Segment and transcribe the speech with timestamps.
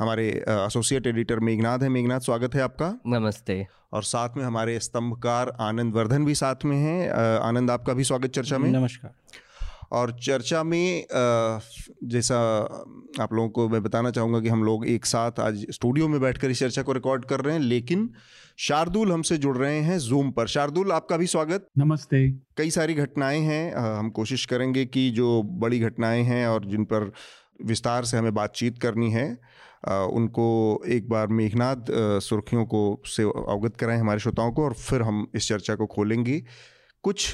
[0.00, 5.52] हमारे associate editor Meghnath है। मेघनाथ स्वागत है आपका। नमस्ते। और साथ में हमारे स्तंभकार
[5.60, 7.10] आनंद वर्धन भी साथ में हैं।
[7.40, 8.70] आनंद आपका भी स्वागत चर्चा में?
[8.70, 9.12] नमस्कार।
[9.92, 11.04] और चर्चा में
[12.04, 12.38] जैसा
[13.20, 16.50] आप लोगों को मैं बताना चाहूँगा कि हम लोग एक साथ आज स्टूडियो में बैठकर
[16.50, 18.08] इस चर्चा को रिकॉर्ड कर रहे हैं लेकिन
[18.58, 23.40] शार्दुल हमसे जुड़ रहे हैं जूम पर। शार्दुल आपका भी स्वागत। नमस्ते। कई सारी घटनाएँ
[23.40, 27.12] हैं। हम कोशिश करेंगे कि जो बड़ी घटनाएँ हैं और जिन पर
[27.64, 29.26] विस्तार से हमें बातचीत करनी है
[29.88, 31.90] उनको एक बार मेघनाथ
[32.20, 36.42] सुर्खियों को से अवगत कराएँ हमारे श्रोताओं को और फिर हम इस चर्चा को खोलेंगे।
[37.02, 37.32] कुछ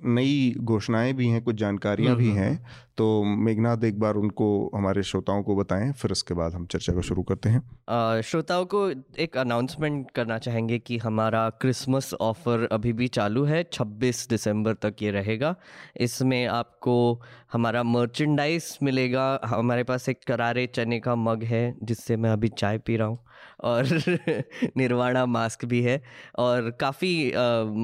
[0.00, 5.02] नई घोषणाएँ भी हैं कुछ जानकारियाँ भी हम्म, हैं। तो मेघनाथ एक बार उनको हमारे
[5.02, 9.36] श्रोताओं को बताएँ फिर उसके बाद हम चर्चा को शुरू करते हैं। श्रोताओं को एक
[9.36, 15.10] अनाउंसमेंट करना चाहेंगे कि हमारा क्रिसमस ऑफ़र अभी भी चालू है 26 दिसंबर तक ये
[15.10, 15.54] रहेगा।
[16.00, 22.30] इसमें आपको हमारा मर्चेंडाइज मिलेगा हमारे पास एक करारे चने का मग है जिससे मैं
[22.30, 23.18] अभी चाय पी रहा हूँ।
[23.60, 23.86] और
[24.76, 26.00] निर्वाणा मास्क भी है
[26.38, 27.32] और काफ़ी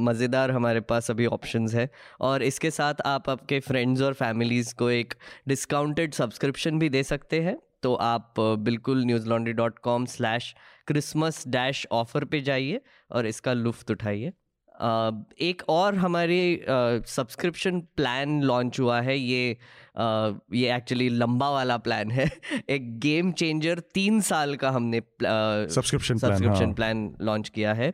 [0.05, 1.89] मज़ेदार हमारे पास अभी ऑप्शंस है।
[2.20, 5.15] और इसके साथ आप आपके फ्रेंड्स और फैमिलीज़ को एक
[5.48, 10.55] डिस्काउंटेड सब्सक्रिप्शन भी दे सकते हैं। तो आप बिल्कुल Newslaundry dot com slash
[10.87, 14.33] Christmas dash offer पर जाइए और इसका लुफ्त उठाइए।
[14.83, 16.64] एक और हमारे
[17.06, 19.56] सब्सक्रिप्शन प्लान लॉन्च हुआ है ये
[20.55, 22.30] ये एक्चुअली लंबा वाला प्लान है
[22.70, 27.92] एक गेम चेंजर तीन साल का हमने सब्सक्रिप्शन सब्सक्रिप्शन। प्लान लॉन्च किया है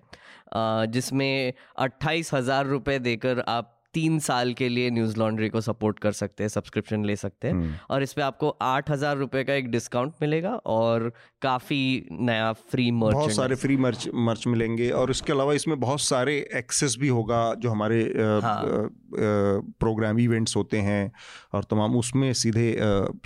[0.86, 6.12] जिसमें अट्ठाईस हज़ार रुपये देकर आप तीन साल के लिए न्यूज़ लॉन्ड्री को सपोर्ट कर
[6.12, 9.54] सकते हैं सब्सक्रिप्शन ले सकते हम्म। हैं और इस पे आपको आठ हज़ार रुपये का
[9.54, 11.12] एक डिस्काउंट मिलेगा और
[11.42, 16.00] काफ़ी नया फ्री मर्च बहुत सारे फ्री मर्च मर्च मिलेंगे और इसके अलावा इसमें बहुत
[16.00, 18.02] सारे एक्सेस भी होगा जो हमारे
[18.42, 21.10] हाँ। प्रोग्राम इवेंट्स होते हैं
[21.54, 22.68] और तमाम उसमें सीधे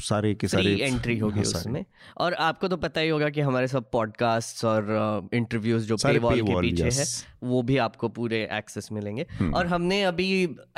[0.02, 1.84] सारे के सारे एंट्री होगी हाँ, उसमें।
[2.18, 6.42] और आपको तो पता ही होगा कि हमारे सब पॉडकास्ट और इंटरव्यूज़ जो सारे पेवॉल
[6.42, 10.28] के पीछे है वो भी आपको पूरे एक्सेस मिलेंगे हम्म। और हमने अभी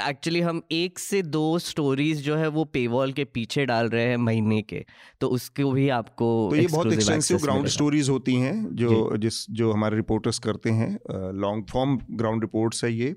[0.03, 4.17] एक्चुअली हम एक से दो स्टोरीज जो है वो पेवॉल के पीछे डाल रहे हैं
[4.19, 4.85] महीने के
[5.21, 9.73] तो उसको भी आपको तो ये बहुत एक्सटेंसिव ग्राउंड स्टोरीज होती हैं जो जिस जो
[9.73, 10.91] हमारे रिपोर्टर्स करते हैं
[11.39, 13.15] लॉन्ग फॉर्म ग्राउंड रिपोर्ट्स है ये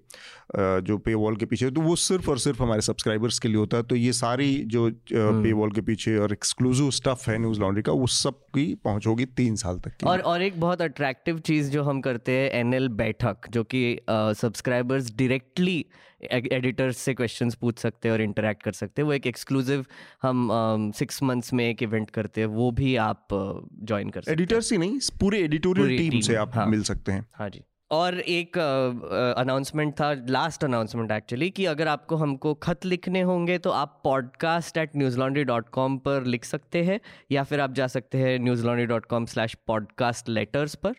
[0.81, 3.78] जो पे वॉल के पीछे तो वो सिर्फ़ और सिर्फ़ हमारे सब्सक्राइबर्स के लिए होता
[3.78, 7.59] है तो ये सारी जो हम्म। पे वॉल के पीछे और एक्सक्लूसिव स्टफ़ है न्यूज़
[7.59, 10.81] लॉन्ड्री का वो सब की पहुँच होगी तीन साल तक की और और एक बहुत
[10.81, 15.86] अट्रैक्टिव चीज़ जो हम करते हैं एनएल बैठक जो कि सब्सक्राइबर्स डायरेक्टली
[16.24, 19.86] एडिटर्स से क्वेश्चंस पूछ सकते हैं और इंटरेक्ट कर सकते हैं। वो एक एक्सक्लूसिव
[20.22, 24.40] हम सिक्स मंथ्स में एक इवेंट करते हैं वो भी आप ज्वाइन कर सकते हैं।
[24.40, 27.64] एडिटर्स ही नहीं पूरे एडिटोरियल पूरी टीम से आप हाँ। मिल सकते हैं। हाँ जी।
[27.92, 33.69] और एक अनाउंसमेंट था लास्ट अनाउंसमेंट एक्चुअली कि अगर आपको हमको खत लिखने होंगे तो
[33.72, 37.00] आप podcast at Newslaundry dot com पर लिख सकते हैं
[37.31, 40.94] या फिर आप जा सकते हैं Newslaundry dot com slash podcast letters पर।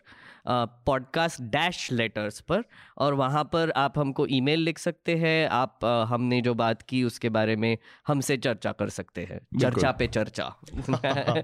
[0.47, 2.63] पॉडकास्ट डैश लेटर्स पर।
[2.97, 7.03] और वहाँ पर आप हमको ईमेल लिख सकते हैं आप आ, हमने जो बात की
[7.03, 7.77] उसके बारे में
[8.07, 10.55] हमसे चर्चा कर सकते हैं। चर्चा पे चर्चा।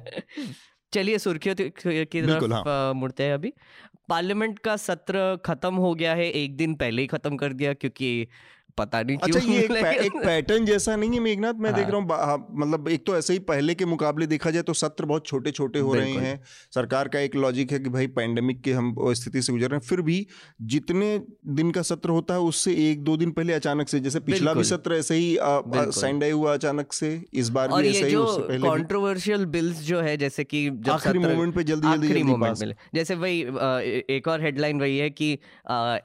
[0.94, 1.56] चलिए सुर्खियों
[2.06, 3.54] की तरफ़ अ, मुड़ते हैं अभी।
[4.10, 8.28] पार्लियामेंट का सत्र खत्म हो गया है एक दिन पहले ही खत्म कर दिया क्योंकि
[8.78, 11.80] पता नहीं अच्छा क्यों ये एक, पै, एक पैटर्न जैसा नहीं है मेघनाथ मैं हाँ।
[11.80, 15.06] देख। रहा हूँ मतलब एक तो ऐसे ही पहले के मुकाबले देखा जाए तो सत्र
[15.06, 16.44] बहुत छोटे छोटे हो रहे हैं
[16.76, 19.88] सरकार का एक लॉजिक है कि भाई पैंडेमिक के हम स्थिति से गुजर रहे हैं
[19.88, 20.28] फिर भी
[20.62, 24.54] जितने दिन का सत्र होता है उससे एक दो दिन पहले अचानक से जैसे पिछला
[24.54, 25.38] भी सत्र ऐसे ही।
[25.76, 28.14] संडे हुआ अचानक से इस बार भी ऐसा ही।
[28.60, 33.42] कंट्रोवर्शियल बिल्स जो है जैसे कि आखिरी मोमेंट पे जल्दी जल्दी मोमेंट जैसे वही
[34.10, 35.40] एक और हेडलाइन वही है कि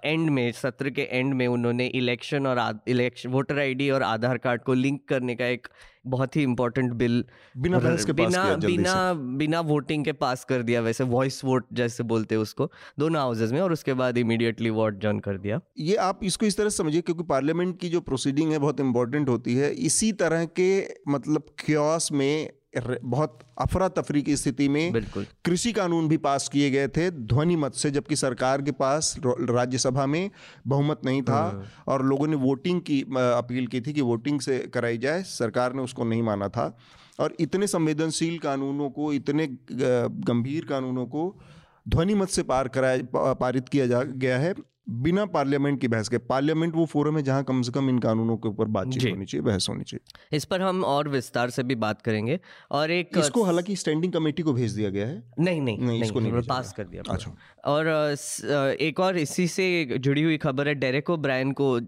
[0.04, 4.62] एंड में सत्र के एंड में उन्होंने इलेक्शन और इलेक्शन वोटर आईडी और आधार कार्ड
[4.62, 5.68] को लिंक करने का एक
[6.06, 7.24] बहुत ही इंपॉर्टेंट बिल
[7.56, 11.66] बिना बहस के पास बिना बिना बिना वोटिंग के पास कर दिया वैसे वॉइस वोट
[11.72, 15.60] जैसे बोलते हैं उसको दोनों हाउसेज में और उसके बाद इमीडिएटली वोट जॉन कर दिया।
[15.78, 19.54] ये आप इसको इस तरह समझिए क्योंकि पार्लियामेंट की जो प्रोसीडिंग है बहुत इंपॉर्टेंट होती
[19.54, 20.70] है। इसी तरह के
[21.08, 25.02] मतलब क्योस में बहुत अफरा तफरी की स्थिति में
[25.44, 30.06] कृषि कानून भी पास किए गए थे ध्वनि मत से जबकि सरकार के पास राज्यसभा
[30.06, 30.30] में
[30.66, 34.98] बहुमत नहीं था और लोगों ने वोटिंग की अपील की थी कि वोटिंग से कराई
[34.98, 36.76] जाए सरकार ने उसको नहीं माना था।
[37.20, 41.40] और इतने संवेदनशील कानूनों को इतने गंभीर कानूनों को
[41.88, 44.54] ध्वनि मत से पार कराया पारित किया जा गया है।
[44.86, 48.36] बिना पार्लियामेंट की बहस के पार्लियामेंट वो फोरम है जहाँ कम से कम इन कानूनों
[48.36, 51.74] के ऊपर बातचीत होनी चाहिए बहस होनी चाहिए। इस पर हम और विस्तार से भी
[51.76, 52.38] बात करेंगे
[52.70, 56.02] और एक इसको हालाँकि स्टैंडिंग कमेटी को भेज दिया गया है। नहीं नहीं नहीं, नहीं,
[56.02, 57.34] इसको नहीं भेजा पास कर दिया। अच्छा।
[57.64, 57.86] और
[58.80, 61.78] एक और इसी से जुड़ी हुई खबर है डेरेको ब्रायन को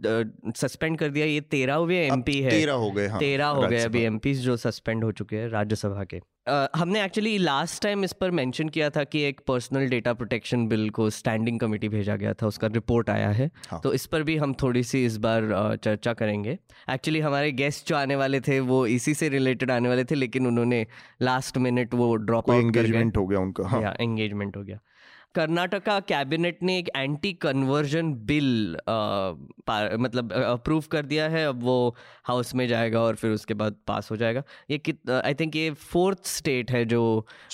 [0.56, 4.02] सस्पेंड कर दिया। ये तेरहवें एमपी है। तेरह हो गए हाँ तेरह हो गए। अभी
[4.04, 8.30] एमपी जो सस्पेंड हो चुके हैं राज्यसभा के। अ, हमने एक्चुअली लास्ट टाइम इस पर
[8.30, 12.46] मेंशन किया था कि एक पर्सनल डेटा प्रोटेक्शन बिल को स्टैंडिंग कमेटी भेजा गया था
[12.46, 16.12] उसका रिपोर्ट आया है। हाँ। तो इस पर भी हम थोड़ी सी इस बार चर्चा
[16.12, 16.58] करेंगे।
[16.90, 20.46] एक्चुअली हमारे गेस्ट जो आने वाले थे वो इसी से रिलेटेड आने वाले थे लेकिन
[20.46, 20.86] उन्होंने
[21.22, 24.78] लास्ट मिनट वो ड्रॉप आउट एंगेजमेंट हो गया उनका हाँ। या एंगेजमेंट हो गया।
[25.34, 28.76] कर्नाटका कैबिनेट ने एक एंटी कन्वर्जन बिल
[30.00, 31.94] मतलब अप्रूव कर दिया है। अब वो
[32.24, 35.70] हाउस में जाएगा और फिर उसके बाद पास हो जाएगा। ये कित आई थिंक ये
[35.72, 37.02] फोर्थ स्टेट है जो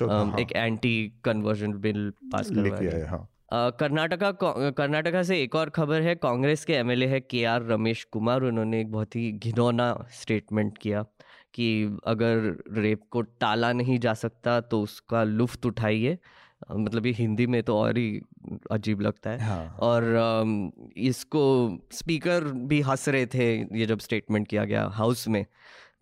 [0.02, 4.30] अ, हाँ। एक एंटी कन्वर्जन बिल पास करवा लेके है हाँ। कर्नाटका
[4.72, 8.80] कर्नाटका से एक और खबर है। कांग्रेस के एमएलए है के आर रमेश कुमार। उन्होंने
[8.80, 11.02] एक बहुत ही घिनौना स्टेटमेंट किया
[11.54, 11.68] कि
[12.06, 16.18] अगर रेप को टाला नहीं जा सकता तो उसका लुफ्त उठाइए।
[16.70, 18.20] मतलब ये हिंदी में तो और ही
[18.70, 21.42] अजीब लगता है। हाँ। और इसको
[21.92, 23.46] स्पीकर भी हंस रहे थे
[23.78, 25.44] ये जब स्टेटमेंट किया गया हाउस में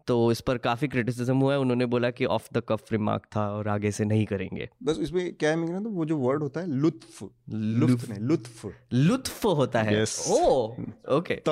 [0.09, 3.49] तो इस पर काफ़ी क्रिटिसिज्म हुआ है। उन्होंने बोला कि ऑफ़ द कफ रिमार्क था
[3.51, 6.61] और आगे से नहीं करेंगे। बस इसमें क्या है मेरा तो वो जो वर्ड होता
[6.61, 10.05] है लुत्फ लुत्फ लुत्फ। लुत्फ। होता है.
[10.29, 10.75] ओ
[11.11, 11.51] ओके त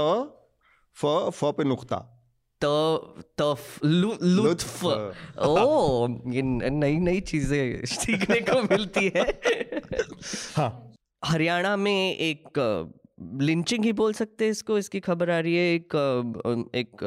[0.97, 1.97] फ फ पे नुक्ता
[2.65, 2.73] तो
[3.39, 3.47] तो
[3.85, 9.25] लुत्फ। ओ ये नई नई चीज़ें सीखने को मिलती है।
[10.57, 10.71] हाँ।
[11.25, 12.59] हरियाणा में एक
[13.41, 15.95] लिंचिंग ही बोल सकते हैं इसको इसकी खबर आ रही है। एक
[16.75, 17.05] एक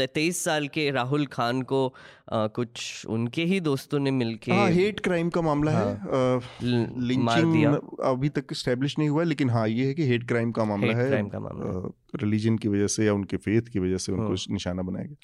[0.00, 1.94] तेईस साल के राहुल खान को
[2.32, 7.18] अ, कुछ उनके ही दोस्तों ने मिलके हाँ हेट क्राइम का मामला हाँ, है। ल-
[7.18, 10.28] मार दिया। लिंचिंग अभी तक स्टैब्लिश नहीं हुआ है लेकिन हाँ ये है कि हेट
[10.28, 13.62] क्राइम का मामला है। crime का मामला। है। रिलीजन की वजह से या उनके फेथ
[13.62, 15.16] की वजह से उनको निशाना बनाया गया।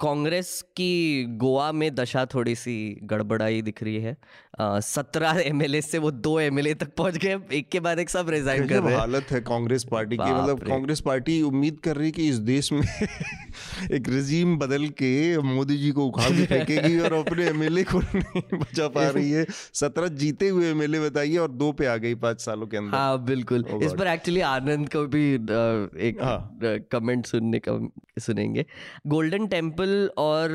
[0.00, 4.16] कांग्रेस की गोवा में दशा थोड़ी सी गड़बड़ाई दिख रही है।
[4.62, 8.68] सत्रह एमएलए से वो दो एमएलए तक पहुँच गए एक के बाद एक सब रिजाइन
[8.68, 10.22] कर रहे हैं। हालत है कांग्रेस पार्टी की?
[10.22, 12.82] मतलब कांग्रेस पार्टी उम्मीद कर रही है कि इस देश में
[13.92, 18.42] एक रजीम बदल के मोदी जी को उखाड़ के फेंकेगी और अपने एमएलए को नहीं
[18.54, 19.44] बचा पा रही है।
[19.74, 23.24] सत्रह जीते हुए एमएलए बताइए और दो पे आ गई पाँच सालों के अंदर। हाँ
[23.24, 25.22] बिल्कुल। Oh इस पर एक्चुअली आनंद को भी
[26.08, 26.58] एक हाँ।
[26.92, 27.78] कमेंट सुनने का
[28.20, 28.64] सुनेंगे।
[29.06, 30.50] गोल्डन टेंपल और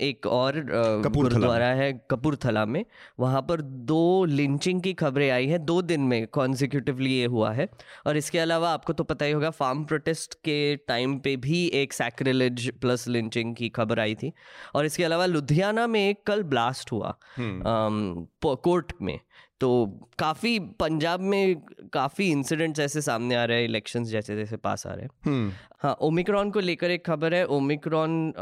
[0.00, 0.60] एक और
[1.06, 2.84] गुरुद्वारा है कपूरथला में।
[3.20, 3.60] वहाँ पर
[3.90, 7.68] दो लिंचिंग की खबरें आई हैं। दो दिन में कॉन्जिक्यूटिवली ये हुआ है।
[8.06, 11.92] और इसके अलावा आपको तो पता ही होगा फार्म प्रोटेस्ट के टाइम पे भी एक
[11.92, 14.32] सैक्रिलेज प्लस लिंचिंग की खबर आई थी।
[14.74, 19.20] और इसके अलावा लुधियाना में एक कल ब्लास्ट हुआ अम, कोर्ट में।
[19.60, 21.56] तो काफ़ी पंजाब में
[21.92, 25.52] काफ़ी इंसिडेंट्स ऐसे सामने आ रहे हैं इलेक्शंस जैसे जैसे पास आ रहे हैं। हम्म।
[25.80, 28.32] हाँ ओमिक्रॉन को लेकर एक खबर है ओमिक्रॉन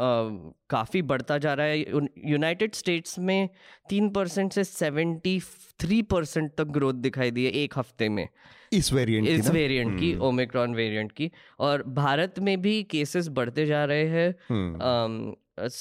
[0.70, 1.81] काफ़ी बढ़ता जा रहा है।
[2.26, 3.49] यूनाइटेड स्टेट्स में
[3.88, 5.41] तीन परसेंट से सेवेंटी
[5.81, 8.29] थ्री परसेंट तक ग्रोथ दिखाई दी है एक हफ़्ते में।
[8.73, 13.85] इस वेरिएंट इस वेरिएंट की ओमिक्रॉन वेरिएंट की। और भारत में भी केसेस बढ़ते जा
[13.85, 15.35] रहे हैं। हम्म।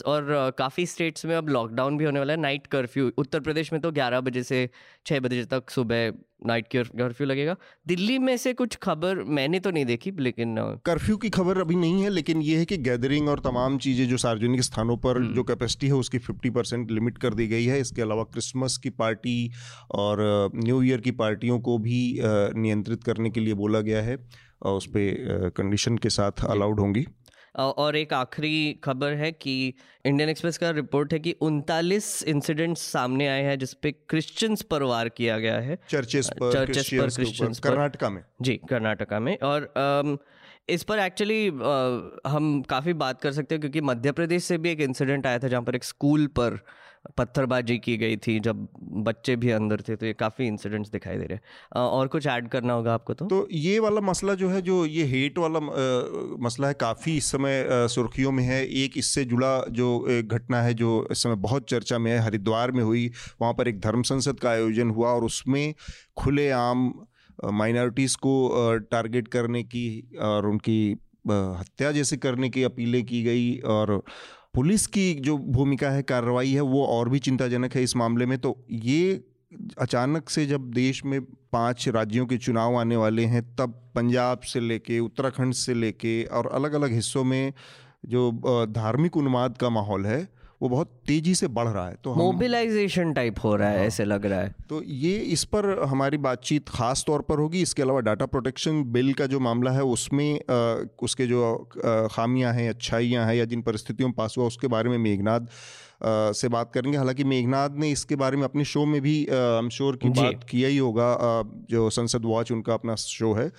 [0.06, 3.82] और काफ़ी स्टेट्स में अब लॉकडाउन भी होने वाला है नाइट कर्फ्यू। उत्तर प्रदेश में
[3.82, 4.70] तो 11 बजे से
[5.06, 6.12] 6 बजे तक सुबह
[6.46, 7.56] नाइट कर्फ्यू लगेगा।
[7.88, 12.04] दिल्ली में से कुछ खबर मैंने तो नहीं देखी लेकिन कर्फ्यू की खबर अभी नहीं
[12.04, 15.44] है लेकिन ये है कि गैदरिंग और तमाम चीज़ें जो सार्वजनिक स्थानों पर हम्म। जो
[15.44, 19.52] कैपेसिटी है उसकी 50 परसेंट लिमिट कर दी गई है। इसके अलावा क्रिसमस की पार्टी
[19.96, 24.18] और न्यू ईयर की पार्टियों को भी नियंत्रित करने के लिए बोला गया है
[24.68, 27.06] उस पर कंडीशन के साथ अलाउड होंगी।
[27.58, 29.74] और एक आखिरी खबर है कि
[30.06, 35.10] इंडियन एक्सप्रेस का रिपोर्ट है कि उनतालीस इंसिडेंट्स सामने आए हैं जिसपे क्रिश्चियंस पर वार
[35.10, 40.18] किया गया है। चर्चेस पर चर्चेस पर, क्रिश्चियंस। कर्नाटका में। जी कर्नाटका में। और अम,
[40.70, 41.48] इस पर एक्चुअली
[42.28, 45.48] हम काफ़ी बात कर सकते हैं क्योंकि मध्य प्रदेश से भी एक इंसिडेंट आया था
[45.48, 46.60] जहाँ पर एक स्कूल पर
[47.18, 48.68] पत्थरबाजी की गई थी, जब
[49.04, 52.48] बच्चे भी अंदर थे तो ये काफ़ी इंसिडेंट्स दिखाई दे रहे हैं। और कुछ ऐड
[52.50, 53.26] करना होगा आपको तो?
[53.26, 55.60] तो ये वाला मसला जो है, जो ये हेट वाला
[56.40, 61.08] मसला है, काफ़ी इस समय सुर्खियों में है। एक इससे जुड़ा जो घटना है, जो
[61.12, 63.10] इस समय बहुत चर्चा में है, हरिद्वार में हुई।
[63.42, 65.74] वहाँ पर एक धर्म संसद का आयोजन हुआ और उसमें
[66.18, 66.92] खुलेआम
[67.54, 70.80] माइनॉरिटीज़ को टारगेट करने की और उनकी
[71.30, 74.02] हत्या जैसे करने की अपीलें की गई और
[74.58, 78.38] पुलिस की जो भूमिका है, कार्रवाई है, वो और भी चिंताजनक है इस मामले में।
[78.38, 79.24] तो ये
[79.78, 81.22] अचानक से जब देश में
[81.52, 86.48] पाँच राज्यों के चुनाव आने वाले हैं, तब पंजाब से लेके, उत्तराखंड से लेके और
[86.48, 87.54] अलग अलग हिस्सों में
[88.06, 88.32] जो
[88.70, 90.28] धार्मिक उन्माद का माहौल है
[90.62, 94.26] वो बहुत तेज़ी से बढ़ रहा है। तो मोबिलाइजेशन टाइप हो रहा है ऐसे लग
[94.26, 98.26] रहा है। तो ये इस पर हमारी बातचीत खास तौर पर होगी। इसके अलावा डाटा
[98.26, 101.56] प्रोटेक्शन बिल का जो मामला है उसमें अ, उसके जो
[102.12, 106.32] खामियाँ हैं अच्छाइयाँ हैं या जिन परिस्थितियों में पास हुआ उसके बारे में मेघनाद अ,
[106.32, 109.70] से बात करेंगे। हालाँकि मेघनाद ने इसके बारे में अपने शो में भी आई एम
[109.70, 111.14] श्योर की बात किया ही होगा।
[111.70, 113.52] जो संसद वॉच उनका अपना शो है।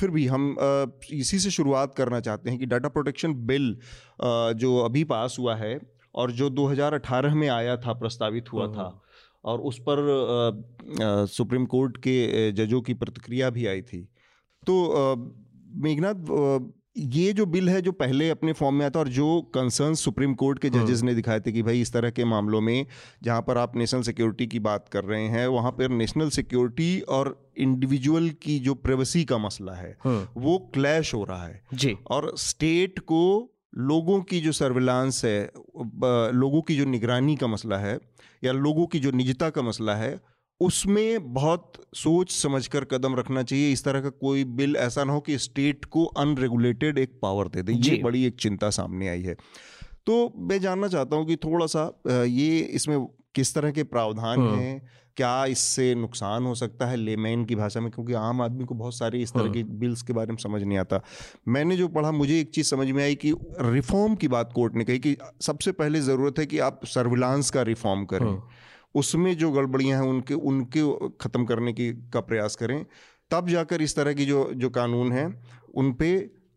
[0.00, 0.42] फिर भी हम
[1.12, 3.76] इसी से शुरुआत करना चाहते हैं कि डाटा प्रोटेक्शन बिल
[4.60, 5.74] जो अभी पास हुआ है
[6.16, 9.02] और जो 2018 में आया था प्रस्तावित हुआ था
[9.44, 14.08] और उस पर अ, अ, सुप्रीम कोर्ट के जजों की प्रतिक्रिया भी आई थी।
[14.66, 14.94] तो
[15.74, 16.14] मेघनाथ
[16.98, 20.58] ये जो बिल है जो पहले अपने फॉर्म में आता और जो कंसर्न सुप्रीम कोर्ट
[20.58, 22.86] के जजेस ने दिखाए थे कि भाई इस तरह के मामलों में
[23.22, 27.50] जहाँ पर आप नेशनल सिक्योरिटी की बात कर रहे हैं वहाँ पर नेशनल सिक्योरिटी और
[27.58, 29.98] इंडिविजुअल की जो प्राइवेसी का मसला है
[30.36, 35.52] वो क्लैश हो रहा है। जी। और स्टेट को लोगों की जो सर्विलांस है
[36.34, 37.98] लोगों की जो निगरानी का मसला है
[38.44, 40.18] या लोगों की जो निजता का मसला है
[40.60, 45.20] उसमें बहुत सोच समझकर कदम रखना चाहिए। इस तरह का कोई बिल ऐसा ना हो
[45.20, 49.34] कि स्टेट को अनरेगुलेटेड एक पावर दे दे। ये बड़ी एक चिंता सामने आई है।
[50.06, 52.96] तो मैं जानना चाहता हूँ कि थोड़ा सा ये इसमें
[53.36, 57.80] किस तरह के प्रावधान हम्म। हैं क्या इससे नुकसान हो सकता है लेमैन की भाषा
[57.80, 60.36] में क्योंकि आम आदमी को बहुत सारे इस तरह हम्म। के बिल्स के बारे में
[60.38, 61.00] समझ नहीं आता
[61.48, 63.34] मैंने जो पढ़ा मुझे एक चीज़ समझ में आई कि
[63.68, 67.62] रिफॉर्म की बात कोर्ट ने कही कि सबसे पहले ज़रूरत है कि आप सर्विलांस का
[67.64, 68.42] रिफॉर्म करें हम्म।
[68.94, 70.82] उसमें जो गड़बड़ियाँ हैं उनके उनके
[71.20, 72.84] ख़त्म करने की का प्रयास करें
[73.30, 75.28] तब जाकर इस तरह की जो जो कानून हैं
[75.74, 76.10] उन पे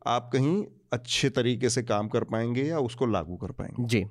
[0.07, 0.55] आप कहीं
[0.93, 3.85] अच्छे तरीके से काम कर पाएँगे या उसको लागू कर पाएँगे?
[3.85, 4.05] जी।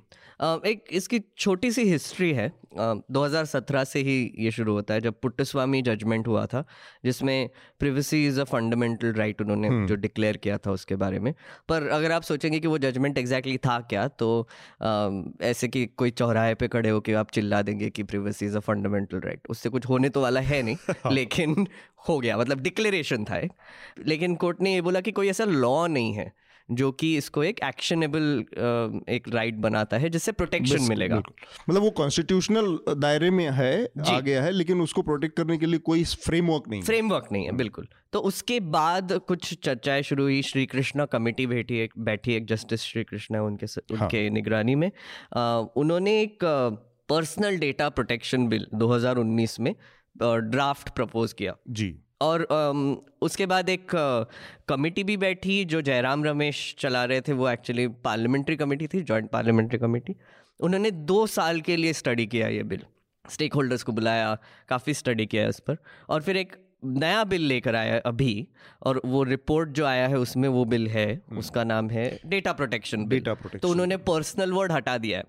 [0.69, 5.13] एक इसकी छोटी सी हिस्ट्री है। अ, 2017 से ही ये शुरू होता है जब
[5.21, 6.63] पुट्टस्वामी जजमेंट हुआ था
[7.05, 11.33] जिसमें privacy is a fundamental right उन्होंने जो डिक्लेयर किया था उसके बारे में।
[11.69, 14.47] पर अगर आप सोचेंगे कि वो जजमेंट एग्जैक्टली था क्या तो
[15.41, 19.19] ऐसे कि कोई चौराहे पे खड़े होकर आप चिल्ला देंगे कि privacy is a fundamental
[19.19, 20.77] right उससे कुछ होने तो वाला है नहीं
[21.11, 21.67] लेकिन
[22.09, 23.51] हो गया मतलब डिक्लेरेशन था एक।
[24.07, 26.31] लेकिन कोर्ट ने ये बोला कि कोई ऐसा लॉ नहीं है
[26.71, 28.45] जो कि इसको एक एक्शनेबल
[29.09, 31.15] एक राइट बनाता है जिससे प्रोटेक्शन मिलेगा।
[31.69, 35.79] मतलब वो कॉन्स्टिट्यूशनल दायरे में है आ गया है लेकिन उसको प्रोटेक्ट करने के लिए
[35.79, 40.65] कोई फ्रेमवर्क नहीं फ्रेमवर्क नहीं है बिल्कुल। तो उसके बाद कुछ चर्चाएँ शुरू हुई श्री
[40.65, 44.91] कृष्णा कमेटी बैठी एक बैठी एक जस्टिस श्री कृष्णा उनके स- उनके निगरानी में।
[45.33, 46.39] अ, उन्होंने एक
[47.09, 49.75] पर्सनल डेटा प्रोटेक्शन बिल 2019 में
[50.23, 52.43] ड्राफ्ट प्रपोज किया। जी। और
[53.21, 53.87] उसके बाद एक
[54.67, 59.29] कमेटी भी बैठी जो जयराम रमेश चला रहे थे वो एक्चुअली पार्लियामेंट्री कमेटी थी जॉइंट
[59.29, 60.15] पार्लियामेंट्री कमेटी
[60.59, 62.81] उन्होंने दो साल के लिए स्टडी किया ये बिल
[63.29, 64.37] स्टेक होल्डर्स को बुलाया
[64.69, 65.77] काफ़ी स्टडी किया इस पर।
[66.09, 68.47] और फिर एक नया बिल लेकर आया है अभी
[68.83, 73.05] और वो रिपोर्ट जो आया है उसमें वो बिल है उसका नाम है data protection
[73.05, 75.25] bill Data protection तो उन्होंने पर्सनल वर्ड हटा दिया है।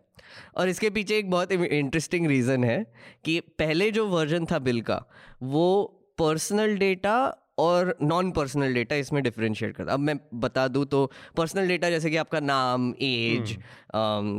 [0.57, 2.93] और इसके पीछे एक बहुत इंटरेस्टिंग रीज़न है
[3.25, 5.05] कि पहले जो वर्जन था बिल का
[5.43, 7.17] वो पर्सनल डेटा
[7.59, 11.01] और नॉन पर्सनल डेटा इसमें डिफरेंशिएट करता। अब मैं बता दूँ तो
[11.37, 13.57] पर्सनल डेटा जैसे कि आपका नाम एज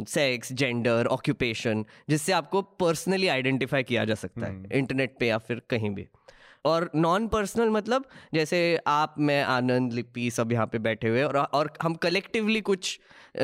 [0.09, 5.61] सेक्स जेंडर ऑक्यूपेशन जिससे आपको पर्सनली आइडेंटिफाई किया जा सकता है इंटरनेट पे या फिर
[5.69, 6.07] कहीं भी।
[6.65, 8.57] और नॉन पर्सनल मतलब जैसे
[8.87, 12.99] आप मैं आनंद लिपि सब यहाँ पे बैठे हुए और और हम कलेक्टिवली कुछ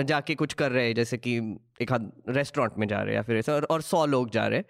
[0.06, 1.38] जाके कुछ कर रहे हैं जैसे कि
[1.82, 4.48] एक आध रेस्टोरेंट में जा रहे हैं या फिर ऐसा और, और सौ लोग जा
[4.48, 4.65] रहे हैं।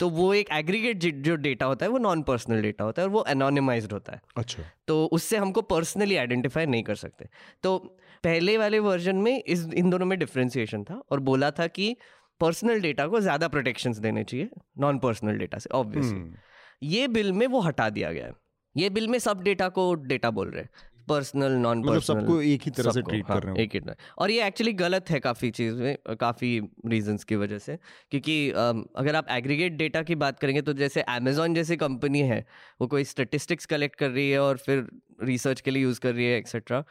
[0.00, 3.12] तो वो एक एग्रीगेट जो डेटा होता है वो नॉन पर्सनल डेटा होता है और
[3.14, 7.28] वो एनोनिमाइज्ड होता है। अच्छा। तो उससे हमको पर्सनली आइडेंटिफाई नहीं कर सकते।
[7.62, 7.78] तो
[8.24, 11.96] पहले वाले वर्जन में इस इन दोनों में डिफ्रेंसिएशन था और बोला था कि
[12.40, 16.34] पर्सनल डेटा को ज़्यादा प्रोटेक्शंस देने चाहिए नॉन पर्सनल डेटा से ऑब्वियसली हम्म,
[16.82, 18.32] ये बिल में वो हटा दिया गया है।
[18.76, 20.70] ये बिल में सब डेटा को डेटा बोल रहे हैं।
[21.08, 23.94] पर्सनल नॉन मतलब सबको एक ही तरह से treat कर रहे हो। एक ही तरह।
[24.18, 27.78] और ये एक्चुअली गलत है काफ़ी चीज़ में काफ़ी रीजंस की वजह से।
[28.10, 32.44] क्योंकि अगर आप एग्रीगेट डेटा की बात करेंगे तो जैसे अमेजोन जैसी कंपनी है
[32.80, 34.86] वो कोई स्टेटिस्टिक्स कलेक्ट कर रही है और फिर
[35.22, 36.84] रिसर्च के लिए यूज़ कर रही है एक्सेट्रा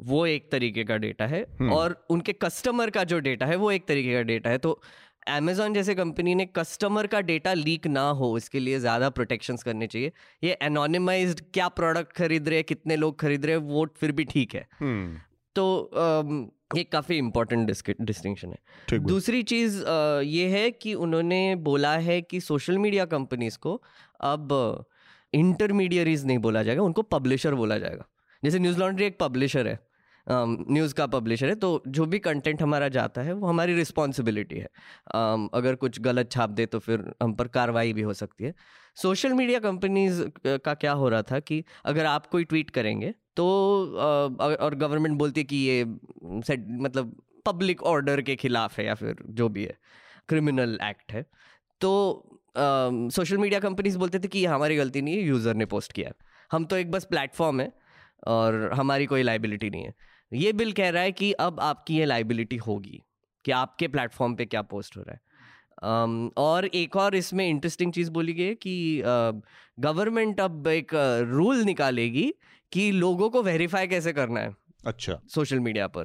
[0.00, 1.42] वो एक तरीके का डेटा है।
[1.72, 4.80] और उनके कस्टमर का जो डेटा है वो एक तरीके का डेटा है। तो
[5.26, 9.86] अमेजोन जैसे कंपनी ने कस्टमर का डेटा लीक ना हो इसके लिए ज़्यादा प्रोटेक्शंस करने
[9.86, 14.12] चाहिए। ये एनोनिमाइज्ड क्या प्रोडक्ट खरीद रहे हैं कितने लोग खरीद रहे हैं वो फिर
[14.12, 15.16] भी ठीक है। हम्म,
[15.56, 17.66] तो ये काफ़ी इंपॉर्टेंट
[18.00, 23.58] डिस्टिंक्शन है। दूसरी चीज़ अ, ये है कि उन्होंने बोला है कि सोशल मीडिया कंपनीज़
[23.58, 23.80] को
[24.24, 24.84] अब
[25.32, 28.06] इंटरमीडियरीज नहीं बोला जाएगा उनको पब्लिशर बोला जाएगा।
[28.42, 29.78] जैसे न्यूज़ लॉन्ड्री एक पब्लिशर है।
[30.28, 34.68] न्यूज़ का पब्लिशर है तो जो भी कंटेंट हमारा जाता है वो हमारी रिस्पॉन्सिबिलिटी है।
[35.14, 38.54] अम, अगर कुछ गलत छाप दे तो फिर हम पर कार्रवाई भी हो सकती है।
[38.96, 43.46] सोशल मीडिया कंपनीज़ का क्या हो रहा था कि अगर आप कोई ट्वीट करेंगे तो
[43.98, 45.84] और- और गवर्नमेंट बोलती है कि ये
[46.42, 47.16] सेट मतलब
[47.46, 49.76] पब्लिक ऑर्डर के खिलाफ है या फिर जो भी है
[50.28, 51.26] क्रिमिनल एक्ट है
[51.80, 51.92] तो
[53.12, 56.12] सोशल मीडिया कंपनीज़ बोलते थे कि ये हमारी गलती नहीं है यूज़र ने पोस्ट किया
[56.52, 57.72] हम तो एक बस प्लेटफॉर्म है
[58.26, 59.94] और हमारी कोई लाइबिलिटी नहीं है।
[60.32, 63.02] ये बिल कह रहा है कि अब आपकी ये लाइबिलिटी होगी
[63.44, 65.20] कि आपके प्लेटफॉर्म पे क्या पोस्ट हो रहा है।
[65.84, 69.02] um, और एक और इसमें इंटरेस्टिंग चीज़ बोली गई है कि
[69.80, 70.94] गवर्नमेंट uh, अब एक
[71.28, 72.34] रूल uh, निकालेगी
[72.72, 74.54] कि लोगों को वेरीफाई कैसे करना है
[74.86, 76.04] अच्छा। सोशल मीडिया पर।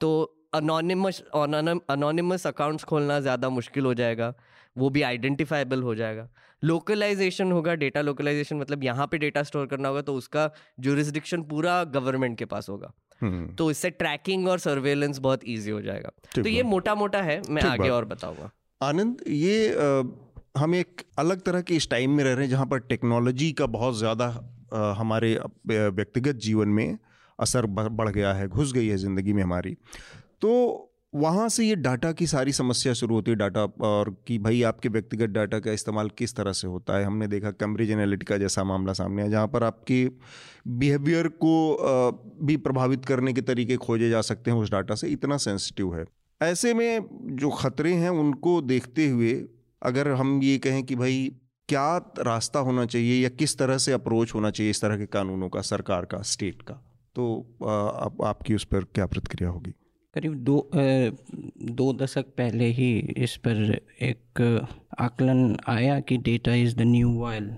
[0.00, 4.34] तो अनोनिमस अनोनिमस अकाउंट्स खोलना ज़्यादा मुश्किल हो जाएगा
[4.78, 6.28] वो भी आइडेंटिफाइबल हो जाएगा।
[6.62, 10.50] लोकलाइजेशन होगा डेटा लोकलाइजेशन मतलब यहाँ पे डेटा स्टोर करना होगा तो उसका
[10.80, 15.80] जुरिस्डिक्शन पूरा गवर्नमेंट के पास होगा। हम्म। तो इससे ट्रैकिंग और सर्वेलेंस बहुत ईजी हो
[15.82, 18.50] जाएगा। तो ये मोटा मोटा है मैं आगे और बताऊँगा।
[18.80, 20.02] आनंद ये आ,
[20.56, 23.66] हम एक अलग तरह के इस टाइम में रह रहे हैं जहाँ पर टेक्नोलॉजी का
[23.68, 24.26] बहुत ज़्यादा
[24.98, 25.34] हमारे
[25.66, 26.98] व्यक्तिगत जीवन में
[27.38, 29.76] असर बढ़ गया है घुस गई है ज़िंदगी में हमारी।
[30.40, 30.50] तो
[31.12, 34.88] वहाँ से ये डाटा की सारी समस्या शुरू होती है डाटा और कि भाई आपके
[34.88, 38.92] व्यक्तिगत डाटा का इस्तेमाल किस तरह से होता है। हमने देखा कैम्ब्रिज एनालिटिका जैसा मामला
[38.92, 40.08] सामने आया जहाँ पर आपके
[40.68, 41.52] बिहेवियर को
[42.42, 46.04] भी प्रभावित करने के तरीके खोजे जा सकते हैं उस डाटा से। इतना सेंसिटिव है।
[46.40, 49.32] ऐसे में जो ख़तरे हैं उनको देखते हुए
[49.82, 51.30] अगर हम ये कहें कि भाई
[51.68, 55.48] क्या रास्ता होना चाहिए या किस तरह से अप्रोच होना चाहिए इस तरह के कानूनों
[55.48, 56.74] का सरकार का स्टेट का
[57.16, 57.56] तो
[58.00, 59.72] आप, आपकी उस पर क्या प्रतिक्रिया होगी?
[60.14, 60.70] करीब दो
[61.72, 64.40] दो दशक पहले ही इस पर एक
[65.00, 67.48] आकलन आया कि data is the new oil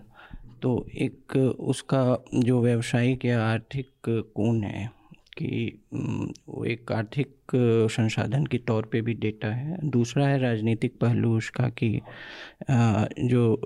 [0.62, 2.02] तो एक उसका
[2.34, 4.90] जो व्यवसायिक या आर्थिक कोण है
[5.38, 7.56] कि वो एक आर्थिक
[7.90, 11.90] संसाधन के तौर पे भी डेटा है। दूसरा है राजनीतिक पहलू उसका कि
[12.70, 13.60] जो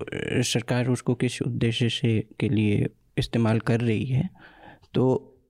[0.45, 4.28] सरकार उसको किस उद्देश्य से, के लिए इस्तेमाल कर रही है।
[4.95, 5.04] तो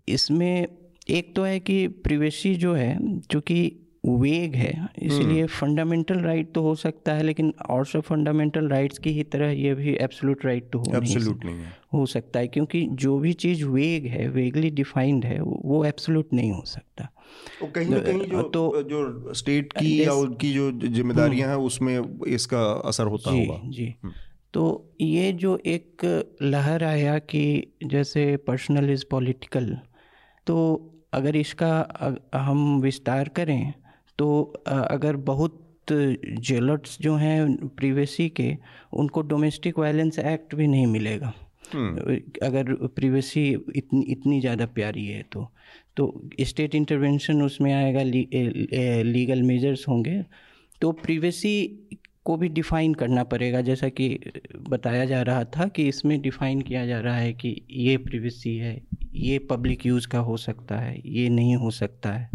[0.09, 0.67] इसमें
[1.09, 3.61] एक तो है कि प्रिवेसी जो है चूँकि
[4.07, 8.99] वेग है इसलिए फंडामेंटल हम्म। राइट तो हो सकता है लेकिन और सब फंडामेंटल राइट्स
[8.99, 12.49] की ही तरह ये भी एब्सोल्यूट राइट तो हो नहीं, नहीं है हो सकता है
[12.49, 17.09] क्योंकि जो भी चीज़ वेग है वेगली डिफाइंड है वो एब्सोल्यूट नहीं हो सकता
[17.61, 21.67] तो कहीं ना कहीं जो तो जो स्टेट की या उनकी जो जिम्मेदारियाँ हम्म। हैं
[21.67, 24.13] उसमें इसका असर होता जी, होगा जी हम्म।
[24.55, 26.05] तो ये जो एक
[26.43, 27.43] लहर आया कि
[27.85, 29.77] जैसे पर्सनल इज़ पॉलिटिकल
[30.47, 30.57] तो
[31.13, 31.73] अगर इसका
[32.35, 33.73] हम विस्तार करें
[34.19, 34.29] तो
[34.69, 38.57] अगर बहुत जेलट्स जो हैं प्रीवेसी के
[38.93, 41.33] उनको डोमेस्टिक वायलेंस एक्ट भी नहीं मिलेगा
[41.73, 43.45] हम्म। अगर प्रीवेसी
[43.77, 45.51] इतनी इतनी ज़्यादा प्यारी है तो
[45.97, 50.23] तो स्टेट इंटरवेंशन उसमें आएगा ली, ए, ए, लीगल मेजर्स होंगे
[50.81, 51.55] तो प्रीवेसी
[52.27, 54.09] को भी डिफ़ाइन करना पड़ेगा। जैसा कि
[54.69, 58.81] बताया जा रहा था कि इसमें डिफ़ाइन किया जा रहा है कि ये प्रिवेसी है
[59.15, 62.31] ये पब्लिक यूज़ का हो सकता है ये नहीं हो सकता है।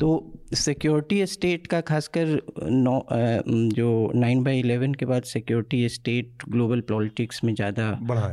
[0.00, 0.08] तो
[0.54, 2.26] सिक्योरिटी स्टेट का खासकर
[2.62, 3.00] नौ
[3.76, 7.86] जो नाइन बाई इलेवन के बाद सिक्योरिटी स्टेट ग्लोबल पॉलिटिक्स में ज़्यादा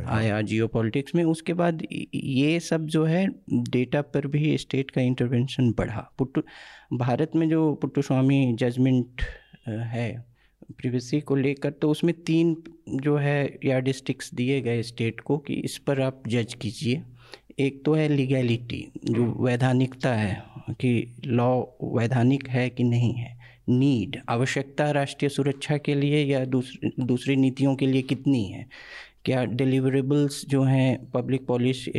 [0.08, 1.82] आया जियो पॉलिटिक्स में उसके बाद
[2.14, 6.42] ये सब जो है डेटा पर भी स्टेट का इंटरवेंशन बढ़ा। पुट्टू
[6.96, 9.22] भारत में जो पुट्टू स्वामी जजमेंट
[9.68, 10.10] है
[10.78, 12.56] प्रिवेसी को लेकर तो उसमें तीन
[12.94, 17.02] जो है या डिस्ट्रिक्स दिए गए स्टेट को कि इस पर आप जज कीजिए।
[17.58, 20.92] एक तो है लीगैलिटी जो वैधानिकता है कि
[21.26, 21.50] लॉ
[21.94, 27.74] वैधानिक है कि नहीं है। नीड आवश्यकता राष्ट्रीय सुरक्षा के लिए या दूसरी दूसरी नीतियों
[27.76, 28.66] के लिए कितनी है?
[29.24, 31.90] क्या डिलीवरेबल्स जो हैं पब्लिक पॉलिसी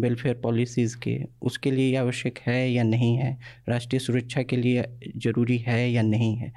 [0.00, 3.36] वेलफेयर पॉलिसीज़ के उसके लिए आवश्यक है या नहीं है?
[3.68, 4.84] राष्ट्रीय सुरक्षा के लिए
[5.16, 6.52] ज़रूरी है या नहीं है?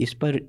[0.00, 0.40] इस पर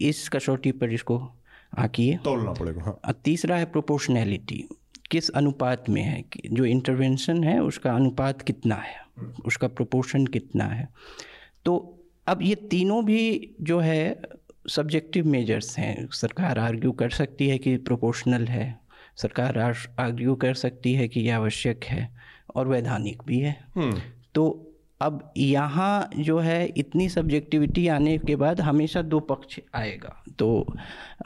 [0.00, 1.30] इस कसौटी पर इसको
[1.78, 4.64] आकिए। तोलना पड़ेगा हाँ। तीसरा है प्रोपोर्शनैलिटी
[5.10, 6.24] किस अनुपात में है?
[6.52, 8.96] जो इंटरवेंशन है उसका अनुपात कितना है?
[9.46, 10.88] उसका प्रोपोर्शन कितना है?
[11.64, 14.20] तो अब ये तीनों भी जो है
[14.68, 18.78] सब्जेक्टिव मेजर्स हैं। सरकार आर्ग्यू कर सकती है कि प्रोपोर्शनल है।
[19.16, 19.58] सरकार
[19.98, 22.16] आर्ग्यू कर सकती है कि यह आवश्यक है
[22.54, 23.98] और वैधानिक भी है। हम्म।
[24.34, 30.66] तो अब यहाँ जो है इतनी सब्जेक्टिविटी आने के बाद हमेशा दो पक्ष आएगा। तो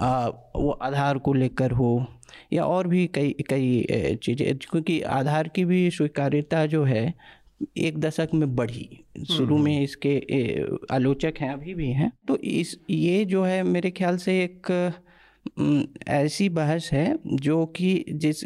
[0.00, 2.06] आ, वो आधार को लेकर हो
[2.52, 7.14] या और भी कई कई चीज़ें क्योंकि आधार की भी स्वीकार्यता जो है
[7.76, 10.14] एक दशक में बढ़ी। शुरू में हम्म। इसके
[10.94, 14.66] आलोचक हैं अभी भी हैं। तो इस ये जो है मेरे ख्याल से एक
[16.09, 18.44] ऐसी बहस है जो कि जिस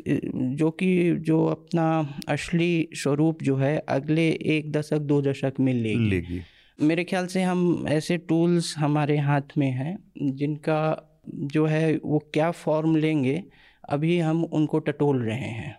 [0.57, 1.87] जो कि जो अपना
[2.29, 6.41] असली स्वरूप जो है अगले एक दशक दो दशक में लेगी। लेगी।
[6.79, 10.81] मेरे ख्याल से हम ऐसे टूल्स हमारे हाथ में हैं जिनका
[11.29, 13.43] जो है वो क्या फॉर्म लेंगे
[13.89, 15.77] अभी हम उनको टटोल रहे हैं।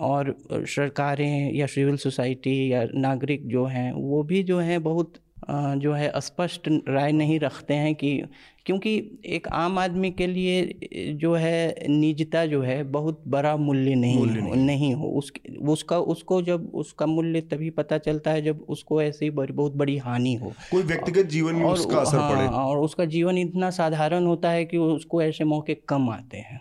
[0.00, 5.14] और सरकारें या सिविल सोसाइटी या नागरिक जो हैं वो भी जो हैं बहुत
[5.50, 8.22] जो है स्पष्ट राय नहीं रखते हैं कि
[8.68, 14.18] क्योंकि एक आम आदमी के लिए जो है निजता जो है बहुत बड़ा मूल्य नहीं
[14.18, 18.66] मूल्य नहीं, नहीं हो। उस उसका उसको जब उसका मूल्य तभी पता चलता है जब
[18.68, 22.46] उसको ऐसी बहुत बड़ी हानि हो। कोई व्यक्तिगत जीवन में और, उसका असर हाँ, पड़े
[22.46, 26.60] और उसका जीवन इतना साधारण होता है कि उसको ऐसे मौके कम आते हैं।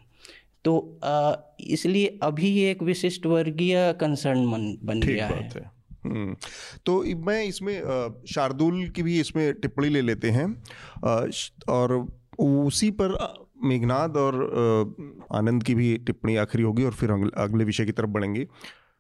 [0.66, 1.00] तो
[1.60, 5.77] इसलिए अभी एक विशिष्ट वर्गीय कंसर्न बन गया है, है।
[6.86, 7.76] तो मैं इसमें
[8.30, 10.48] शार्दुल की भी इसमें टिप्पणी ले लेते हैं।
[11.70, 11.94] और
[12.40, 13.18] उसी पर
[13.64, 14.36] मेघनाद और
[15.36, 18.48] आनंद की भी टिप्पणी आखिरी होगी और फिर अगले विषय की तरफ़ बढ़ेंगे।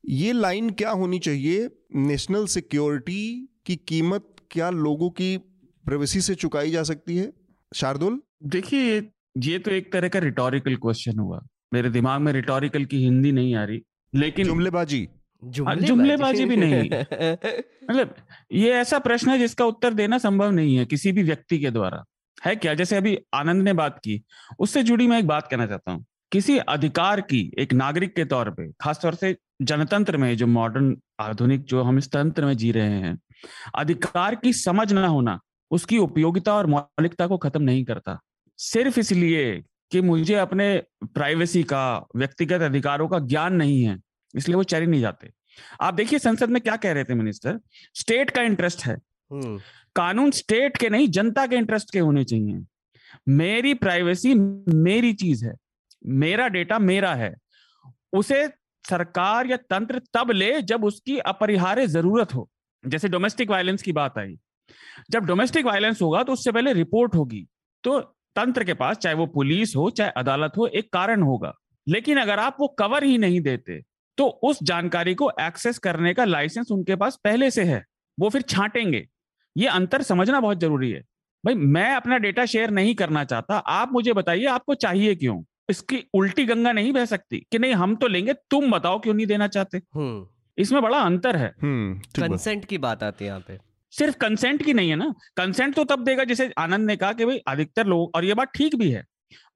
[0.03, 1.69] ये लाइन क्या होनी चाहिए?
[1.95, 5.37] नेशनल सिक्योरिटी की कीमत क्या लोगों की
[5.85, 7.31] प्राइवेसी से चुकाई जा सकती है?
[7.71, 8.19] शार्दुल?
[8.45, 8.97] देखिए
[9.39, 11.41] ये तो एक तरह का रिटोरिकल क्वेश्चन हुआ।
[11.73, 13.81] मेरे दिमाग में रिटोरिकल की हिंदी नहीं आ रही
[14.13, 15.07] लेकिन जुमलेबाजी।
[15.43, 16.89] जुमलेबाजी। भी नहीं।
[17.91, 18.15] मतलब
[18.51, 22.03] ये ऐसा प्रश्न है जिसका उत्तर देना संभव नहीं है किसी भी व्यक्ति के द्वारा।
[22.45, 22.73] है क्या?
[22.73, 24.23] जैसे अभी आनंद ने बात की।
[24.59, 28.49] उससे जुड़ी मैं एक बात कहना चाहता हूँ। किसी अधिकार की एक नागरिक के तौर
[28.49, 32.89] पे खासतौर से जनतंत्र में जो मॉडर्न आधुनिक जो हम इस तंत्र में जी रहे
[32.89, 33.19] हैं
[33.75, 35.39] अधिकार की समझ ना होना
[35.71, 38.19] उसकी उपयोगिता और मौलिकता को खत्म नहीं करता।
[38.57, 43.99] सिर्फ़ इसलिए कि मुझे अपने प्राइवेसी का व्यक्तिगत अधिकारों का ज्ञान नहीं है।
[44.35, 45.31] इसलिए वो चरी नहीं जाते।
[45.81, 47.59] आप देखिए संसद में क्या कह रहे थे मिनिस्टर?
[47.95, 48.95] स्टेट का इंटरेस्ट है।
[49.31, 49.61] हम्म।
[49.95, 52.65] कानून स्टेट के नहीं जनता के इंटरेस्ट के होने चाहिए।
[53.29, 54.33] मेरी प्राइवेसी
[54.73, 55.55] मेरी चीज़ है।
[56.05, 57.35] मेरा डेटा मेरा है।
[58.13, 58.47] उसे
[58.89, 62.49] सरकार या तंत्र तब ले जब उसकी अपरिहार्य ज़रूरत हो।
[62.87, 64.39] जैसे डोमेस्टिक वायलेंस की बात आई।
[65.11, 67.47] जब डोमेस्टिक वायलेंस होगा तो उससे पहले रिपोर्ट होगी।
[67.83, 67.99] तो
[68.35, 71.53] तंत्र के पास चाहे वो पुलिस हो चाहे अदालत हो एक कारण होगा।
[71.87, 73.83] लेकिन अगर आप वो कवर ही नहीं देते
[74.17, 77.83] तो उस जानकारी को एक्सेस करने का लाइसेंस उनके पास पहले से है
[78.17, 79.07] वो फिर छांटेंगे।
[79.55, 81.01] ये अंतर समझना बहुत ज़रूरी है।
[81.43, 85.43] भाई मैं अपना डेटा शेयर नहीं करना चाहता आप मुझे बताइए आपको चाहिए क्यों?
[85.69, 89.25] इसकी उल्टी गंगा नहीं बह सकती कि नहीं हम तो लेंगे तुम बताओ क्यों नहीं
[89.25, 89.77] देना चाहते?
[89.77, 90.27] हम्म।
[90.57, 93.57] इसमें बड़ा अंतर है। कंसेंट हम्म, की बात आती है यहाँ पे।
[93.93, 97.25] सिर्फ़ कंसेंट की नहीं है ना। कंसेंट तो तब देगा जैसे आनंद ने कहा कि
[97.25, 99.03] भाई अधिकतर लोग और ये बात ठीक भी है।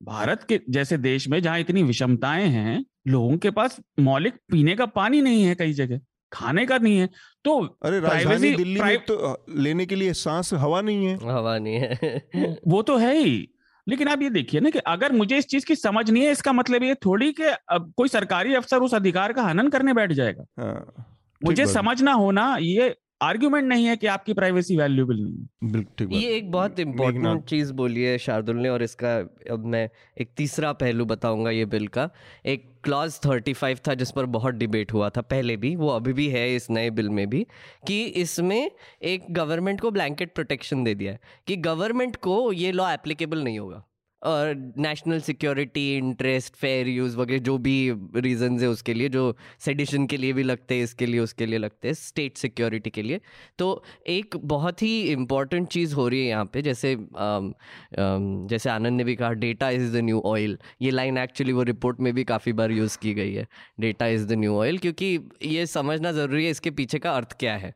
[0.04, 4.85] भारत के जैसे देश में जहाँ इतनी विषमताएँ हैं लोगों के पास मौलिक पीने का
[4.85, 5.99] पानी नहीं है कई जगह
[6.31, 7.09] खाने का नहीं है
[7.43, 8.99] तो अरे राजधानी दिल्ली प्राइव...
[8.99, 13.17] में तो लेने के लिए सांस हवा नहीं है। हवा नहीं है। वो तो है
[13.17, 13.47] ही।
[13.87, 16.53] लेकिन आप ये देखिए ना कि अगर मुझे इस चीज़ की समझ नहीं है इसका
[16.53, 20.45] मतलब ये थोड़ी कि अब कोई सरकारी अफसर उस अधिकार का हनन करने बैठ जाएगा।
[20.59, 21.05] हाँ,
[21.45, 26.51] मुझे समझना होना ये आर्ग्यूमेंट नहीं है कि आपकी प्राइवेसी वैल्यूबल नहीं बिल्कुल ये एक
[26.51, 29.15] बहुत इंपॉर्टेंट चीज़ बोली है शार्दुल ने और इसका
[29.51, 29.89] अब मैं
[30.21, 32.10] एक तीसरा पहलू बताऊँगा ये बिल का।
[32.45, 36.13] एक क्लॉज थर्टी फाइव था जिस पर बहुत डिबेट हुआ था पहले भी वो अभी
[36.13, 37.45] भी है इस नए बिल में भी
[37.88, 38.71] कि इसमें
[39.03, 43.60] एक गवर्नमेंट को ब्लैंकेट प्रोटेक्शन दे दिया है कि गवर्नमेंट को ये लॉ एप्लीकेबल नहीं
[43.60, 43.84] होगा।
[44.23, 47.75] National security interest fair use वगैरह जो भी
[48.15, 49.23] रीजन है उसके लिए जो
[49.65, 53.01] सेडिशन के लिए भी लगते हैं इसके लिए उसके लिए लगते हैं स्टेट सिक्योरिटी के
[53.01, 53.19] लिए।
[53.60, 57.53] तो एक बहुत ही इंपॉर्टेंट चीज़ हो रही है यहाँ पे जैसे आम,
[57.99, 61.63] आम, जैसे आनंद ने भी कहा data is the new oil ये लाइन एक्चुअली वो
[61.63, 63.47] रिपोर्ट में भी काफ़ी बार यूज़ की गई है
[63.79, 67.55] data is the new oil क्योंकि ये समझना ज़रूरी है इसके पीछे का अर्थ क्या
[67.55, 67.73] है।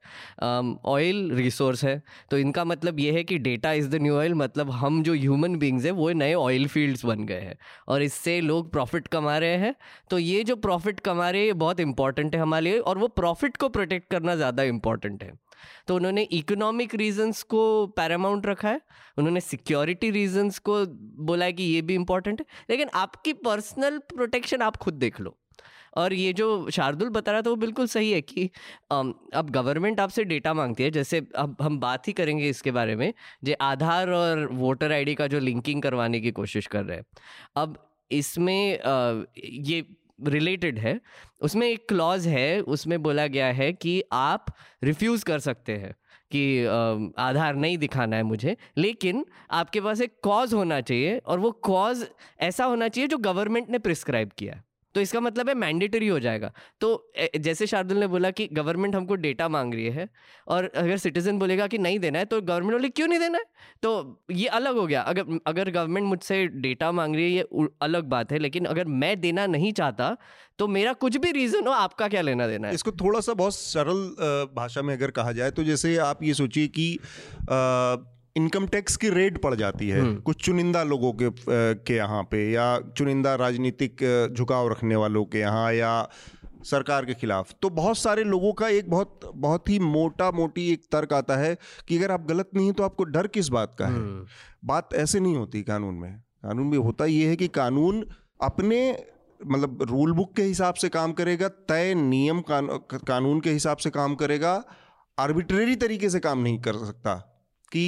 [0.86, 4.71] ऑयल रिसोर्स है तो इनका मतलब ये है कि data is the new oil मतलब
[4.71, 8.71] हम जो ह्यूमन बींग्स है वो नए ऑयल फील्ड्स बन गए हैं और इससे लोग
[8.71, 9.74] प्रॉफिट कमा रहे हैं।
[10.10, 13.08] तो ये जो प्रॉफिट कमा रहे हैं, ये बहुत इंपॉर्टेंट है हमारे लिए और वो
[13.08, 15.32] प्रॉफिट को प्रोटेक्ट करना ज़्यादा इंपॉर्टेंट है।
[15.88, 18.82] तो उन्होंने इकोनॉमिक रीजंस को पैरामाउंट रखा है।
[19.17, 20.86] उन्होंने सिक्योरिटी रीजंस को
[21.26, 25.38] बोला है कि ये भी इंपॉर्टेंट है। लेकिन आपकी पर्सनल प्रोटेक्शन आप खुद देख लो।
[25.95, 28.49] और ये जो शार्दुल बता रहा था वो बिल्कुल सही है कि
[28.91, 33.13] अब गवर्नमेंट आपसे डेटा मांगती है, जैसे अब हम बात ही करेंगे इसके बारे में,
[33.43, 37.05] जो आधार और वोटर आईडी का जो लिंकिंग करवाने की कोशिश कर रहे हैं।
[37.55, 37.77] अब
[38.12, 38.79] इसमें
[39.38, 39.86] ये
[40.23, 40.99] रिलेटेड है,
[41.41, 44.45] उसमें एक क्लॉज है, उसमें बोला गया है कि आप
[44.84, 45.93] रिफ्यूज़ कर सकते हैं
[46.31, 46.65] कि
[47.19, 52.05] आधार नहीं दिखाना है मुझे, लेकिन आपके पास एक कॉज होना चाहिए और वो कॉज
[52.41, 54.62] ऐसा होना चाहिए जो गवर्नमेंट ने प्रिस्क्राइब किया
[54.95, 59.15] तो इसका मतलब है मैंडेटरी हो जाएगा। तो जैसे शार्दुल ने बोला कि गवर्नमेंट हमको
[59.17, 60.08] डेटा मांग रही है
[60.47, 63.43] और अगर सिटीजन बोलेगा कि नहीं देना है तो गवर्नमेंट बोले, क्यों नहीं देना है?
[63.84, 68.03] तो ये अलग हो गया। अगर अगर गवर्नमेंट मुझसे डेटा मांग रही है, ये अलग
[68.08, 70.15] बात है, लेकिन अगर मैं देना नहीं चाहता
[70.60, 72.73] तो मेरा कुछ भी रीज़न हो, आपका क्या लेना देना है?
[72.73, 76.67] इसको थोड़ा सा बहुत सरल भाषा में अगर कहा जाए तो जैसे आप ये सोचिए
[76.69, 76.97] कि
[78.36, 81.30] इनकम टैक्स की रेट पड़ जाती है हम्म। कुछ चुनिंदा लोगों के
[81.86, 82.65] के यहाँ पे या
[82.98, 85.91] चुनिंदा राजनीतिक झुकाव रखने वालों के यहाँ या
[86.63, 90.84] सरकार के खिलाफ तो बहुत सारे लोगों का एक बहुत बहुत ही मोटा मोटी एक
[90.91, 91.56] तर्क आता है
[91.88, 94.26] कि अगर आप गलत नहीं हैं तो आपको डर किस बात का है हम्म।
[94.65, 96.12] बात ऐसे नहीं होती कानून में
[96.43, 98.06] कानून में होता ये है कि कानून
[98.41, 98.80] अपने
[99.39, 102.67] मतलब रूल बुक के हिसाब से काम करेगा तय नियम कान,
[103.08, 104.62] कानून के हिसाब से काम करेगा
[105.17, 107.15] आर्बिट्रेरी तरीके से काम नहीं कर सकता
[107.71, 107.86] कि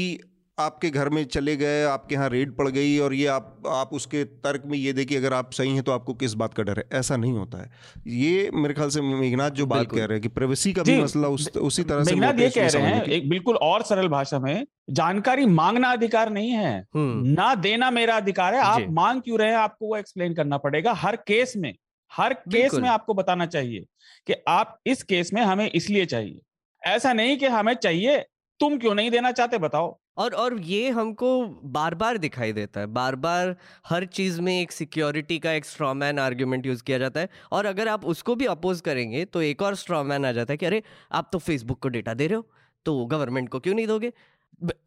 [0.58, 4.24] आपके घर में चले गए आपके यहाँ रेड पड़ गई और ये आप आप उसके
[4.46, 6.86] तर्क में ये देखिए अगर आप सही हैं तो आपको किस बात का डर है?
[6.94, 7.70] ऐसा नहीं होता है।
[8.08, 11.28] ये मेरे ख्याल से मेघनाथ जो बात कह रहे हैं कि प्राइवेसी का भी मसला
[11.28, 14.66] उस, उसी तरह से मेघनाथ ये कह रहे हैं एक बिल्कुल और सरल भाषा में
[14.92, 19.50] जानकारी मांगना अधिकार नहीं है। हम्म। ना देना मेरा अधिकार है आप मांग क्यों रहे
[19.50, 21.74] हैं आपको वो एक्सप्लेन करना पड़ेगा। हर केस में
[22.12, 23.86] हर केस में आपको बताना चाहिए
[24.28, 26.42] कि आप इस केस में हमें इसलिए चाहिए।
[26.82, 28.18] ऐसा नहीं कि हमें चाहिए
[28.60, 31.30] तुम क्यों नहीं देना चाहते बताओ। और और ये हमको
[31.72, 33.56] बार बार दिखाई देता है। बार बार
[33.90, 37.88] हर चीज़ में एक सिक्योरिटी का एक स्ट्रॉमैन आर्ग्यूमेंट यूज़ किया जाता है। और अगर
[37.88, 41.30] आप उसको भी अपोज करेंगे तो एक और स्ट्रॉमैन आ जाता है कि अरे, आप
[41.34, 42.48] तो फेसबुक को डेटा दे रहे हो
[42.86, 44.12] तो गवर्नमेंट को क्यों नहीं दोगे?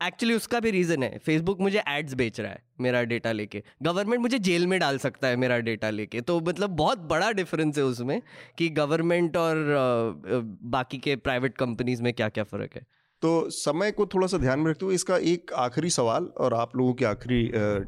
[0.05, 4.23] एक्चुअली उसका भी रीज़न है। फेसबुक मुझे एड्स बेच रहा है मेरा डेटा लेके। गवर्नमेंट
[4.23, 7.85] मुझे जेल में डाल सकता है मेरा डेटा लेके। तो मतलब बहुत बड़ा डिफरेंस है
[7.85, 8.21] उसमें
[8.59, 9.57] कि गवर्नमेंट और
[10.65, 12.87] बाकी के प्राइवेट कंपनीज़ में क्या क्या फ़र्क है।
[13.23, 16.77] तो समय को थोड़ा सा ध्यान में रखते हुए इसका एक आखिरी सवाल और आप
[16.77, 17.43] लोगों की आखिरी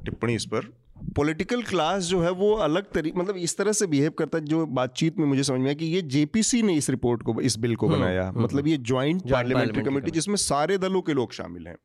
[0.04, 0.72] टिप्पणी इस पर।
[1.16, 4.64] पॉलिटिकल क्लास जो है वो अलग तरीके मतलब इस तरह से बिहेव करता है जो
[4.66, 7.76] बातचीत में मुझे समझ में आया कि ये जेपीसी ने इस रिपोर्ट को इस बिल
[7.76, 11.66] को हम्म, बनाया। हम्म, मतलब ये ज्वाइंट पार्लियामेंट्री कमेटी जिसमें सारे दलों के लोग शामिल
[11.66, 11.76] हैं।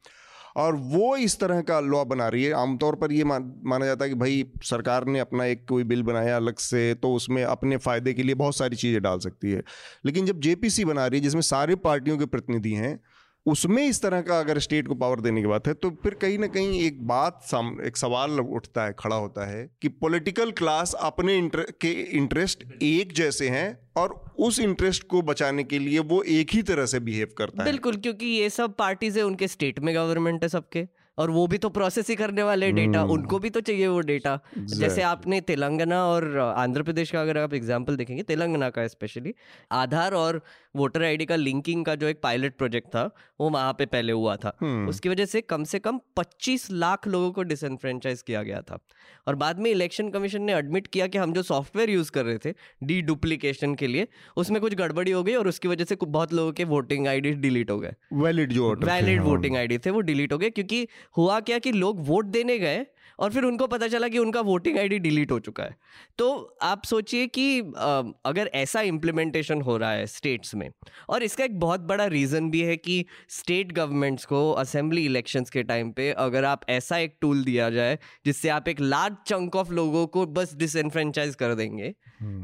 [0.56, 4.06] और वो इस तरह का लॉ बना रही है। आमतौर पर ये मान, माना जाता
[4.06, 7.78] है कि भाई सरकार ने अपना एक कोई बिल बनाया अलग से तो उसमें अपने
[7.78, 9.64] फ़ायदे के लिए बहुत सारी चीज़ें डाल सकती है।
[10.06, 13.00] लेकिन जब जेपीसी बना रही है जिसमें सारे पार्टियों के प्रतिनिधि हैं
[13.48, 16.38] उसमें इस तरह का अगर स्टेट को पावर देने की बात है तो फिर कहीं
[16.40, 20.94] ना कहीं एक बात साम एक सवाल उठता है खड़ा होता है कि पॉलिटिकल क्लास
[21.02, 26.22] अपने इंटर, के इंटरेस्ट एक जैसे हैं और उस इंटरेस्ट को बचाने के लिए वो
[26.32, 29.80] एक ही तरह से बिहेव करता है। बिल्कुल क्योंकि ये सब पार्टीज़ है उनके स्टेट
[29.80, 33.40] में गवर्नमेंट है सबके और वो भी तो प्रोसेस ही करने वाले डेटा हम्म। उनको
[33.40, 37.96] भी तो चाहिए वो डेटा जैसे आपने तेलंगाना और आंध्र प्रदेश का अगर आप एग्जांपल
[37.96, 39.34] देखेंगे तेलंगाना का स्पेशली
[39.72, 40.42] आधार और
[40.78, 43.04] वोटर आईडी का लिंकिंग का जो एक पायलट प्रोजेक्ट था
[43.40, 47.08] वो वहाँ पे पहले हुआ था हम्म। उसकी वजह से कम से कम 25 लाख
[47.08, 48.80] लोगों को डिसनफ्रेंचाइज किया गया था
[49.28, 52.38] और बाद में इलेक्शन कमीशन ने एडमिट किया कि हम जो सॉफ्टवेयर यूज़ कर रहे
[52.38, 56.34] थे डी डुप्लीकेशन के लिए उसमें कुछ गड़बड़ी हो गई और उसकी वजह से बहुत
[56.34, 60.34] लोगों के वोटिंग आईडी डिलीट हो गए वैलिड जो वैलिड। वोटिंग आईडी थे वो डिलीट
[60.34, 60.88] हो गए क्योंकि
[61.18, 62.86] हुआ क्या कि लोग वोट देने गए
[63.20, 65.76] और फिर उनको पता चला कि उनका वोटिंग आईडी डिलीट हो चुका है।
[66.18, 67.60] तो आप सोचिए कि
[68.26, 70.70] अगर ऐसा इम्प्लीमेंटेशन हो रहा है स्टेट्स में
[71.10, 75.64] और इसका एक बहुत बड़ा रीज़न भी है कि स्टेट गवर्नमेंट्स को असेंबली इलेक्शंस के
[75.64, 79.72] टाइम पे अगर आप ऐसा एक टूल दिया जाए जिससे आप एक लार्ज चंक ऑफ़
[79.72, 81.94] लोगों को बस डिसइनफ्रेंचाइज कर देंगे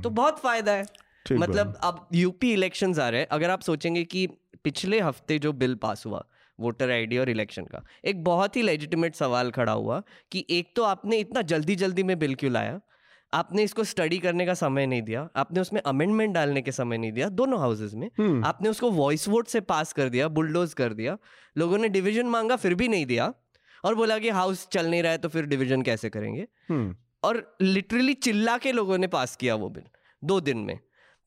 [0.03, 0.85] तो बहुत फ़ायदा है।
[1.31, 4.27] मतलब अब यूपी इलेक्शंस आ रहे हैं। अगर आप सोचेंगे कि
[4.63, 6.23] पिछले हफ़्ते जो बिल पास हुआ
[6.59, 10.83] वोटर आईडी और इलेक्शन का। एक बहुत ही लेजिटिमेट सवाल खड़ा हुआ कि एक तो
[10.83, 12.79] आपने इतना जल्दी जल्दी में बिल क्यों लाया?
[13.33, 17.11] आपने इसको स्टडी करने का समय नहीं दिया आपने उसमें अमेंडमेंट डालने के समय नहीं
[17.11, 20.93] दिया दोनों हाउसेज में। हम्म। आपने उसको वॉइस वोट से पास कर दिया बुलडोज कर
[20.93, 21.17] दिया
[21.57, 23.33] लोगों ने डिवीज़न मांगा फिर भी नहीं दिया
[23.83, 26.47] और बोला कि हाउस चल नहीं रहा है तो फिर डिवीज़न कैसे करेंगे?
[26.69, 29.83] हम्म। और लिटरली चिल्ला के लोगों ने पास किया वो बिल
[30.23, 30.79] दो दिन में।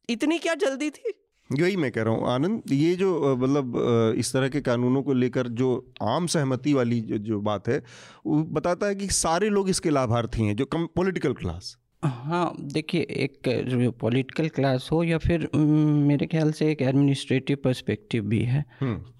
[0.08, 1.12] इतनी क्या जल्दी थी?
[1.50, 5.48] यही मैं कह रहा हूँ आनंद ये जो मतलब इस तरह के कानूनों को लेकर
[5.60, 5.68] जो
[6.04, 7.82] आम सहमति वाली जो, जो बात है
[8.26, 13.00] वो बताता है कि सारे लोग इसके लाभार्थी हैं जो कम पॉलिटिकल क्लास हाँ देखिए
[13.18, 18.64] एक जो पॉलिटिकल क्लास हो या फिर मेरे ख्याल से एक एडमिनिस्ट्रेटिव पर्सपेक्टिव भी है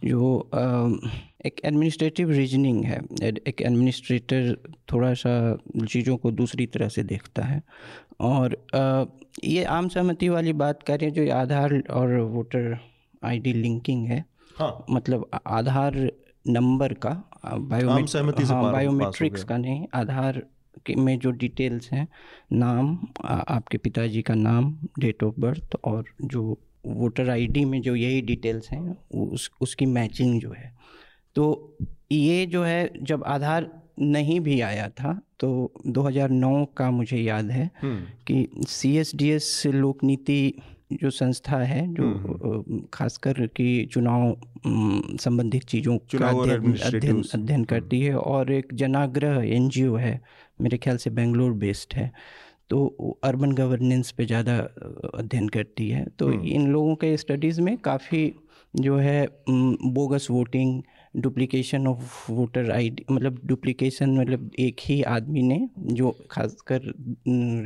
[0.05, 0.51] जो
[1.47, 4.57] एक एडमिनिस्ट्रेटिव रीजनिंग है एक एडमिनिस्ट्रेटर
[4.93, 5.33] थोड़ा सा
[5.87, 7.63] चीज़ों को दूसरी तरह से देखता है
[8.21, 9.05] और अ,
[9.45, 12.79] ये आम सहमति वाली बात करें जो आधार और वोटर
[13.25, 14.25] आईडी लिंकिंग है।
[14.57, 16.13] हाँ। मतलब आधार
[16.49, 17.31] नंबर का
[18.07, 20.47] सहमति हाँ बायोमेट्रिक्स का नहीं आधार
[20.87, 22.09] के में जो डिटेल्स हैं
[22.53, 27.97] नाम आ, आपके पिताजी का नाम डेट ऑफ़ बर्थ और जो वोटर आईडी में जो
[27.97, 30.75] यही डिटेल्स हैं उस उसकी मैचिंग जो है।
[31.35, 31.77] तो
[32.13, 35.49] ये जो है जब आधार नहीं भी आया था तो
[35.89, 37.71] 2009 का मुझे याद है
[38.27, 44.37] कि सी एस डी एस लोक नीति जो संस्था है जो खासकर कि चुनाव
[45.21, 50.21] संबंधित चीज़ों का अध्ययन अध्ययन अध्ययन करती है और एक जनाग्रह एनजीओ है
[50.61, 52.11] मेरे ख्याल से बेंगलोर बेस्ड है
[52.71, 52.87] तो
[53.25, 54.57] अर्बन गवर्नेंस पे ज़्यादा
[55.15, 58.33] अध्ययन करती है। तो इन लोगों के स्टडीज़ में काफ़ी
[58.75, 60.83] जो है bogus voting
[61.17, 66.81] duplication of voter ID मतलब डुप्लीकेशन मतलब एक ही आदमी ने जो खासकर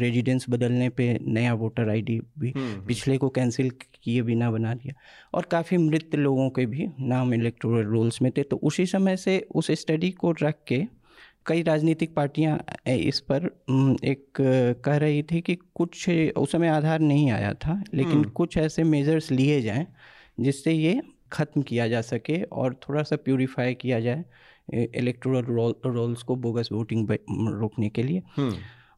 [0.00, 4.94] रेजिडेंस बदलने पे नया वोटर आईडी भी पिछले को कैंसिल किए बिना बना दिया
[5.34, 9.46] और काफ़ी मृत लोगों के भी नाम इलेक्टोरल रोल्स में थे। तो उसी समय से
[9.54, 10.84] उस स्टडी को रख के
[11.46, 12.58] कई राजनीतिक पार्टियाँ
[12.88, 13.44] इस पर
[14.04, 14.24] एक
[14.84, 19.30] कह रही थी कि कुछ उस समय आधार नहीं आया था लेकिन कुछ ऐसे मेजर्स
[19.30, 19.86] लिए जाएँ
[20.40, 21.00] जिससे ये
[21.32, 24.24] ख़त्म किया जा सके और थोड़ा सा प्योरीफाई किया जाए
[24.74, 28.22] इलेक्टोरल रोल, रोल्स को बोगस वोटिंग रोकने के लिए।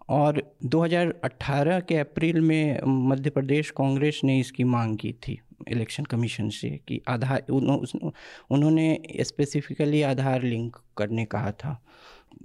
[0.08, 6.48] और 2018 के अप्रैल में मध्य प्रदेश कांग्रेस ने इसकी मांग की थी इलेक्शन कमीशन
[6.50, 11.80] से कि आधार उन्होंने स्पेसिफिकली आधार लिंक करने कहा था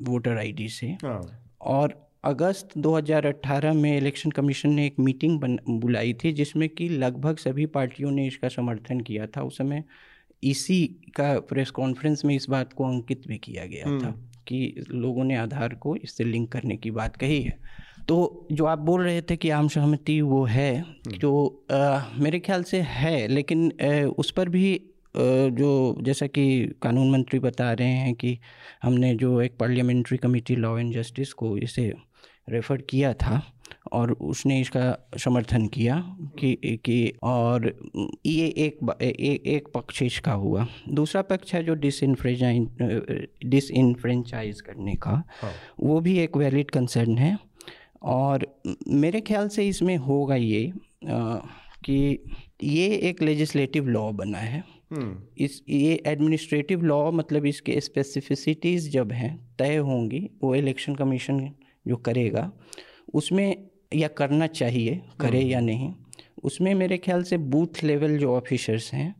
[0.02, 1.22] वोटर आईडी से। हाँ।
[1.62, 7.38] और अगस्त 2018 में इलेक्शन कमीशन ने एक मीटिंग बन बुलाई थी जिसमें कि लगभग
[7.38, 9.84] सभी पार्टियों ने इसका समर्थन किया था उस समय
[10.44, 14.14] इसी का प्रेस कॉन्फ्रेंस में इस बात को अंकित भी किया गया था हम्म।
[14.48, 17.58] कि लोगों ने आधार को इससे लिंक करने की बात कही है
[18.08, 21.32] तो जो आप बोल रहे थे कि आम सहमति वो है हम्म। जो
[21.72, 24.80] आ, मेरे ख्याल से है लेकिन आ, उस पर भी
[25.16, 28.38] जो जैसा कि कानून मंत्री बता रहे हैं कि
[28.84, 31.94] हमने जो एक parliamentary committee law and justice को इसे
[32.50, 33.42] रेफ़र किया था
[33.94, 35.96] और उसने इसका समर्थन किया
[36.40, 37.66] कि कि और
[38.26, 41.74] ये एक ए, एक पक्ष इसका हुआ दूसरा पक्ष है जो
[43.46, 47.38] डिसइनफ्रेंचाइज करने का हाँ। वो भी एक वैलिड कंसर्न है
[48.04, 48.48] और
[48.88, 50.72] मेरे ख्याल से इसमें होगा ये
[51.10, 51.36] आ,
[51.84, 52.20] कि
[52.64, 59.12] ये एक लेजिस्लेटिव लॉ बना है हम्म। इस ये एडमिनिस्ट्रेटिव लॉ मतलब इसके स्पेसिफिसिटीज़ जब
[59.12, 61.40] हैं तय होंगी वो इलेक्शन कमीशन
[61.88, 62.52] जो करेगा
[63.14, 63.48] उसमें
[63.94, 65.94] या करना चाहिए करे या हम्म। नहीं
[66.44, 69.14] उसमें मेरे ख्याल से बूथ लेवल जो ऑफिसर्स हैं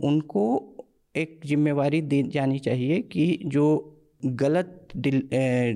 [0.00, 0.44] उनको
[1.14, 3.66] एक जिम्मेवारी दी जानी चाहिए कि जो
[4.24, 5.22] गलत डिल,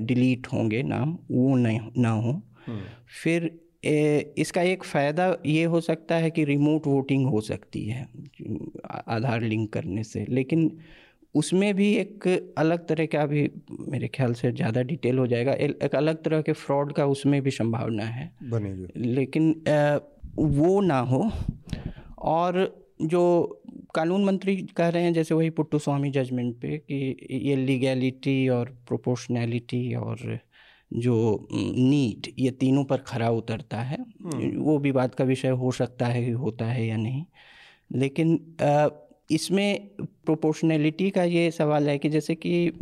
[0.06, 2.30] डिलीट होंगे नाम वो नहीं ना हो
[2.66, 2.80] हम्म।
[3.22, 3.50] फिर
[3.84, 8.08] ए, इसका एक फ़ायदा ये हो सकता है कि रिमोट वोटिंग हो सकती है
[9.08, 10.70] आधार लिंक करने से लेकिन
[11.38, 12.26] उसमें भी एक
[12.58, 13.48] अलग तरह का भी
[13.88, 17.50] मेरे ख्याल से ज़्यादा डिटेल हो जाएगा। एक अलग तरह के फ्रॉड का उसमें भी
[17.52, 19.54] संभावना है। बनेगी। लेकिन
[20.38, 21.30] वो ना हो।
[22.28, 22.66] और
[23.04, 23.22] जो
[23.94, 28.76] कानून मंत्री कह रहे हैं जैसे वही पुट्टू स्वामी जजमेंट पे कि ये लीगैलिटी और
[28.88, 30.38] प्रोपोर्शनैलिटी और
[30.90, 31.14] जो
[31.52, 36.30] नीट ये तीनों पर खरा उतरता है। हम्म। वो विवाद का विषय हो सकता है
[36.34, 37.24] होता है या नहीं।
[37.94, 38.38] लेकिन
[39.30, 42.72] इसमें प्रोपोर्शनैलिटी का ये सवाल है कि जैसे कि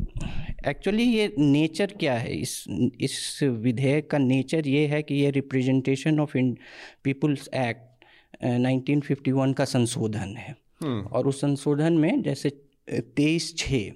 [0.69, 2.37] एक्चुअली ये नेचर क्या है?
[2.37, 2.65] इस
[3.01, 6.57] इस विधेयक का नेचर ये है कि ये representation of in
[7.05, 8.05] people's act
[8.45, 12.51] 1951 का संशोधन है। हम्म। और उस संशोधन में जैसे
[12.91, 13.91] तेईस छः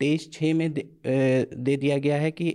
[0.00, 0.84] तेईस छः में दे,
[1.54, 2.48] दे दिया गया है कि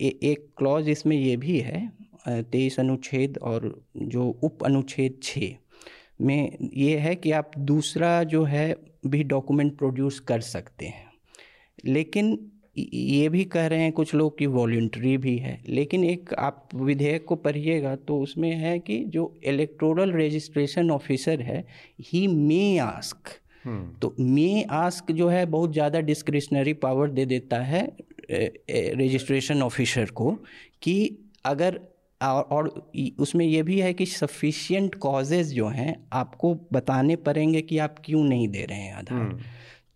[0.00, 1.90] ए, एक क्लॉज इसमें ये भी है
[2.28, 5.54] तेईस अनुच्छेद और जो उप अनुच्छेद छः
[6.20, 8.74] में ये है कि आप दूसरा जो है
[9.06, 11.06] भी डॉक्यूमेंट प्रोड्यूस कर सकते हैं।
[11.86, 12.38] लेकिन
[12.76, 17.24] ये भी कह रहे हैं कुछ लोग कि वॉल्ट्री भी है। लेकिन एक आप विधेयक
[17.24, 21.64] को पढ़िएगा तो उसमें है कि जो इलेक्टोरल रजिस्ट्रेशन ऑफिसर है
[22.02, 23.30] ही मे आस्क
[24.02, 27.82] तो मे आस्क जो है बहुत ज़्यादा डिस्क्रिशनरी पावर दे देता है
[28.30, 30.30] रजिस्ट्रेशन ऑफिसर को
[30.82, 30.94] कि
[31.44, 31.80] अगर
[32.22, 37.78] और, और उसमें यह भी है कि सफिशियंट कॉजेज़ जो हैं आपको बताने पड़ेंगे कि
[37.78, 39.40] आप क्यों नहीं दे रहे हैं आधार। हम्म।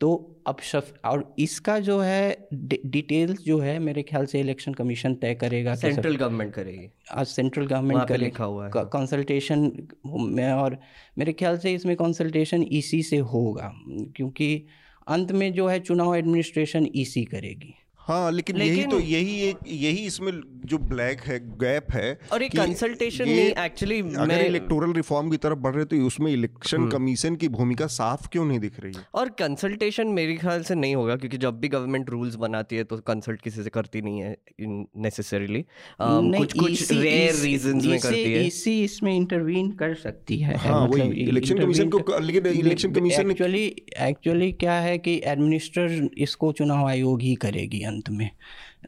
[0.01, 2.49] तो अब सफ और इसका जो है
[2.87, 7.67] डिटेल्स जो है मेरे ख्याल से इलेक्शन कमीशन तय करेगा सेंट्रल गवर्नमेंट करेगी। आज सेंट्रल
[7.67, 10.79] गवर्नमेंट का लिखा हुआ है। कंसल्टेशन में और
[11.19, 14.67] मेरे ख्याल से इसमें कंसल्टेशन इसी से होगा क्योंकि
[15.09, 17.75] अंत में जो है चुनाव एडमिनिस्ट्रेशन इसी करेगी।
[18.05, 20.33] हाँ लेकिन, लेकिन यही तो यही एक यही इसमें
[20.67, 25.59] जो ब्लैक है गैप है और एक कंसल्टेशन नहीं एक्चुअली अगर इलेक्टोरल रिफॉर्म की तरफ़
[25.59, 29.05] बढ़ रहे तो उसमें इलेक्शन कमीशन हम्म। की भूमिका साफ़ क्यों नहीं दिख रही है?
[29.15, 32.97] और कंसल्टेशन मेरे ख्याल से नहीं होगा क्योंकि जब भी गवर्नमेंट रूल्स बनाती है तो
[33.07, 38.45] कंसल्ट किसी से करती नहीं है नेसेसरीली um, कुछ कुछ रेयर रीजंस में करती है।
[38.47, 43.65] इसी इसमें इंटरवीन कर सकती है हाँ वही इलेक्शन कमीशन को लेकिन इलेक्शन कमीशन एक्चुअली
[44.03, 48.31] एक्चुअली क्या है कि एडमिनिस्टर इसको चुनाव आयोग ही करेगी अंत में।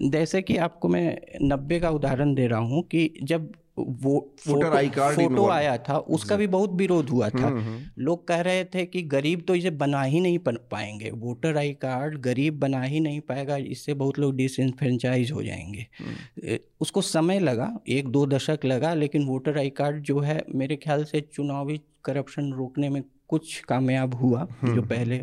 [0.02, 4.10] जैसे कि आपको मैं नब्बे का उदाहरण दे रहा हूँ कि जब वो
[4.48, 8.26] वोटर आई कार्ड फ़ोटो आया था उसका भी बहुत विरोध हुआ था। हम्म, हम्म। लोग
[8.28, 12.58] कह रहे थे कि गरीब तो इसे बना ही नहीं पाएँगे। वोटर आई कार्ड गरीब
[12.60, 18.08] बना ही नहीं पाएगा इससे बहुत लोग डिसइनफ्रेंचाइज हो जाएँगे। हम्म। उसको समय लगा एक
[18.08, 22.88] दो दशक लगा लेकिन वोटर आई कार्ड जो है मेरे ख्याल से चुनावी करप्शन रोकने
[22.88, 25.18] में कुछ कामयाब हुआ जो पहले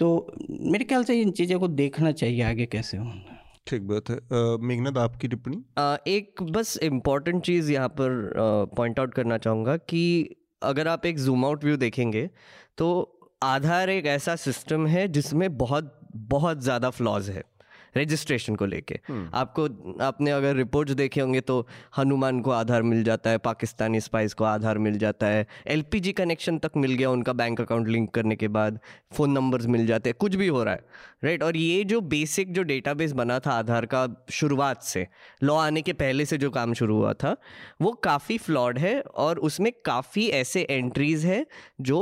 [0.00, 0.08] तो
[0.50, 3.36] मेरे ख्याल से इन चीज़ों को देखना चाहिए आगे कैसे होना।
[3.66, 4.16] ठीक बात है।
[4.66, 5.56] मेघनाथ आपकी टिप्पणी?
[6.08, 8.32] एक बस इंपॉर्टेंट चीज़ यहाँ पर
[8.76, 10.02] पॉइंट आउट करना चाहूँगा कि
[10.62, 12.28] अगर आप एक जूम आउट व्यू देखेंगे
[12.78, 12.88] तो
[13.42, 17.42] आधार एक ऐसा सिस्टम है जिसमें बहुत बहुत ज़्यादा फ्लॉज है।
[17.96, 19.64] रजिस्ट्रेशन को लेके। हम्म। आपको
[20.04, 21.66] आपने अगर रिपोर्ट्स देखे होंगे तो
[21.98, 26.58] हनुमान को आधार मिल जाता है पाकिस्तानी स्पाइस को आधार मिल जाता है एलपीजी कनेक्शन
[26.58, 28.78] तक मिल गया उनका बैंक अकाउंट लिंक करने के बाद
[29.12, 30.84] फ़ोन नंबर्स मिल जाते हैं कुछ भी हो रहा है
[31.24, 35.06] राइट और ये जो बेसिक जो डेटाबेस बना था आधार का शुरुआत से
[35.42, 37.36] लॉ आने के पहले से जो काम शुरू हुआ था
[37.82, 41.44] वो काफ़ी फ्लॉड है और उसमें काफ़ी ऐसे एंट्रीज है
[41.80, 42.00] जो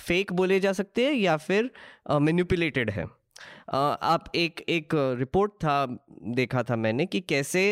[0.00, 1.70] फेक बोले जा सकते हैं या फिर
[2.20, 3.04] मैनिपुलेटेड है।
[3.70, 5.86] आप एक एक रिपोर्ट था,
[6.28, 7.62] देखा था मैंने कि कैसे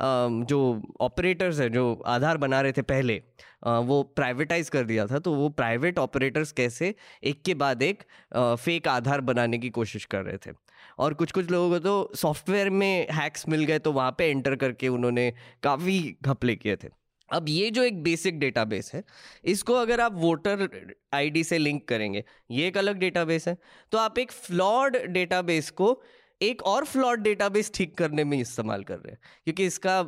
[0.00, 3.22] जो ऑपरेटर्स हैं, जो आधार बना रहे थे पहले
[3.64, 8.02] वो प्राइवेटाइज कर दिया था तो वो प्राइवेट ऑपरेटर्स कैसे एक के बाद एक
[8.34, 10.50] फेक आधार बनाने की कोशिश कर रहे थे।
[10.98, 14.56] और कुछ कुछ लोगों को तो सॉफ्टवेयर में हैक्स मिल गए तो वहाँ पे एंटर
[14.56, 16.88] करके उन्होंने काफ़ी घपले किए थे।
[17.30, 19.02] अब ये जो एक बेसिक डेटाबेस है
[19.44, 20.68] इसको अगर आप वोटर
[21.14, 23.56] आईडी से लिंक करेंगे ये एक अलग डेटाबेस है।
[23.92, 26.00] तो आप एक फ्लॉड डेटाबेस को
[26.40, 30.00] एक और फ्लॉड डेटाबेस ठीक करने में इस्तेमाल कर रहे हैं क्योंकि इसका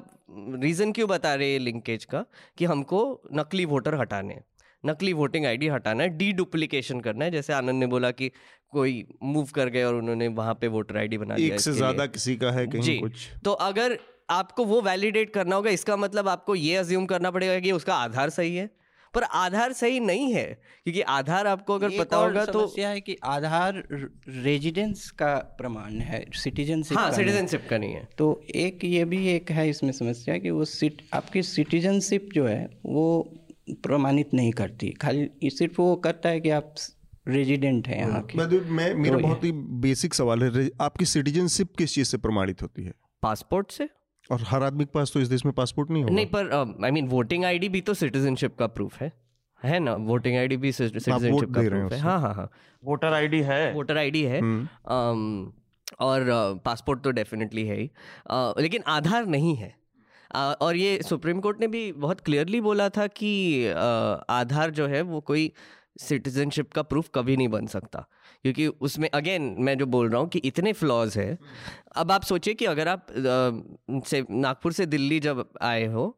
[0.63, 2.25] रीज़न क्यों बता रहे हैं लिंकेज का?
[2.59, 3.01] कि हमको
[3.35, 4.45] नकली वोटर हटाने हैं
[4.85, 8.31] नकली वोटिंग आईडी हटाना है डी डुप्लीकेशन करना है। जैसे आनंद ने बोला कि
[8.73, 8.93] कोई
[9.23, 12.37] मूव कर गए और उन्होंने वहाँ पे वोटर आईडी बना दिया एक से ज़्यादा किसी
[12.37, 13.99] का है कहीं कुछ। तो अगर
[14.31, 18.31] आपको वो वैलिडेट करना होगा इसका मतलब आपको ये अज्यूम करना पड़ेगा कि उसका आधार
[18.31, 18.71] सही है।
[19.15, 20.45] पर आधार सही नहीं है
[20.85, 23.83] क्योंकि आधार आपको अगर पता होगा तो समस्या है कि आधार
[24.29, 29.51] रेजिडेंस का प्रमाण है सिटीजनशिप हाँ सिटीजनशिप का नहीं है। तो एक ये भी एक
[29.51, 33.07] है इसमें समस्या कि वो सिट आपकी सिटीजनशिप जो है वो
[33.83, 36.75] प्रमाणित नहीं करती। खाली सिर्फ़ वो करता है कि आप
[37.29, 39.53] रेजिडेंट है यहाँ के। मैं मेरा तो बहुत ही
[39.83, 42.93] बेसिक सवाल है आपकी सिटीजनशिप किस चीज़ से प्रमाणित होती है?
[43.23, 43.89] पासपोर्ट से?
[44.31, 46.91] और हर आदमी के पास तो इस देश में पासपोर्ट नहीं होगा। नहीं पर आई
[46.91, 49.13] मीन वोटिंग आईडी भी तो सिटीजनशिप का प्रूफ है।
[49.63, 49.95] है ना?
[49.95, 52.51] वोटिंग आईडी भी सिटीजनशिप का प्रूफ है हाँ। हाँ हाँ
[52.83, 55.53] वोटर आईडी है। वोटर आईडी है। हम्म।
[56.01, 56.25] और
[56.65, 57.91] पासपोर्ट तो डेफिनेटली है ही।
[58.63, 59.75] लेकिन आधार नहीं है।
[60.37, 63.67] और ये सुप्रीम कोर्ट ने भी बहुत क्लियरली बोला था कि
[64.31, 65.53] आधार जो है वो कोई
[66.01, 68.07] सिटीजनशिप का प्रूफ कभी नहीं बन सकता।
[68.45, 71.39] क्योंकि उसमें अगेन मैं जो बोल रहा हूँ कि इतने फ्लॉज है।
[71.97, 76.15] अब आप सोचिए कि अगर आप से, नागपुर से दिल्ली जब आए हो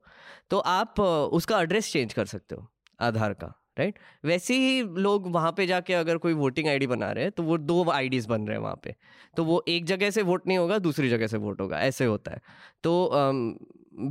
[0.50, 2.66] तो आप उसका एड्रेस चेंज कर सकते हो,
[3.00, 7.24] आधार का राइट वैसे ही लोग वहाँ पे जाके अगर कोई वोटिंग आईडी बना रहे
[7.24, 8.94] हैं तो वो दो आईडीज बन रहे हैं वहाँ पे।
[9.36, 12.32] तो वो एक जगह से वोट नहीं होगा, दूसरी जगह से वोट होगा, ऐसे होता
[12.32, 12.40] है।
[12.82, 13.10] तो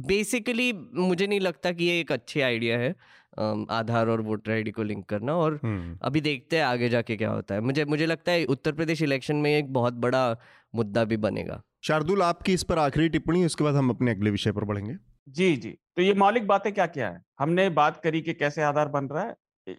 [0.07, 2.93] बेसिकली मुझे नहीं लगता कि ये एक अच्छी आइडिया है।
[3.69, 7.31] आधार और वोटर आईडी को लिंक करना और हम्म। अभी देखते हैं आगे जाके क्या
[7.31, 10.37] होता है। मुझे मुझे लगता है उत्तर प्रदेश इलेक्शन में एक बहुत बड़ा
[10.75, 14.51] मुद्दा भी बनेगा। शार्दुल आपकी इस पर आखिरी टिप्पणी उसके बाद हम अपने अगले विषय
[14.51, 14.95] पर बढ़ेंगे।
[15.29, 17.21] जी जी। तो ये मौलिक बातें क्या क्या है?
[17.39, 19.35] हमने बात करी कि कैसे आधार बन रहा है।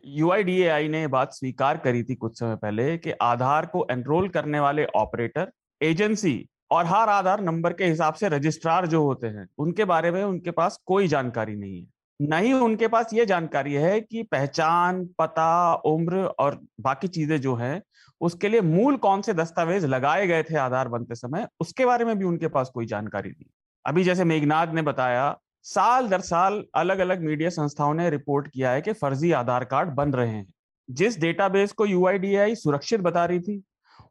[0.07, 4.85] यूआईडीएआई ने बात स्वीकार करी थी कुछ समय पहले कि आधार को एनरोल करने वाले
[4.85, 5.53] ऑपरेटर
[5.83, 10.25] एजेंसी और हर आधार नंबर के हिसाब से रजिस्ट्रार जो होते हैं उनके बारे में
[10.25, 11.87] उनके पास कोई जानकारी नहीं है।
[12.21, 17.83] नहीं, उनके पास ये जानकारी है कि पहचान, पता, उम्र और बाकी चीज़ें जो है,
[18.21, 22.19] उसके लिए मूल कौन से दस्तावेज़ लगाए गए थे आधार बनते समय, उसके बारे में
[22.19, 23.51] भी उनके पास कोई जानकारी नहीं।
[23.87, 28.71] अभी जैसे मेघनाथ ने बताया, साल दर साल अलग अलग मीडिया संस्थाओं ने रिपोर्ट किया
[28.71, 30.53] है कि फर्जी आधार कार्ड बन रहे हैं।
[30.91, 33.63] जिस डेटाबेस को यूआईडीआई सुरक्षित बता रही थी,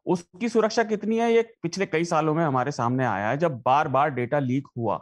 [0.06, 3.88] उसकी सुरक्षा कितनी है, ये पिछले कई सालों में हमारे सामने आया है, जब बार
[3.88, 4.94] बार डेटा लीक हुआ।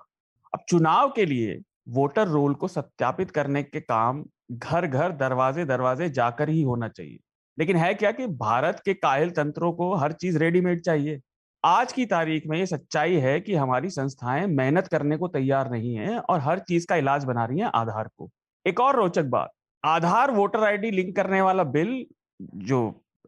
[0.54, 6.08] अब चुनाव के लिए वोटर रोल को सत्यापित करने के काम घर घर दरवाजे दरवाजे
[6.10, 7.18] जाकर ही होना चाहिए।
[7.58, 11.20] लेकिन है क्या कि भारत के कायल तंत्रों को हर चीज़ रेडीमेड चाहिए।
[11.64, 15.94] आज की तारीख में ये सच्चाई है कि हमारी संस्थाएँ मेहनत करने को तैयार नहीं
[15.94, 18.30] है और हर चीज़ का इलाज बना रही हैं आधार को।
[18.66, 19.50] एक और रोचक बात,
[19.84, 22.04] आधार वोटर आईडी लिंक करने वाला बिल,
[22.40, 22.80] जो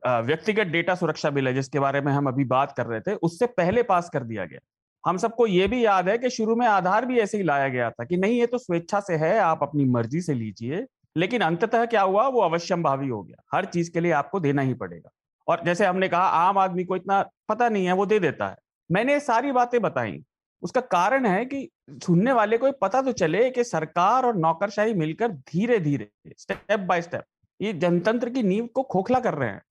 [0.03, 3.47] व्यक्तिगत डेटा सुरक्षा बिल है, जिसके बारे में हम अभी बात कर रहे थे, उससे
[3.47, 4.59] पहले पास कर दिया गया।
[5.07, 7.91] हम सबको ये भी याद है कि शुरू में आधार भी ऐसे ही लाया गया
[7.91, 10.87] था कि नहीं ये तो स्वेच्छा से है आप अपनी मर्ज़ी से लीजिए।
[11.17, 12.27] लेकिन अंततः क्या हुआ?
[12.29, 15.11] वो अवश्यम भावी हो गया। हर चीज़ के लिए आपको देना ही पड़ेगा।
[15.49, 18.57] और जैसे हमने कहा आम आदमी को इतना पता नहीं है वो दे देता है।
[18.91, 20.23] मैंने सारी बातें बताई।
[20.63, 25.29] उसका कारण है कि सुनने वाले को पता तो चले कि सरकार और नौकरशाही मिलकर
[25.29, 27.23] धीरे धीरे स्टेप बाय स्टेप
[27.61, 29.63] ये जनतंत्र की नींव को खोखला कर रहे हैं।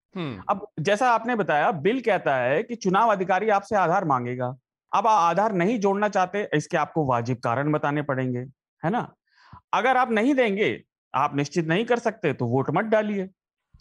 [0.49, 4.57] अब जैसा आपने बताया बिल कहता है कि चुनाव अधिकारी आपसे आधार मांगेगा।
[4.91, 8.39] अब आधार नहीं जोड़ना चाहते इसके आपको वाजिब कारण बताने पड़ेंगे
[8.83, 9.07] है ना?
[9.73, 10.79] अगर आप नहीं देंगे
[11.13, 13.29] आप निश्चित नहीं कर सकते तो वोट मत डालिए।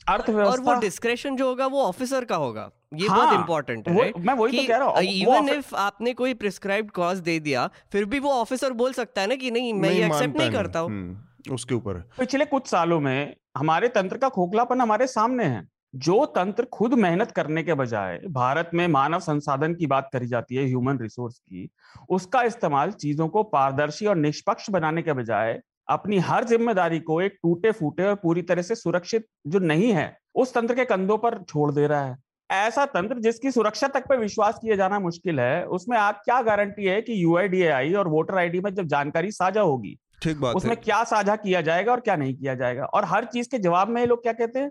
[0.08, 3.94] अर्थव्यवस्था और वो डिस्क्रेशन जो होगा वो ऑफिसर का होगा। ये हाँ, बहुत इंपॉर्टेंट है
[3.94, 7.66] वो, मैं वही तो कह रहा हूँ इवन इफ़ आपने कोई प्रिस्क्राइब्ड कॉज दे दिया
[7.92, 10.80] फिर भी वो ऑफिसर बोल सकता है ना कि नहीं मैं ये एक्सेप्ट नहीं करता
[10.80, 15.66] हूँ। हम्म, उसके ऊपर। पिछले कुछ सालों में हमारे तंत्र का खोखलापन हमारे सामने है।
[15.94, 20.54] जो तंत्र खुद मेहनत करने के बजाय भारत में मानव संसाधन की बात करी जाती
[20.54, 21.68] है ह्यूमन रिसोर्स की
[22.10, 27.38] उसका इस्तेमाल चीज़ों को पारदर्शी और निष्पक्ष बनाने के बजाय अपनी हर ज़िम्मेदारी को एक
[27.42, 31.42] टूटे फूटे और पूरी तरह से सुरक्षित जो नहीं है उस तंत्र के कंधों पर
[31.42, 32.16] छोड़ दे रहा है।
[32.50, 36.84] ऐसा तंत्र जिसकी सुरक्षा तक पर विश्वास किया जाना मुश्किल है उसमें आप क्या गारंटी
[36.84, 40.76] है कि यूआईडीएआई और वोटर आईडी में जब जानकारी साझा होगी ठीक बात उसमें है।
[40.76, 42.84] क्या साझा किया जाएगा और क्या नहीं किया जाएगा?
[42.84, 44.70] और हर चीज़ के जवाब में ये लोग क्या कहते हैं?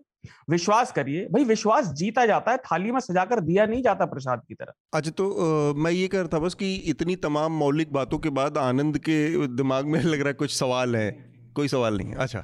[0.50, 4.54] विश्वास करिए। भाई विश्वास जीता जाता है थाली में सजाकर दिया नहीं जाता प्रसाद की
[4.54, 8.20] तरह। अच्छा तो आ, मैं ये कह रहा था बस कि इतनी तमाम मौलिक बातों
[8.20, 11.10] के बाद आनंद के दिमाग में लग रहा है कुछ सवाल है।
[11.56, 12.40] कोई सवाल नहीं अच्छा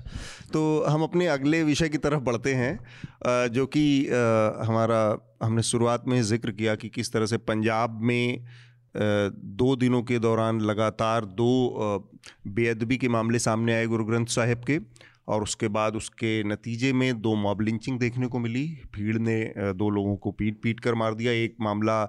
[0.54, 3.84] तो हम अपने अगले विषय की तरफ़ बढ़ते हैं जो कि
[4.68, 5.02] हमारा
[5.44, 8.46] हमने शुरुआत में ज़िक्र किया कि किस तरह से पंजाब में
[9.58, 11.52] दो दिनों के दौरान लगातार दो
[12.50, 14.80] बेअदबी के मामले सामने आए गुरु ग्रंथ साहिब के।
[15.28, 18.66] और उसके बाद उसके नतीजे में दो मॉब लिंचिंग देखने को मिली।
[18.96, 22.02] भीड़ ने दो लोगों को पीट पीट कर मार दिया। एक मामला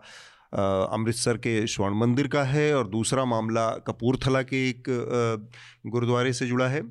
[0.55, 4.91] अमृतसर के स्वर्ण मंदिर का है और दूसरा मामला कपूरथला के एक
[5.87, 6.83] गुरुद्वारे से जुड़ा है।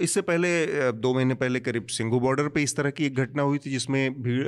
[0.00, 3.58] इससे पहले दो महीने पहले करीब सिंघू बॉर्डर पे इस तरह की एक घटना हुई
[3.58, 4.46] थी जिसमें भीड़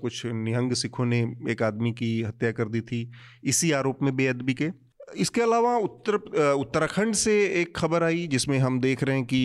[0.00, 1.20] कुछ निहंग सिखों ने
[1.50, 3.00] एक आदमी की हत्या कर दी थी
[3.44, 4.70] इसी आरोप में बेअदबी के।
[5.16, 6.14] इसके अलावा उत्तर
[6.52, 9.42] उत्तराखंड से एक खबर आई जिसमें हम देख रहे हैं कि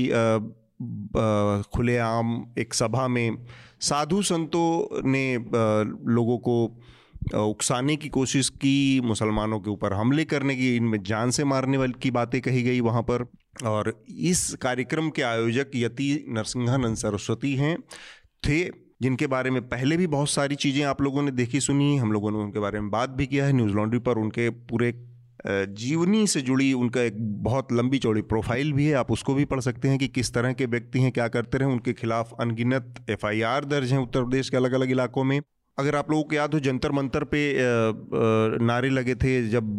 [1.76, 3.38] खुलेआम एक सभा में
[3.82, 5.38] साधु संतों ने
[6.14, 6.66] लोगों को
[7.50, 11.94] उकसाने की कोशिश की, मुसलमानों के ऊपर हमले करने की, इनमें जान से मारने वाली
[12.02, 13.26] की बातें कही गई वहाँ पर।
[13.66, 17.78] और इस कार्यक्रम के आयोजक यति नरसिंहानंद सरस्वती हैं,
[18.44, 18.64] थे,
[19.02, 22.32] जिनके बारे में पहले भी बहुत सारी चीज़ें आप लोगों ने देखी, सुनी, हम लोगों
[22.32, 24.92] ने उनके बारे में बात भी किया है, न्यूज़ लॉन्ड्री पर उनके पूरे
[25.46, 29.60] जीवनी से जुड़ी उनका एक बहुत लंबी चौड़ी प्रोफ़ाइल भी है। आप उसको भी पढ़
[29.60, 33.66] सकते हैं कि किस तरह के व्यक्ति हैं, क्या करते रहे उनके खिलाफ अनगिनत एफआईआर
[33.66, 35.40] दर्ज हैं उत्तर प्रदेश के अलग अलग इलाकों में।
[35.78, 37.40] अगर आप लोगों को याद हो जंतर मंतर पे
[38.66, 39.76] नारे लगे थे जब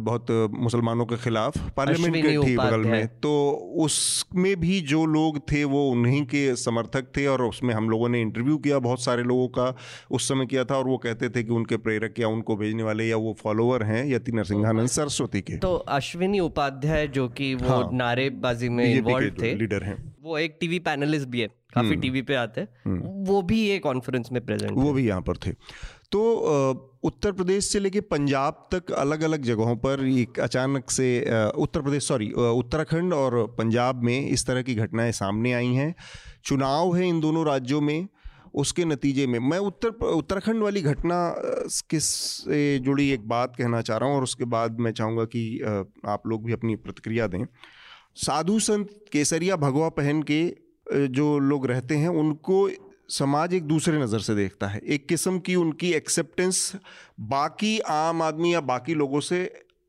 [0.00, 3.32] बहुत मुसलमानों के खिलाफ पार्लियामेंट के थी बगल में। तो
[3.76, 8.20] उसमें भी जो लोग थे वो उन्हीं के समर्थक थे और उसमें हम लोगों ने
[8.20, 9.74] इंटरव्यू किया बहुत सारे लोगों का
[10.10, 13.04] उस समय किया था और वो कहते थे कि उनके प्रेरक या उनको भेजने वाले
[13.04, 17.90] या वो फॉलोअर हैं यति नरसिंहानंद सरस्वती के। तो अश्विनी उपाध्याय जो कि वो हाँ,
[17.92, 22.34] नारेबाजी में थे लीडर हैं। वो एक टीवी पैनलिस्ट भी है। काफ़ी टीवी हम्म। पे
[22.34, 25.52] आते हैं। हम्म। वो भी ये कॉन्फ्रेंस में प्रेजेंट वो भी यहाँ पर थे।
[26.12, 26.20] तो
[27.04, 31.08] उत्तर प्रदेश से लेके पंजाब तक अलग अलग जगहों पर एक अचानक से
[31.58, 35.94] उत्तर प्रदेश सॉरी उत्तराखंड और पंजाब में इस तरह की घटनाएँ सामने आई हैं।
[36.44, 38.08] चुनाव है इन दोनों राज्यों में
[38.54, 41.16] उसके नतीजे में। मैं उत्तर उत्तराखंड वाली घटना
[41.90, 45.42] किस से जुड़ी एक बात कहना चाह रहा हूँ और उसके बाद मैं चाहूँगा कि
[46.06, 47.44] आप लोग भी अपनी प्रतिक्रिया दें।
[48.16, 50.44] साधु संत केसरिया भगवा पहन के
[50.86, 52.68] जो लोग रहते हैं, उनको
[53.10, 56.72] समाज एक दूसरे नज़र से देखता है। एक किस्म की उनकी एक्सेप्टेंस
[57.22, 59.44] बाकी आम आदमी या बाकी लोगों से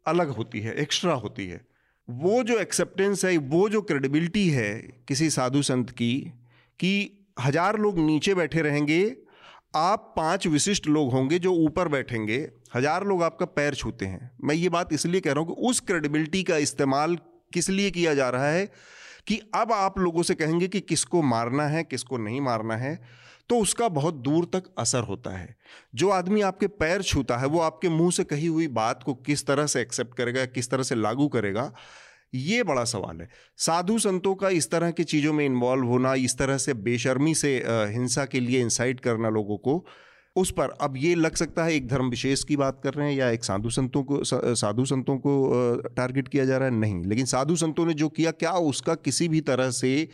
[0.06, 1.62] अलग होती है एक्स्ट्रा होती है।
[2.08, 4.74] वो जो एक्सेप्टेंस है, वो जो क्रेडिबिलिटी है
[5.08, 6.14] किसी साधु संत की,
[6.80, 9.16] कि हज़ार लोग नीचे बैठे रहेंगे,
[9.76, 12.38] आप पाँच विशिष्ट लोग होंगे जो ऊपर बैठेंगे,
[12.76, 15.80] हज़ार लोग आपका पैर छूते हैं। मैं ये बात इसलिए कह रहा हूँ कि उस
[15.80, 17.18] क्रेडिबिलिटी का इस्तेमाल
[17.54, 18.70] किस लिए किया जा रहा है?
[19.28, 23.00] कि अब आप लोगों से कहेंगे कि किसको मारना है, किसको नहीं मारना है
[23.50, 25.56] तो उसका बहुत दूर तक असर होता है।
[25.96, 29.46] जो आदमी आपके पैर छूता है, वो आपके मुँह से कही हुई बात को किस
[29.48, 31.72] तरह से एक्सेप्ट करेगा, किस तरह से लागू करेगा,
[32.34, 36.38] ये बड़ा सवाल है। साधु संतों का इस तरह की चीज़ों में इन्वॉल्व होना, इस
[36.38, 39.86] तरह से बेशर्मी से हिंसा के लिए इंसाइट करना लोगों को
[40.38, 43.18] उस पर। अब ये लग सकता है एक धर्म विशेष की बात कर रहे हैं
[43.18, 46.74] या एक साधु संतों को साधु संतों को टारगेट किया जा रहा है?
[46.74, 50.08] नहीं। लेकिन साधु संतों ने जो किया, क्या उसका किसी भी तरह से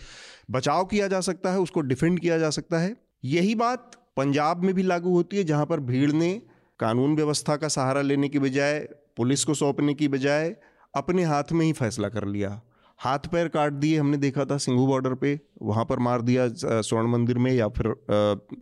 [0.52, 1.60] बचाव किया जा सकता है?
[1.60, 2.96] उसको डिफेंड किया जा सकता है?
[3.26, 6.34] यही बात पंजाब में भी लागू होती है, जहाँ पर भीड़ ने
[6.80, 8.80] कानून व्यवस्था का सहारा लेने की बजाय,
[9.18, 10.56] पुलिस को सौंपने की बजाय,
[10.94, 12.62] अपने हाथ में ही फैसला कर लिया।
[13.00, 16.48] हाथ पैर काट दिए, हमने देखा था सिंघू बॉर्डर पे, वहाँ पर मार दिया
[16.82, 17.94] स्वर्ण मंदिर में या फिर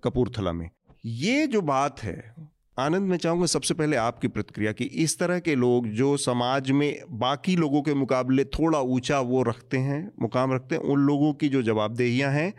[0.03, 0.69] कपूरथला में।
[1.03, 2.35] ये जो बात है,
[2.77, 7.01] आनंद, मैं चाहूँगा सबसे पहले आपकी प्रतिक्रिया कि इस तरह के लोग जो समाज में
[7.09, 11.49] बाकी लोगों के मुकाबले थोड़ा ऊँचा वो रखते हैं, मुकाम रखते हैं, उन लोगों की
[11.49, 12.53] जो जवाबदेहियाँ हैं,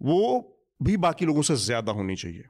[0.00, 2.42] वो भी बाकी लोगों से ज़्यादा होनी चाहिए।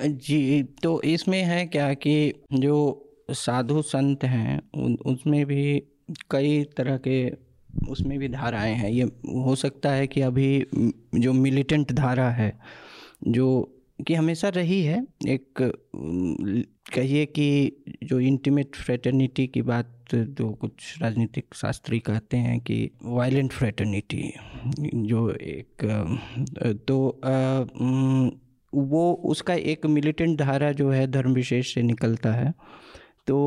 [0.00, 5.82] जी तो इसमें है क्या कि जो साधु संत हैं, उन, उसमें भी
[6.30, 7.30] कई तरह के
[7.90, 9.02] उसमें भी धाराएँ हैं। ये
[9.44, 10.66] हो सकता है कि अभी
[11.14, 12.58] जो मिलिटेंट धारा है,
[13.28, 15.62] जो कि हमेशा रही है, एक
[16.94, 23.52] कहिए कि जो इंटीमेट फ्रेटर्निटी की बात जो कुछ राजनीतिक शास्त्री कहते हैं कि वायलेंट
[23.52, 24.32] फ्रेटर्निटी
[25.06, 25.84] जो एक
[26.88, 27.20] तो
[28.72, 32.52] वो उसका एक मिलिटेंट धारा जो है धर्म विशेष से निकलता है।
[33.26, 33.38] तो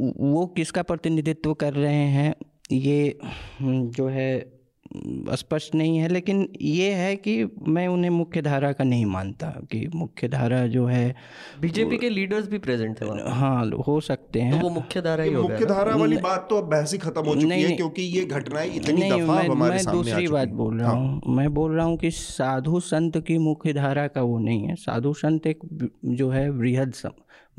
[0.00, 2.34] वो किसका प्रतिनिधित्व कर रहे हैं,
[2.72, 3.18] ये,
[3.62, 4.59] जो है
[4.92, 7.34] स्पष्ट नहीं है लेकिन ये है कि
[7.68, 11.14] मैं उन्हें मुख्य धारा का नहीं मानता कि मुख्य धारा जो है
[11.60, 15.30] बीजेपी के लीडर्स भी प्रेजेंट है हाँ हो सकते हैं। तो वो मुख्य धारा ही
[15.30, 18.24] मुख्य धारा वाली बात तो अब बहस ही खत्म हो चुकी नहीं, है क्योंकि ये
[18.24, 21.54] घटनाएँ इतनी नहीं, दफ़ा मैं, हमारे मैं सामने दूसरी बात बोल रहा हूँ। हाँ। मैं
[21.54, 25.46] बोल रहा हूँ कि साधु संत की मुख्य धारा का वो नहीं है। साधु संत
[25.46, 25.58] एक
[26.04, 26.94] जो है वृहद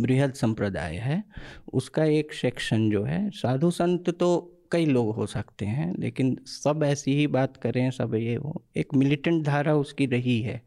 [0.01, 1.23] बृहद संप्रदाय है।
[1.73, 6.83] उसका एक सेक्शन जो है। साधु संत तो कई लोग हो सकते हैं लेकिन सब
[6.83, 10.61] ऐसी ही बात करें सब ये हो एक मिलिटेंट धारा उसकी रही है।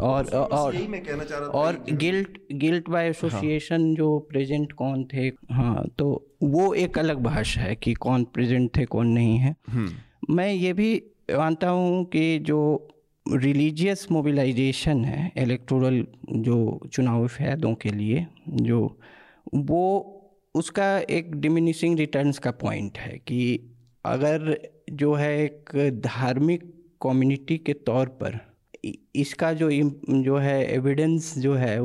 [0.00, 5.04] और तो और मैं कहना चाह रहा और गिल्ट गिल्ट बाय एसोसिएशन जो प्रेजेंट कौन
[5.12, 6.06] थे हाँ तो
[6.42, 10.72] वो एक अलग भाषा है कि कौन प्रेजेंट थे कौन नहीं है। हम्म। मैं ये
[10.72, 10.94] भी
[11.36, 12.60] मानता हूँ कि जो
[13.26, 16.58] रिलीजियस मोबिलाइजेशन है इलेक्टोरल जो
[16.92, 18.80] चुनाव फैदों के लिए जो
[19.54, 19.82] वो
[20.54, 23.60] उसका एक डिमिनिशिंग रिटर्न्स का पॉइंट है कि
[24.04, 24.58] अगर
[24.90, 25.70] जो है एक
[26.04, 26.62] धार्मिक
[27.02, 28.38] कम्युनिटी के तौर पर
[29.14, 29.70] इसका जो
[30.08, 31.78] जो है एविडेंस जो है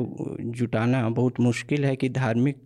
[0.50, 2.56] जुटाना बहुत मुश्किल है कि धार्मिक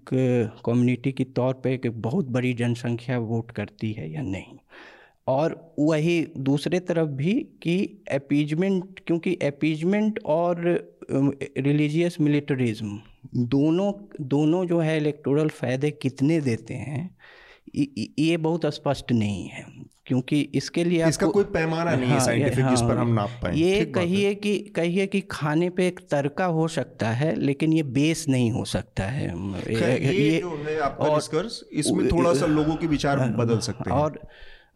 [0.66, 4.58] कम्युनिटी के तौर पे एक बहुत बड़ी जनसंख्या वोट करती है या नहीं।
[5.28, 10.62] और वही दूसरे तरफ़ भी कि एपीजमेंट क्योंकि एपीजमेंट और
[11.10, 12.98] रिलीजियस मिलिटरिज्म
[13.36, 17.16] दोनों दोनों जो है इलेक्टोरल फ़ायदे कितने देते हैं
[18.18, 19.64] ये बहुत स्पष्ट नहीं है
[20.06, 23.30] क्योंकि इसके लिए इसका कोई पैमाना नहीं हाँ, है साइंटिफिक हाँ, जिस पर हम नाप
[23.42, 27.82] पाए। ये कहिए कि कहिए कि खाने पे एक तर्का हो सकता है लेकिन ये
[27.82, 32.46] बेस नहीं हो सकता है। ये, ये, ये जो है आपका और, इसमें थोड़ा सा
[32.46, 34.20] लोगों के विचार बदल सकते हैं। और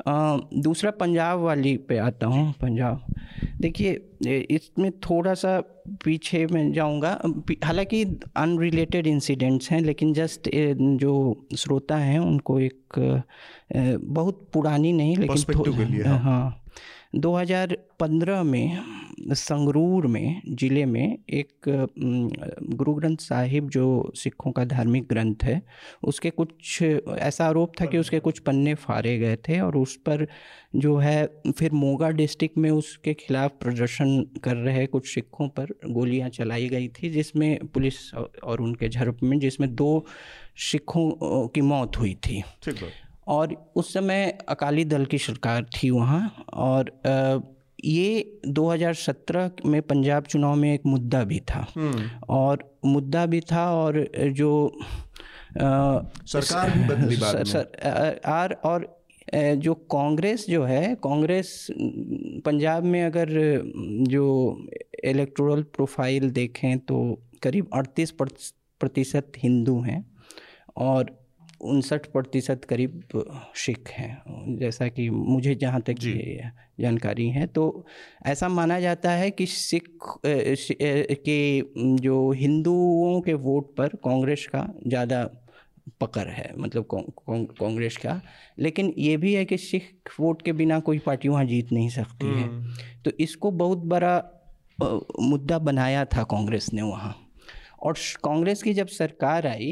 [0.08, 3.04] दूसरा पंजाब वाली पे आता हूँ पंजाब।
[3.60, 3.92] देखिए
[4.50, 5.60] इसमें थोड़ा सा
[6.04, 7.10] पीछे मैं जाऊँगा।
[7.64, 8.02] हालाँकि
[8.36, 10.50] अनरिलेटेड इंसिडेंट्स हैं लेकिन जस्ट
[11.00, 12.98] जो श्रोता हैं उनको एक
[13.76, 16.61] बहुत पुरानी नहीं लेकिन हाँ, हाँ।
[17.14, 18.78] 2015 में,
[19.32, 21.68] संगरूर में, ज़िले में एक
[22.76, 25.60] गुरु ग्रंथ साहिब जो सिखों का धार्मिक ग्रंथ है,
[26.04, 30.26] उसके कुछ ऐसा आरोप था कि उसके कुछ पन्ने फाड़े गए थे और उस पर
[30.76, 31.26] जो है,
[31.58, 36.88] फिर मोगा डिस्ट्रिक्ट में उसके खिलाफ प्रदर्शन कर रहे कुछ सिखों पर गोलियाँ चलाई गई
[36.88, 40.04] थी, जिसमें पुलिस और उनके झड़प में, जिसमें दो
[40.70, 42.42] सिखों की मौत हुई थी।
[43.26, 47.00] और उस समय अकाली दल की सरकार थी वहाँ और
[47.84, 53.74] ये 2017 में पंजाब चुनाव में एक मुद्दा भी था। हम्म। और मुद्दा भी था
[53.74, 54.78] और जो
[55.62, 59.02] आ, सरकार भी बदली बाद में। सर, आर और
[59.34, 61.66] जो कांग्रेस जो है कांग्रेस
[62.44, 63.28] पंजाब में अगर
[64.08, 64.66] जो
[65.04, 70.12] इलेक्टोरल प्रोफ़ाइल देखें तो करीब अड़तीस प्रतिशत हिंदू हैं।
[70.76, 71.21] और
[71.62, 73.02] उनसठ प्रतिशत करीब
[73.56, 76.50] सिख हैं। जैसा कि मुझे जहाँ तक ये
[76.80, 77.64] जानकारी है तो
[78.26, 79.88] ऐसा माना जाता है कि सिख
[80.26, 81.60] के
[81.98, 85.28] जो हिंदुओं के वोट पर कांग्रेस का ज़्यादा
[86.00, 88.20] पकड़ है मतलब कांग्रेस का।
[88.58, 92.26] लेकिन ये भी है कि सिख वोट के बिना कोई पार्टी वहाँ जीत नहीं सकती
[92.26, 94.16] है। हम्म। तो इसको बहुत बड़ा
[95.20, 97.14] मुद्दा बनाया था कांग्रेस ने वहाँ।
[97.82, 97.94] और
[98.24, 99.70] कांग्रेस की जब सरकार आई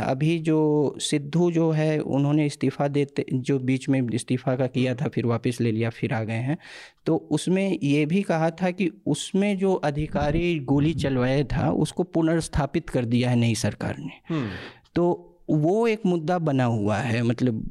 [0.00, 5.08] अभी जो सिद्धू जो है उन्होंने इस्तीफ़ा देते जो बीच में इस्तीफ़ा का किया था
[5.08, 6.58] फिर वापस ले लिया फिर आ गए हैं।
[7.06, 12.90] तो उसमें ये भी कहा था कि उसमें जो अधिकारी गोली चलवाया था उसको पुनर्स्थापित
[12.90, 14.48] कर दिया है नई सरकार ने। हम्म।
[14.94, 17.64] तो वो एक मुद्दा बना हुआ है मतलब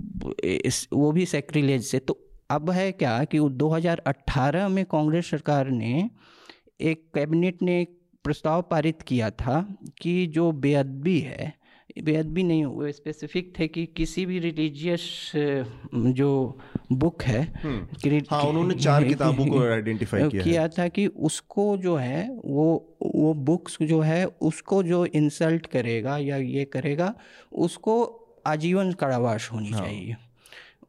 [0.44, 6.10] इस वो भी सेक्रिलेज से। तो अब है क्या कि 2018 में कांग्रेस सरकार ने
[6.82, 7.97] एक कैबिनेट ने एक
[8.28, 9.62] प्रस्ताव पारित किया था
[10.02, 11.54] कि जो बेअदबी है
[12.00, 15.32] बेअदबी नहीं वो स्पेसिफिक थे कि किसी भी रिलीजियस
[16.14, 16.58] जो
[16.94, 21.96] बुक है हम्म। हाँ, उन्होंने चार किताबों को आइडेंटिफाई किया, किया था कि उसको जो
[21.96, 27.14] है वो वो बुक्स जो है उसको जो इंसल्ट करेगा या ये करेगा
[27.60, 27.96] उसको
[28.48, 30.16] आजीवन कारावास होनी हाँ। चाहिए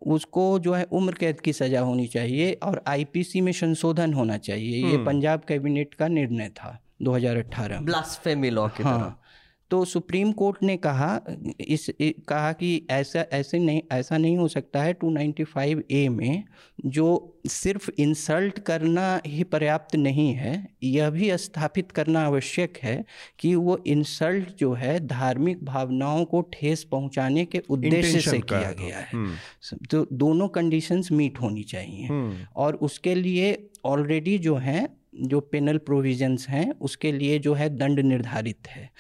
[0.07, 4.77] उसको जो है उम्र कैद की सज़ा होनी चाहिए और आईपीसी में संशोधन होना चाहिए
[4.77, 9.23] ये हम्म। पंजाब कैबिनेट का निर्णय था 2018 ब्लास्फेमी लॉ की हाँ।
[9.71, 11.21] तो सुप्रीम कोर्ट ने कहा
[11.61, 16.45] इस कहा कि ऐसा ऐसे नहीं ऐसा नहीं हो सकता है 295 ए में
[16.87, 23.05] जो सिर्फ़ इंसल्ट करना ही पर्याप्त नहीं है यह भी स्थापित करना आवश्यक है
[23.39, 28.99] कि वो इंसल्ट जो है धार्मिक भावनाओं को ठेस पहुँचाने के उद्देश्य से किया गया
[28.99, 29.33] है। हम्म।
[29.91, 35.79] तो दोनों कंडीशंस मीट होनी चाहिए। हम्म। और उसके लिए ऑलरेडी जो है जो पेनल
[35.79, 38.91] प्रोविजंस हैं उसके लिए जो है दंड निर्धारित है।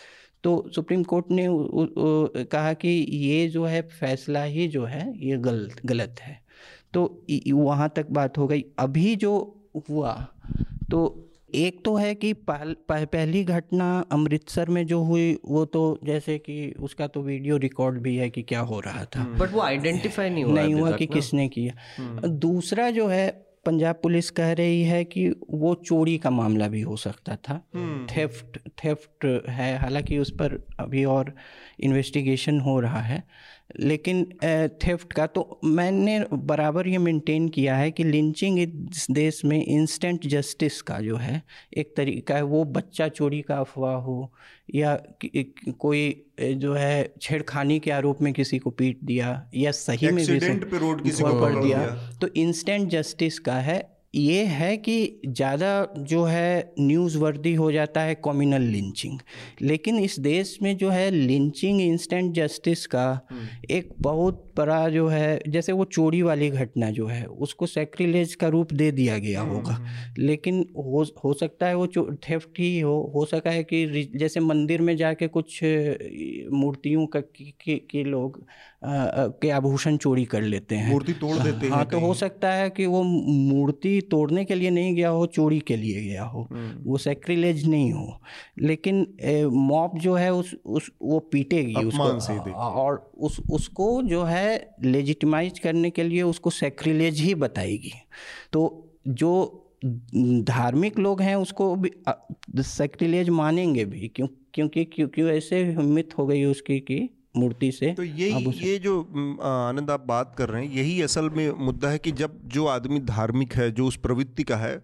[0.44, 4.84] तो सुप्रीम कोर्ट ने उ, उ, उ, कहा कि ये जो है फैसला ही जो
[4.84, 6.40] है ये गलत गलत है।
[6.94, 9.54] तो वहाँ तक बात हो गई। अभी जो
[9.90, 10.26] हुआ
[10.90, 16.00] तो एक तो है कि पहल, पह, पहली घटना अमृतसर में जो हुई वो तो
[16.04, 19.44] जैसे कि उसका तो वीडियो रिकॉर्ड भी है कि क्या हो रहा था। But hmm.
[19.44, 24.30] वो आइडेंटिफाई नहीं हुआ नहीं हुआ कि किसने किया। हम्म। दूसरा जो है पंजाब पुलिस
[24.30, 27.56] कह रही है कि वो चोरी का मामला भी हो सकता था
[28.10, 31.34] थेफ्ट हम्म। थेफ्ट है हालाँकि उस पर अभी और
[31.80, 33.22] इन्वेस्टिगेशन हो रहा है
[33.80, 34.24] लेकिन
[34.86, 40.26] थेफ्ट का तो मैंने बराबर ये मेंटेन किया है कि लिंचिंग इस देश में इंस्टेंट
[40.26, 41.42] जस्टिस का जो है
[41.76, 44.32] एक तरीका है वो बच्चा चोरी का अफवाह हो
[44.74, 44.98] या
[45.78, 50.38] कोई जो है छेड़खानी के आरोप में किसी को पीट दिया या सही में भी
[50.40, 51.86] पे रोड किसी को पकड़ दिया
[52.20, 58.00] तो इंस्टेंट जस्टिस का है ये है कि ज़्यादा जो है न्यूज़ वर्दी हो जाता
[58.00, 59.18] है कॉम्यूनल लिंचिंग
[59.62, 65.06] लेकिन इस देश में जो है लिंचिंग इंस्टेंट जस्टिस का हम्म। एक बहुत बड़ा जो
[65.08, 69.40] है जैसे वो चोरी वाली घटना जो है उसको सेक्रिलेज का रूप दे दिया गया
[69.40, 71.86] हम्म, होगा। हम्म। लेकिन हो हो सकता है वो
[72.28, 75.60] थेफ्ट ही हो हो सका है कि जैसे मंदिर में जाके कुछ
[76.52, 78.44] मूर्तियों का के लोग
[78.84, 82.12] आ, के आभूषण चोरी कर लेते हैं। मूर्ति तोड़ हाँ, देते हैं हाँ तो हो
[82.14, 86.24] सकता है कि वो मूर्ति तोड़ने के लिए नहीं गया हो चोरी के लिए गया
[86.24, 88.20] हो। हम्म। वो सेक्रिलेज नहीं हो।
[88.58, 89.06] लेकिन
[89.52, 94.47] मॉप जो है उस उस वो पीटेगी उसको और उस उसको जो है
[94.84, 97.92] लेजिटिमाइज करने के लिए उसको सेक्रिलेज ही बताएगी।
[98.52, 98.62] तो
[99.06, 99.30] जो
[99.84, 101.90] धार्मिक लोग हैं उसको भी
[102.58, 108.02] सेक्रिलेज मानेंगे भी। क्यों क्योंकि क्योंकि ऐसे हिम्मत हो गई उसकी कि मूर्ति से तो
[108.02, 109.00] यही ये जो
[109.42, 113.00] आनंद आप बात कर रहे हैं यही असल में मुद्दा है कि जब जो आदमी
[113.00, 114.74] धार्मिक है जो उस प्रवृत्ति का है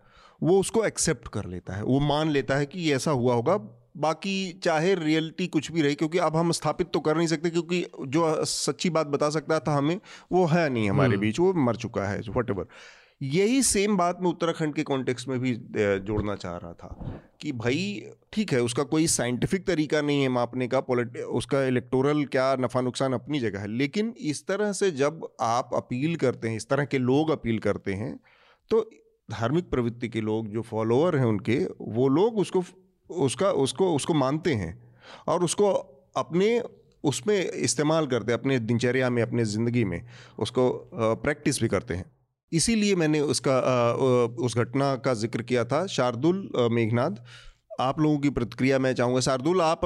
[0.42, 3.56] वो उसको एक्सेप्ट कर लेता है। वो मान लेता है कि ये ऐसा हुआ होगा
[3.94, 7.86] बाकी चाहे रियलिटी कुछ भी रही क्योंकि अब हम स्थापित तो कर नहीं सकते क्योंकि
[8.08, 9.98] जो सच्ची बात बता सकता था हमें
[10.32, 12.66] वो है नहीं हमारे हम्म। बीच वो मर चुका है वट एवर
[13.22, 18.10] यही सेम बात मैं उत्तराखंड के कॉन्टेक्स्ट में भी जोड़ना चाह रहा था कि भाई
[18.32, 22.80] ठीक है उसका कोई साइंटिफिक तरीका नहीं है मापने का पॉलिट उसका इलेक्टोरल क्या नफ़ा
[22.80, 26.84] नुकसान अपनी जगह है लेकिन इस तरह से जब आप अपील करते हैं इस तरह
[26.86, 28.14] के लोग अपील करते हैं
[28.70, 28.88] तो
[29.28, 32.62] धार्मिक प्रवृत्ति के लोग जो फॉलोअर हैं उनके वो लोग उसको
[33.10, 34.94] उसका उसको उसको मानते हैं
[35.28, 35.72] और उसको
[36.16, 36.62] अपने
[37.04, 40.00] उसमें इस्तेमाल करते हैं अपने दिनचर्या में अपने ज़िंदगी में
[40.38, 42.04] उसको प्रैक्टिस भी करते हैं।
[42.52, 43.60] इसीलिए मैंने उसका
[44.40, 47.10] उस घटना का ज़िक्र किया था शार्दुल मेघनाथ
[47.80, 49.80] आप लोगों की प्रतिक्रिया मैं चाहूँगा शार्दुल आप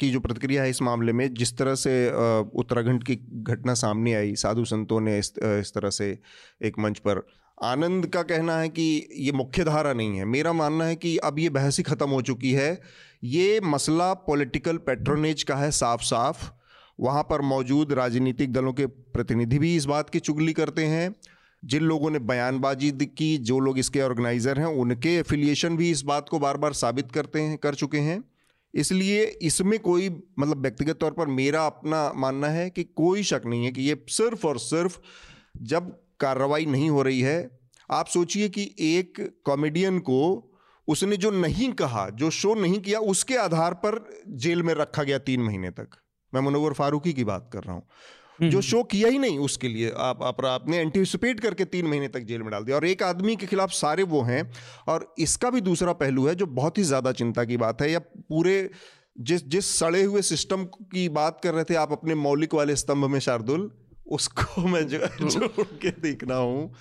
[0.00, 2.10] की जो प्रतिक्रिया है इस मामले में जिस तरह से
[2.54, 6.18] उत्तराखंड की घटना सामने आई साधु संतों ने इस, इस तरह से
[6.62, 7.26] एक मंच पर
[7.58, 11.38] आनंद का कहना है कि ये मुख्य धारा नहीं है। मेरा मानना है कि अब
[11.38, 12.80] ये बहस ही ख़त्म हो चुकी है।
[13.24, 16.50] ये मसला पॉलिटिकल पेट्रोनेज का है साफ़ साफ़
[17.00, 21.14] वहाँ पर मौजूद राजनीतिक दलों के प्रतिनिधि भी इस बात की चुगली करते हैं।
[21.62, 26.28] जिन लोगों ने बयानबाजी की, जो लोग इसके ऑर्गेनाइज़र हैं, उनके एफिलिएशन भी इस बात
[26.28, 28.22] को बार बार साबित करते हैं, कर चुके हैं।
[28.74, 33.64] इसलिए इसमें कोई मतलब व्यक्तिगत तौर पर मेरा अपना मानना है कि कोई शक नहीं
[33.64, 34.98] है कि ये सिर्फ़ और सिर्फ़
[35.62, 37.38] जब कार्रवाई नहीं हो रही है।
[37.90, 40.50] आप सोचिए कि एक कॉमेडियन को
[40.88, 44.04] उसने जो नहीं कहा जो शो नहीं किया उसके आधार पर
[44.38, 45.96] जेल में रखा गया तीन महीने तक।
[46.32, 47.82] मैं मुनवर फारूकी की बात कर रहा हूँ।
[48.40, 51.86] हम्म, जो शो हम्म। किया ही नहीं उसके लिए आप, आप आपने एंटीसिपेट करके तीन
[51.86, 54.50] महीने तक जेल में डाल दिया। और एक आदमी के खिलाफ सारे वो हैं
[54.88, 57.98] और इसका भी दूसरा पहलू है जो बहुत ही ज़्यादा चिंता की बात है या
[58.28, 58.70] पूरे
[59.20, 63.04] जिस जिस सड़े हुए सिस्टम की बात कर रहे थे आप अपने मौलिक वाले स्तंभ
[63.04, 63.70] में शार्दुल
[64.06, 64.98] उसको मैं जो
[65.28, 66.72] जोड़ के देखना हूँ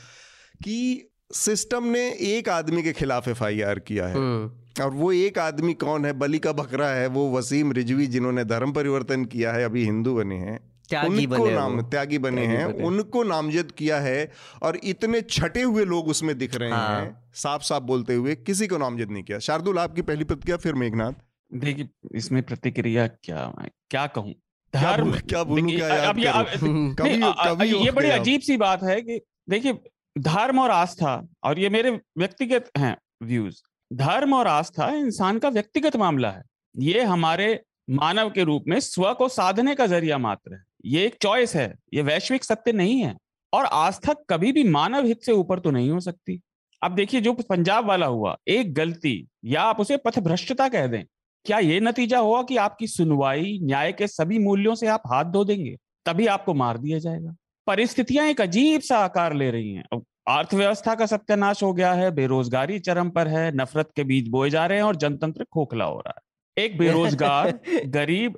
[0.64, 5.74] कि सिस्टम ने एक आदमी के खिलाफ एफआईआर किया है। हम्म। और वो एक आदमी
[5.74, 6.14] कौन है?
[6.14, 10.36] बलि का बकरा है वो वसीम रिजवी जिन्होंने धर्म परिवर्तन किया है अभी हिंदू बने
[10.36, 14.32] हैं। त्यागी उनको बने नाम त्यागी बने हैं बने। उनको नामजद किया है
[14.64, 18.68] और इतने छटे हुए लोग उसमें दिख रहे हाँ। हैं साफ़ साफ़ बोलते हुए किसी
[18.68, 21.14] को नामजद नहीं किया। शार्दुल आपकी पहली प्रतिक्रिया फिर मेघनाथ।
[21.54, 23.54] देखिए इसमें प्रतिक्रिया क्या
[23.90, 24.34] क्या कहूँ?
[24.76, 26.32] धर्म क्या बोलूँ क्या अब ये
[27.00, 29.20] कभी कभी ये बड़ी अजीब सी बात है कि
[29.50, 29.74] देखिए
[30.16, 33.62] धर्म और आस्था और ये मेरे व्यक्तिगत हैं व्यूज़
[33.92, 36.44] धर्म और आस्था इंसान का व्यक्तिगत मामला है।
[36.76, 37.48] ये हमारे
[37.90, 41.74] मानव के रूप में स्व को साधने का ज़रिया मात्र है। ये एक चॉइस है
[41.94, 43.16] ये वैश्विक सत्य नहीं है
[43.54, 46.40] और आस्था कभी भी मानव हित से ऊपर तो नहीं हो सकती।
[46.82, 49.16] अब देखिए जो पंजाब वाला हुआ एक गलती
[49.46, 51.04] या आप उसे पथभ्रष्टता कह दें
[51.46, 55.46] क्या ये नतीजा हुआ कि आपकी सुनवाई न्याय के सभी मूल्यों से आप हाथ धो
[55.46, 55.78] देंगे?
[56.06, 57.36] तभी आपको मार दिया जाएगा।
[57.68, 59.84] परिस्थितियाँ एक अजीब सा आकार ले रही हैं।
[60.28, 64.66] अर्थव्यवस्था का सत्यानाश हो गया है बेरोजगारी चरम पर है नफरत के बीज बोए जा
[64.66, 66.34] रहे हैं और जनतंत्र खोखला हो रहा है।
[66.64, 68.38] एक बेरोजगार गरीब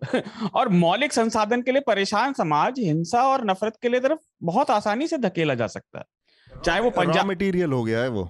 [0.55, 5.07] और मौलिक संसाधन के लिए परेशान समाज हिंसा और नफरत के लिए तरफ़ बहुत आसानी
[5.07, 6.05] से धकेला जा सकता है।
[6.65, 8.29] चाहे वो पंजाब मटेरियल हो गया है वो।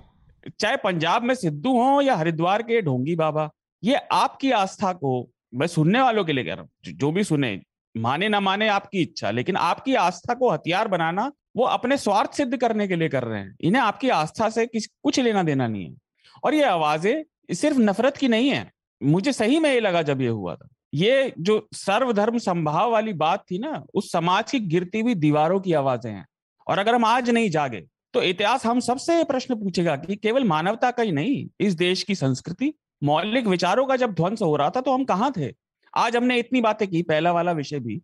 [0.59, 3.49] चाहे पंजाब में सिद्धू हो या हरिद्वार के ढोंगी बाबा।
[3.84, 7.59] ये आपकी आस्था को मैं सुनने वालों के लिए कह रहा हूँ, जो भी सुने,
[7.95, 12.57] माने ना माने आपकी इच्छा, लेकिन आपकी आस्था को हथियार बनाना, वो अपने स्वार्थ सिद्ध
[12.57, 15.86] करने के लिए कर रहे हैं। इन्हें आपकी आस्था से किस, कुछ लेना देना नहीं
[15.86, 15.95] है।
[16.43, 17.23] और ये आवाज़ें
[17.53, 18.69] सिर्फ़ नफरत की नहीं है।
[19.01, 23.43] मुझे सही में ये लगा जब ये हुआ था। ये जो सर्वधर्म संभाव वाली बात
[23.51, 26.26] थी ना, उस समाज की गिरती हुई दीवारों की आवाज़ें हैं।
[26.67, 30.91] और अगर हम आज नहीं जागे तो इतिहास हम सबसे प्रश्न पूछेगा कि केवल मानवता
[30.91, 34.81] का ही नहीं, इस देश की संस्कृति मौलिक विचारों का जब ध्वंस हो रहा था
[34.81, 35.51] तो हम कहाँ थे?
[35.93, 38.01] आज हमने इतनी बातें की, पहला वाला विषय भी।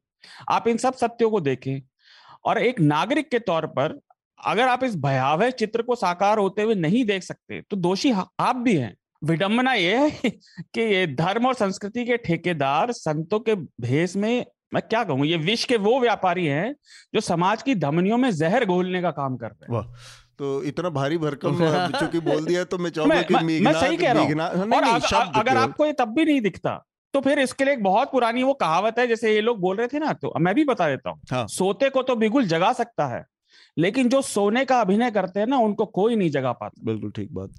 [0.50, 1.82] आप इन सब सत्यों को देखें
[2.46, 4.00] और एक नागरिक के तौर पर
[4.40, 8.56] अगर आप इस भयावह चित्र को साकार होते हुए नहीं देख सकते तो दोषी आप
[8.56, 14.16] भी हैं। विडंबना ये है कि ये धर्म और संस्कृति के ठेकेदार संतों के भेष
[14.16, 16.74] में, मैं क्या कहूँ, ये विश्व के वो व्यापारी हैं
[17.14, 19.82] जो समाज की धमनियों में जहर घोलने का काम कर रहे हैं।
[20.42, 21.58] तो इतना भारी भरकम
[21.92, 24.94] चूँकि बोल दिया तो मैं चाहूँगा कि मैं, मैं सही कह रहा हूँ। और नहीं,
[24.94, 26.74] अगर, अगर आपको ये तब भी नहीं दिखता
[27.14, 29.88] तो फिर इसके लिए एक बहुत पुरानी वो कहावत है जैसे ये लोग बोल रहे
[29.88, 33.08] थे ना तो मैं भी बता देता हूँ। हाँ। सोते को तो बिल्कुल जगा सकता
[33.08, 33.24] है
[33.78, 37.34] लेकिन जो सोने का अभिनय करते हैं ना उनको कोई नहीं जगा पाता। बिल्कुल ठीक
[37.34, 37.50] बात।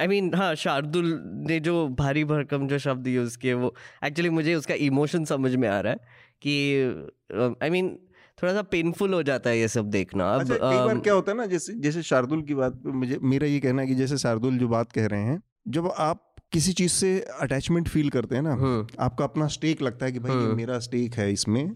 [0.00, 1.12] आई मीन हाँ शार्दुल
[1.48, 3.74] ने जो भारी भरकम जो शब्द यूज़ किए वो
[4.04, 5.98] एक्चुअली मुझे उसका इमोशन समझ में आ रहा है
[6.46, 7.96] कि आई मीन
[8.38, 11.32] थोड़ा सा पेनफुल हो जाता है ये सब देखना अब अच्छा, एक बार क्या होता
[11.32, 14.58] है ना जैसे जैसे शार्दुल की बात मुझे मेरा ये कहना है कि जैसे शार्दुल
[14.58, 18.52] जो बात कह रहे हैं जब आप किसी चीज़ से अटैचमेंट फील करते हैं ना
[18.54, 21.74] हम्म। आपका अपना स्टेक लगता है कि भाई ये हम्म। मेरा स्टेक है इसमें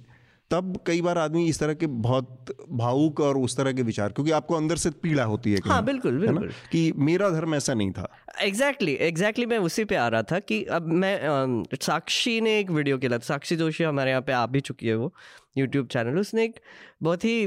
[0.50, 4.30] तब कई बार आदमी इस तरह के बहुत भावुक और उस तरह के विचार क्योंकि
[4.30, 8.08] आपको अंदर से पीड़ा होती है हाँ बिल्कुल बिल्कुल कि मेरा धर्म ऐसा नहीं था
[8.40, 12.58] एग्जैक्टली exactly, एग्जैक्टली exactly मैं उसी पे आ रहा था कि अब मैं साक्षी ने
[12.58, 15.12] एक वीडियो किया साक्षी जोशी हमारे यहाँ पे आ भी चुकी है वो
[15.56, 16.60] यूट्यूब चैनल उसने एक
[17.02, 17.42] बहुत ही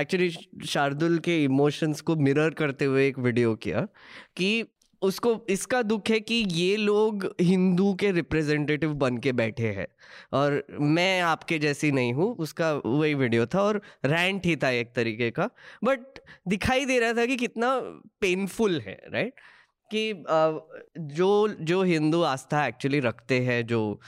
[0.00, 0.30] एक्चुअली
[0.66, 3.86] शार्दुल के इमोशंस को मिरर करते हुए एक वीडियो किया
[4.36, 4.64] कि
[5.02, 9.86] उसको, इसका दुख है कि ये लोग हिंदू के रिप्रेजेंटेटिव बन के बैठे हैं
[10.32, 14.92] और मैं आपके जैसी नहीं हूँ, उसका वही वीडियो था और रैंट ही था एक
[14.94, 15.48] तरीके का
[15.84, 17.74] बट दिखाई दे रहा था कि कितना
[18.20, 19.34] पेनफुल है राइट
[19.94, 20.24] कि
[21.14, 21.28] जो
[21.60, 24.00] जो हिंदू आस्था एक्चुअली रखते हैं, जो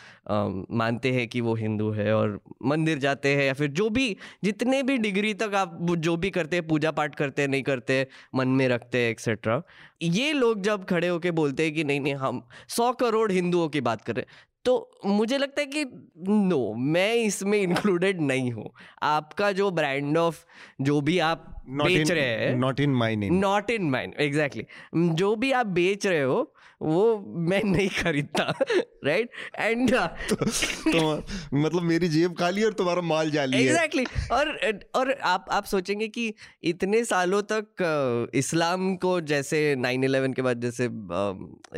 [0.73, 4.83] मानते हैं कि वो हिंदू है और मंदिर जाते हैं या फिर जो भी, जितने
[4.83, 8.49] भी डिग्री तक आप जो भी करते हैं पूजा पाठ करते हैं, नहीं करते मन
[8.51, 9.63] में रखते हैं एक्सेट्रा
[10.03, 13.81] ये लोग जब खड़े होके बोलते हैं कि नहीं नहीं, हम सौ करोड़ हिंदुओं की
[13.83, 14.25] बात करें
[14.65, 15.85] तो मुझे लगता है कि
[16.29, 18.71] नो मैं इसमें इंक्लूडेड नहीं हूँ।
[19.03, 20.45] आपका जो ब्रांड ऑफ़
[20.81, 24.65] जो भी आप not बेच in, रहे हैं not in mind not in mind exactly
[24.95, 28.55] जो भी आप बेच रहे हो वो मैं नहीं खरीदता
[29.05, 34.33] राइट एंड तो, तो मतलब मेरी जेब खाली और तुम्हारा माल जाली एग्जैक्टली exactly.
[34.33, 40.43] और और आप आप सोचेंगे कि इतने सालों तक इस्लाम को जैसे नाइन इलेवन के
[40.43, 40.85] बाद जैसे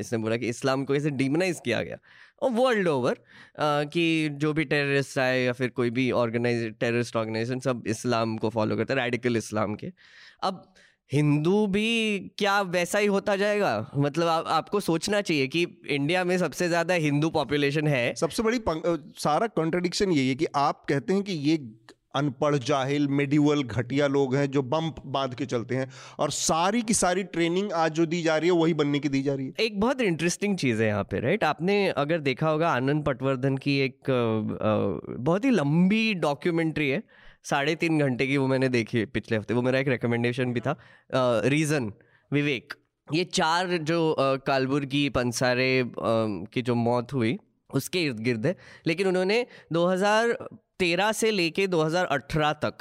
[0.01, 1.97] इसने बोला कि इस्लाम को ऐसे डिमोनाइज किया गया।
[2.43, 3.18] वर्ल्ड ओवर
[3.61, 8.49] कि जो भी टेररिस्ट आए या फिर कोई भी ऑर्गेनाइज टेररिस्ट ऑर्गेनाइजेशन सब इस्लाम को
[8.51, 9.93] फॉलो करते हैं रेडिकल इस्लाम के।
[10.43, 10.64] अब
[11.11, 13.91] हिंदू भी क्या वैसा ही होता जाएगा?
[13.97, 18.61] मतलब आ, आपको सोचना चाहिए कि इंडिया में सबसे ज़्यादा हिंदू पॉपुलेशन है। सबसे बड़ी
[19.18, 21.57] सारा कॉन्ट्रडिक्शन यही है कि आप कहते हैं कि ये
[22.15, 25.89] अनपढ़, जाहिल, मेडिवल घटिया लोग हैं जो बम बाँध के चलते हैं
[26.19, 29.23] और सारी की सारी ट्रेनिंग आज जो दी जा रही है, वही बनने की दी
[29.23, 32.71] जा रही है। एक बहुत इंटरेस्टिंग चीज़ है यहाँ पे राइट आपने अगर देखा होगा,
[32.71, 37.03] आनंद पटवर्धन की एक बहुत ही लंबी डॉक्यूमेंट्री है,
[37.45, 40.77] साढ़े तीन घंटे की वो मैंने देखी पिछले हफ़्ते, वो मेरा एक रिकमेंडेशन भी था
[41.47, 41.93] रीज़न
[42.31, 42.75] विवेक
[43.09, 47.37] ये चार जो कालबुर्गी, पंसारे की जो मौत हुई,
[47.71, 48.57] उसके इर्द गिर्द है,
[48.87, 49.47] लेकिन उन्होंने
[50.81, 52.75] 2013 से लेके 2018 तक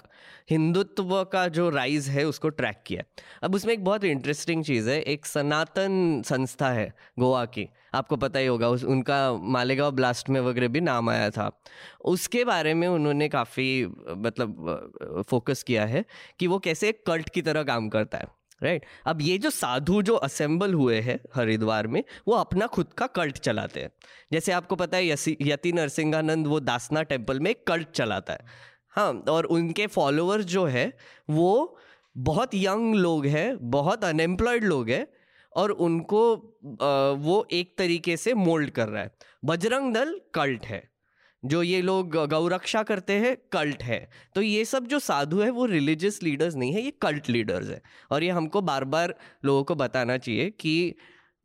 [0.49, 3.03] हिंदुत्व का जो राइज है, उसको ट्रैक किया
[3.43, 8.39] अब उसमें एक बहुत इंटरेस्टिंग चीज़ है, एक सनातन संस्था है गोवा की, आपको पता
[8.39, 11.61] ही होगा, उस, उनका मालेगांव ब्लास्ट में वगैरह भी नाम आया था।
[12.05, 13.85] उसके बारे में उन्होंने काफ़ी
[14.17, 16.05] मतलब फोकस किया है
[16.39, 19.07] कि वो कैसे एक कल्ट की तरह काम करता है। Right right?
[19.07, 23.37] अब ये जो साधु जो असेंबल हुए हैं हरिद्वार में वो अपना खुद का कल्ट
[23.37, 23.91] चलाते हैं।
[24.31, 25.07] जैसे आपको पता है
[25.41, 28.45] यति नरसिंहानंद वो दासना टेंपल में एक कल्ट चलाता है।
[28.89, 30.91] हाँ और उनके फॉलोअर्स जो है
[31.29, 31.77] वो
[32.17, 35.07] बहुत यंग लोग हैं बहुत अनएम्प्लॉयड लोग हैं
[35.55, 39.11] और उनको आ, वो एक तरीके से मोल्ड कर रहा है।
[39.45, 40.92] बजरंग दल कल्ट है।
[41.45, 45.65] जो ये लोग गौरक्षा करते हैं कल्ट है। तो ये सब जो साधु है, वो
[45.65, 47.81] रिलीजियस लीडर्स नहीं है, ये कल्ट लीडर्स है।
[48.11, 49.15] और ये हमको बार बार
[49.45, 50.95] लोगों को बताना चाहिए कि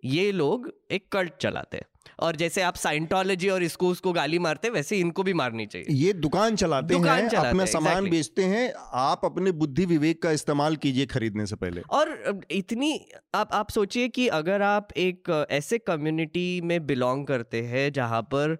[0.05, 1.87] ये लोग एक कल्ट चलाते हैं।
[2.21, 6.13] और जैसे आप साइंटोलॉजी और इसको उसको गाली मारते वैसे इनको भी मारनी चाहिए। ये
[6.15, 8.11] दुकान चलाते दुकान हैं चलाते अपना सामान exactly.
[8.11, 13.01] बेचते हैं आप अपने बुद्धि विवेक का इस्तेमाल कीजिए खरीदने से पहले। और इतनी
[13.35, 18.59] आप आप सोचिए कि अगर आप एक ऐसे कम्युनिटी में बिलोंग करते हैं जहाँ पर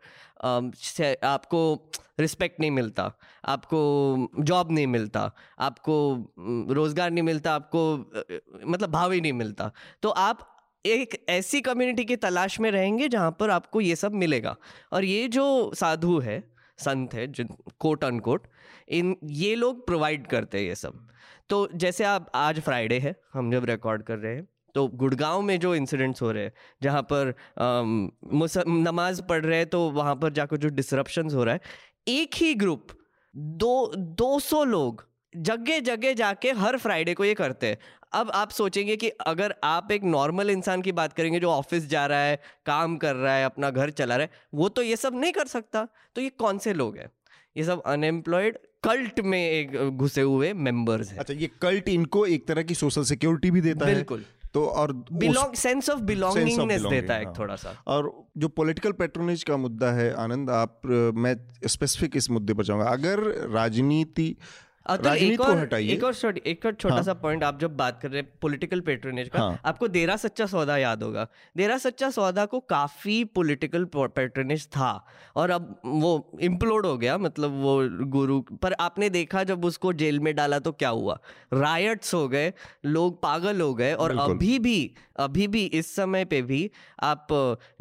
[1.25, 1.63] आपको
[2.21, 3.11] रिस्पेक्ट नहीं मिलता
[3.47, 3.81] आपको
[4.41, 5.31] जॉब नहीं मिलता
[5.61, 5.97] आपको
[6.75, 7.83] रोज़गार नहीं मिलता आपको
[8.67, 9.71] मतलब भाव ही नहीं मिलता
[10.03, 10.47] तो आप
[10.85, 14.57] एक ऐसी कम्युनिटी की तलाश में रहेंगे जहाँ पर आपको ये सब मिलेगा।
[14.93, 16.43] और ये जो साधु है,
[16.79, 17.49] संत है, जिन
[17.81, 18.47] कोट अनकोट
[18.89, 21.09] इन, ये लोग प्रोवाइड करते हैं ये सब।
[21.51, 25.59] तो जैसे आप, आज फ्राइडे है, हम जब रिकॉर्ड कर रहे हैं तो गुड़गांव में
[25.61, 26.53] जो इंसिडेंट्स हो रहे हैं,
[26.83, 27.35] जहाँ पर
[28.69, 31.61] नमाज़ पढ़ रहे हैं तो वहाँ पर जाकर जो डिसरप्शंस हो रहा है,
[32.09, 32.89] एक ही ग्रुप
[33.35, 37.79] दो दो सौ लोग जगह जगह जाके हर फ्राइडे को ये करते हैं।
[38.13, 42.07] अब आप सोचेंगे कि अगर आप एक नॉर्मल इंसान की बात करेंगे जो ऑफ़िस जा
[42.07, 42.37] रहा है
[42.67, 45.47] काम कर रहा है अपना घर चला रहा है वो तो ये सब नहीं कर
[45.47, 45.87] सकता।
[46.17, 47.11] तो ये कौन से लोग हैं?
[47.57, 52.47] ये सब अनएम्प्लॉयड कल्ट में एक घुसे हुए मेंबर्स हैं। अच्छा ये कल्ट इनको एक
[52.49, 57.15] तरह की सोशल सिक्योरिटी भी देता बिल्कुल। है तो और बिलोंग सेंस ऑफ़ बिलोंगिंगनेस देता
[57.15, 60.81] है हाँ। थोड़ा सा। और जो पॉलिटिकल पेट्रोनेज का मुद्दा है आनंद आप
[61.17, 61.35] मैं
[61.67, 64.35] स्पेसिफिक इस मुद्दे पर चाहूँगा अगर राजनीति
[64.97, 67.03] तो एक और एक और एक और छोटा हाँ.
[67.03, 69.61] सा पॉइंट आप जब बात कर रहे हैं पॉलिटिकल पेट्रोनेज का हाँ.
[69.65, 71.27] आपको देरा सच्चा सौदा याद होगा
[71.57, 74.93] देरा सच्चा सौदा को काफ़ी पॉलिटिकल पेट्रोनेज था
[75.37, 77.77] और अब वो इम्प्लोड हो गया मतलब वो
[78.07, 81.19] गुरु पर आपने देखा जब उसको जेल में डाला तो क्या हुआ
[81.53, 82.53] रायट्स हो गए
[82.87, 84.79] लोग पागल हो गए और अभी भी
[85.17, 86.71] अभी भी इस समय पे भी
[87.03, 87.27] आप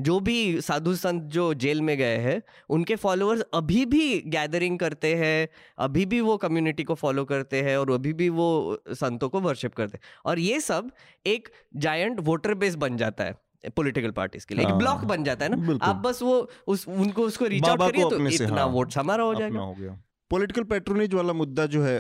[0.02, 5.16] जो भी साधु संत जो जेल में गए हैं उनके फॉलोअर्स अभी भी गैदरिंग करते
[5.16, 5.48] हैं
[5.78, 8.48] अभी भी वो कम्युनिटी को फॉलो करते हैं और अभी भी वो
[8.92, 10.92] संतों को वर्शिप करते हैं। और ये सब
[11.26, 13.36] एक जायंट वोटर बेस बन जाता है
[13.76, 16.36] पॉलिटिकल पार्टीज़ के लिए एक ब्लॉक हाँ। बन जाता है ना। आप बस वो
[16.68, 20.00] उस उनको उसको रीच आउट करिए तो इतना हाँ, वोट हमारा हो जाएगा। हो गया।
[20.32, 21.98] पॉलिटिकल पेट्रोनेज वाला मुद्दा जो है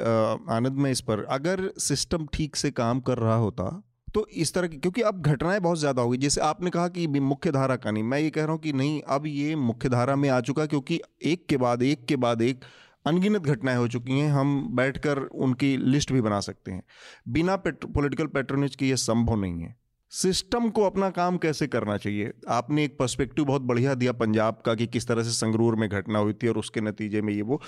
[0.51, 3.69] आनंद में इस पर अगर सिस्टम ठीक से काम कर रहा होता
[4.13, 7.51] तो इस तरह की क्योंकि अब घटनाएँ बहुत ज़्यादा होगी जैसे आपने कहा कि मुख्य
[7.51, 10.27] धारा का नहीं मैं ये कह रहा हूँ कि नहीं अब ये मुख्य धारा में
[10.29, 12.65] आ चुका क्योंकि एक के बाद एक के बाद एक
[13.07, 16.83] अनगिनत घटनाएँ हो चुकी हैं, हम बैठकर उनकी लिस्ट भी बना सकते हैं।
[17.29, 19.75] बिना पॉलिटिकल पैट्रोनेज के ये संभव नहीं है।
[20.11, 22.31] सिस्टम को अपना काम कैसे करना चाहिए?
[22.49, 26.19] आपने एक पर्सपेक्टिव बहुत बढ़िया दिया पंजाब का कि किस तरह से संगरूर में घटना
[26.19, 27.61] हुई थी और उसके नतीजे में ये वो,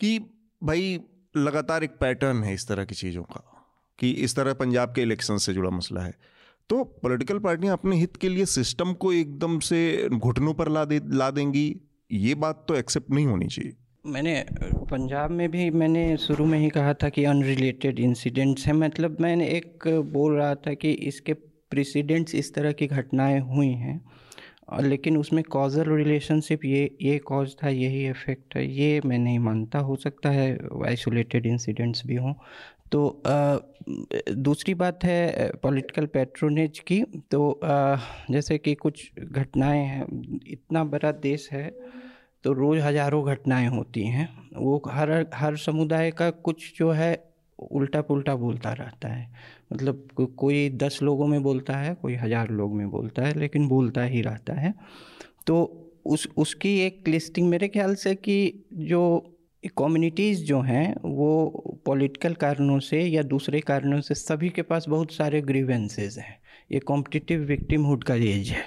[0.00, 0.18] कि
[0.62, 1.00] भाई
[1.36, 3.42] लगातार एक पैटर्न है इस तरह की चीज़ों का,
[3.98, 6.14] कि इस तरह पंजाब के इलेक्शन से जुड़ा मसला है।
[6.70, 11.00] तो पॉलिटिकल पार्टियाँ अपने हित के लिए सिस्टम को एकदम से घुटनों पर ला दे
[11.06, 11.80] ला देंगी,
[12.10, 14.44] ये बात तो एक्सेप्ट नहीं होनी चाहिए। मैंने
[14.90, 19.46] पंजाब में भी मैंने शुरू में ही कहा था कि अनरिलेटेड इंसिडेंट्स हैं। मतलब मैंने
[19.48, 21.32] एक बोल रहा था कि इसके
[21.70, 24.00] प्रेसिडेंट्स इस तरह की घटनाएँ हुई हैं
[24.68, 29.38] और लेकिन उसमें कॉजल रिलेशनशिप ये ये कॉज था यही इफ़ेक्ट है। ये मैं नहीं
[29.38, 30.52] मानता हो सकता है
[30.86, 32.34] आइसोलेटेड इंसिडेंट्स भी हों।
[32.92, 33.56] तो आ,
[34.30, 37.96] दूसरी बात है पॉलिटिकल पैट्रोनेज की। तो आ,
[38.30, 40.06] जैसे कि कुछ घटनाएँ हैं
[40.46, 41.68] इतना बड़ा देश है
[42.44, 47.12] तो रोज़ हज़ारों घटनाएँ होती हैं। वो हर हर समुदाय का कुछ जो है
[47.58, 49.28] उल्टा पुल्टा बोलता रहता है।
[49.72, 53.68] मतलब को, कोई दस लोगों में बोलता है कोई हज़ार लोग में बोलता है लेकिन
[53.68, 54.74] बोलता ही रहता है।
[55.46, 55.62] तो
[56.06, 59.02] उस उसकी एक लिस्टिंग मेरे ख्याल से कि जो
[59.78, 65.12] कम्युनिटीज़ जो हैं वो पॉलिटिकल कारणों से या दूसरे कारणों से सभी के पास बहुत
[65.12, 66.36] सारे ग्रीवेंसेज हैं।
[66.70, 68.62] ये कॉम्पिटिटिव विक्टिमहुड का एज है।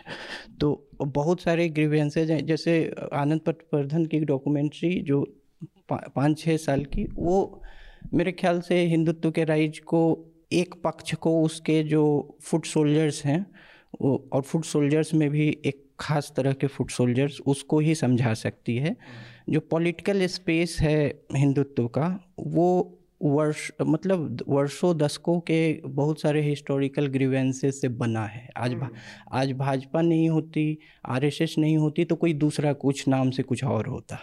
[0.61, 5.25] तो बहुत सारे ग्रीवेंसेज हैं, जैसे आनंद पटवर्धन की डॉक्यूमेंट्री जो
[5.91, 7.61] पाँच छः साल की, वो
[8.13, 10.01] मेरे ख्याल से हिंदुत्व के राइज को
[10.53, 12.03] एक पक्ष को उसके जो
[12.41, 13.45] फुट सोल्जर्स हैं
[14.01, 18.75] और फुट सोल्जर्स में भी एक ख़ास तरह के फुट सोल्जर्स उसको ही समझा सकती
[18.77, 18.95] है।
[19.49, 22.07] जो पॉलिटिकल स्पेस है हिंदुत्व का,
[22.39, 28.89] वो वर्ष मतलब वर्षों दशकों के बहुत सारे हिस्टोरिकल ग्रीवेंसेस से बना है। आज भा,
[29.31, 33.87] आज भाजपा नहीं होती आरएसएस नहीं होती तो कोई दूसरा कुछ नाम से कुछ और
[33.87, 34.19] होता।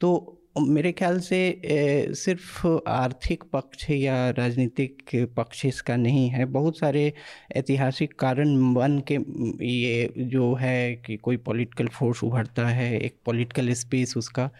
[0.00, 5.02] तो मेरे ख्याल से ए, सिर्फ़ आर्थिक पक्ष या राजनीतिक
[5.36, 7.12] पक्ष इसका नहीं है। बहुत सारे
[7.56, 9.18] ऐतिहासिक कारण बन के
[9.66, 14.50] ये जो है कि कोई पॉलिटिकल फोर्स उभरता है एक पॉलिटिकल स्पेस उसका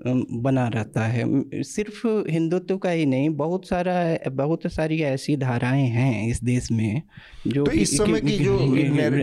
[0.00, 1.24] बना रहता है।
[1.64, 3.94] सिर्फ़ हिंदुत्व का ही नहीं बहुत सारा
[4.32, 7.02] बहुत सारी ऐसी धाराएँ हैं इस देश में
[7.46, 8.58] जो तो इस समय की जो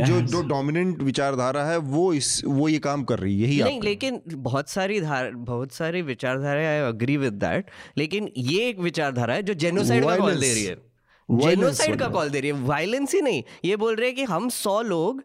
[0.06, 3.82] जो जो डोमिनेंट विचारधारा है वो इस वो ये काम कर रही है यही नहीं
[3.82, 9.34] लेकिन बहुत सारी धार बहुत सारी विचारधारा आई अग्री विद दैट लेकिन ये एक विचारधारा
[9.34, 10.76] है जो जेनोसाइड का कॉल दे रही है।
[11.30, 14.50] जेनोसाइड का कॉल दे रही है। वायलेंस ही नहीं ये बोल रहे हैं कि हम
[14.50, 15.24] सौ लोग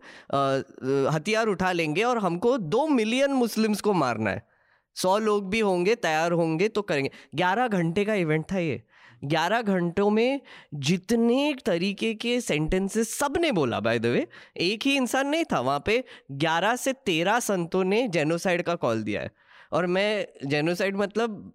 [1.15, 4.49] हथियार उठा लेंगे और हमको दो मिलियन मुस्लिम्स को मारना है।
[4.97, 8.82] सौ लोग भी होंगे तैयार होंगे तो करेंगे। ग्यारह घंटे का इवेंट था ये।
[9.24, 10.41] ग्यारह घंटों में
[10.74, 14.26] जितने तरीके के सेंटेंसेस सबने बोला बाय द वे
[14.57, 19.03] एक ही इंसान नहीं था। वहाँ पे ग्यारह से तेरह संतों ने जेनोसाइड का कॉल
[19.03, 19.30] दिया है।
[19.72, 21.53] और मैं जेनोसाइड मतलब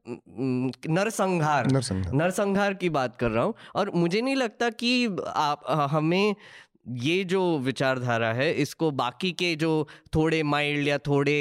[0.90, 6.36] नरसंहार। नरसंहार की बात कर रहा हूँ। और मुझे नहीं लगता कि आप हमें
[6.88, 9.72] ये जो विचारधारा है इसको बाकी के जो
[10.16, 11.34] थोड़े माइल्ड या थोड़े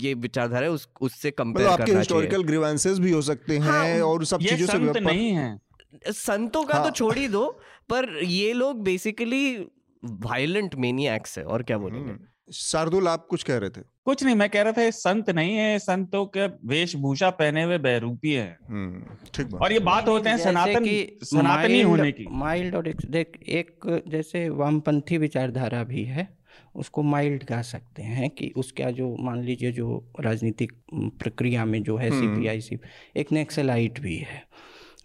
[0.00, 4.00] ये विचारधारा है उस उससे कंपेयर करना आपके हिस्टोरिकल ग्रीवेंसेस भी हो सकते हैं हाँ,
[4.02, 5.58] और सब चीज़ों से नहीं है
[6.06, 6.84] संतों का तो हाँ.
[6.84, 7.46] तो छोड़ ही दो
[7.90, 9.56] पर ये लोग बेसिकली
[10.02, 14.34] वायलेंट मेनियक्स है और क्या बोलेंगे हम्म। शार्दुल आप कुछ कह रहे थे कुछ नहीं
[14.34, 19.02] मैं कह रहा था संत नहीं है संतों के वेशभूषा पहने हुए बहरूपी है। हम्म,
[19.34, 20.84] ठीक और ये बात होते हैं सनातन
[21.24, 26.28] सनातनी होने की। माइल्ड और देख एक जैसे वामपंथी विचारधारा भी है
[26.76, 31.96] उसको माइल्ड कह सकते हैं कि उसका जो मान लीजिए जो राजनीतिक प्रक्रिया में जो
[31.96, 32.78] है सी पी आई सी
[33.16, 34.42] एक नेक्सलाइट भी है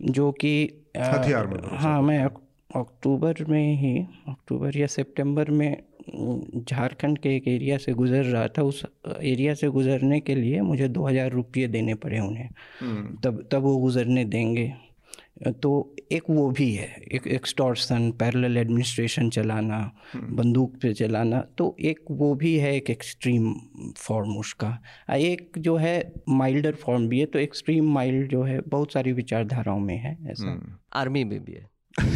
[0.02, 0.54] जो कि
[1.78, 2.24] हाँ मैं
[2.76, 3.98] अक्टूबर में ही
[4.30, 9.68] अक्टूबर या सितंबर में झारखंड के एक एरिया से गुज़र रहा था उस एरिया से
[9.70, 12.50] गुज़रने के लिए मुझे दो हज़ार रुपये देने पड़े उन्हें
[12.80, 14.74] हम्म। तब तब वो गुज़रने देंगे
[15.54, 15.72] तो
[16.12, 19.78] एक वो भी है एक एक्सटॉर्सन पैरेलल एडमिनिस्ट्रेशन चलाना
[20.14, 23.54] हम्म। बंदूक पे चलाना तो एक वो भी है एक एक्सट्रीम
[23.98, 24.78] फॉर्म उसका
[25.16, 25.96] एक जो है
[26.30, 30.60] माइल्डर फॉर्म भी है तो एक्सट्रीम माइल्ड जो है बहुत सारी विचारधाराओं में है ऐसा
[30.94, 31.66] आर्मी हम्म। में भी है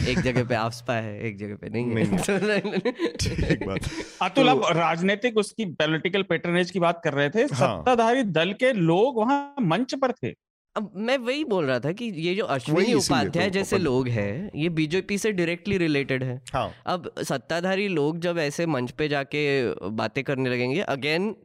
[0.07, 1.85] एक जगह पे आफ्सपा है एक जगह पे नहीं,
[2.29, 3.79] नहीं ठीक बात।
[4.21, 8.53] अतुल तो, अब राजनीतिक उसकी पॉलिटिकल पैटर्नेज की बात कर रहे थे हाँ, सत्ताधारी दल
[8.53, 10.33] के लोग वहाँ मंच पर थे।
[10.75, 14.51] अब मैं वही बोल रहा था कि ये जो अश्विनी उपाध्याय तो, जैसे लोग हैं
[14.55, 16.71] ये बीजेपी से डायरेक्टली रिलेटेड है हाँ.
[16.85, 19.41] अब सत्ताधारी लोग जब ऐसे मंच पे जाके
[19.91, 21.35] बातें करने लगेंगे अगेन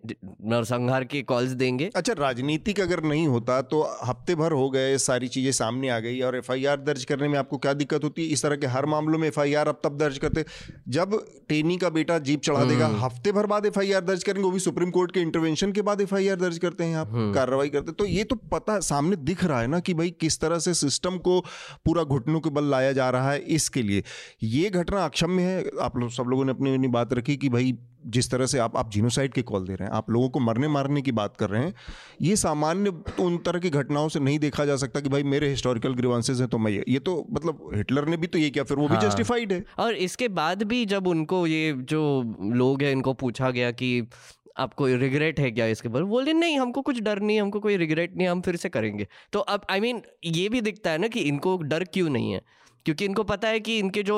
[0.45, 5.29] नरसंहार की कॉल्स देंगे अच्छा राजनीतिक अगर नहीं होता तो हफ़्ते भर हो गए सारी
[5.29, 8.43] चीज़ें सामने आ गई और एफआईआर दर्ज करने में आपको क्या दिक्कत होती है इस
[8.43, 10.45] तरह के हर मामलों में एफआईआर अब तब दर्ज करते
[10.91, 11.19] जब
[11.49, 14.61] टेनी का बेटा जीप चढ़ा देगा हम्म। हफ़्ते भर बाद एफआईआर दर्ज करेंगे वो भी
[14.61, 18.07] सुप्रीम कोर्ट के इंटरवेंशन के बाद एफआईआर दर्ज करते हैं आप हम्म। कार्रवाई करते तो
[18.07, 21.19] ये तो पता सामने सामने दिख रहा है ना कि भाई किस तरह से सिस्टम
[21.19, 21.41] को
[21.85, 24.03] पूरा घुटनों के बल लाया जा रहा है इसके लिए।
[24.43, 27.77] ये घटना अक्षम्य है। आप लोग सब लोगों ने अपनी अपनी बात रखी कि भाई
[28.07, 30.69] जिस तरह से आप आप जीनोसाइड के कॉल दे रहे हैं आप लोगों को मरने
[30.69, 31.75] मारने की बात कर रहे हैं
[32.23, 35.49] ये सामान्य तो उन तरह की घटनाओं से नहीं देखा जा सकता कि भाई मेरे
[35.51, 38.65] हिस्टोरिकल ग्रीवांसेस हैं तो मैं ये ये तो मतलब हिटलर ने भी तो ये किया
[38.65, 42.03] फिर वो हाँ। भी जस्टिफाइड है। और इसके बाद भी जब उनको ये जो
[42.43, 44.09] लोग हैं इनको पूछा गया कि
[44.57, 48.17] आपको रिग्रेट है क्या इसके बारे बोले नहीं हमको कुछ डर नहीं हमको कोई रिग्रेट
[48.17, 50.99] नहीं हम फिर से करेंगे। तो अब आई I मीन mean, ये भी दिखता है
[50.99, 52.41] ना कि इनको डर क्यों नहीं है?
[52.87, 54.17] क्योंकि इनको पता है कि इनके जो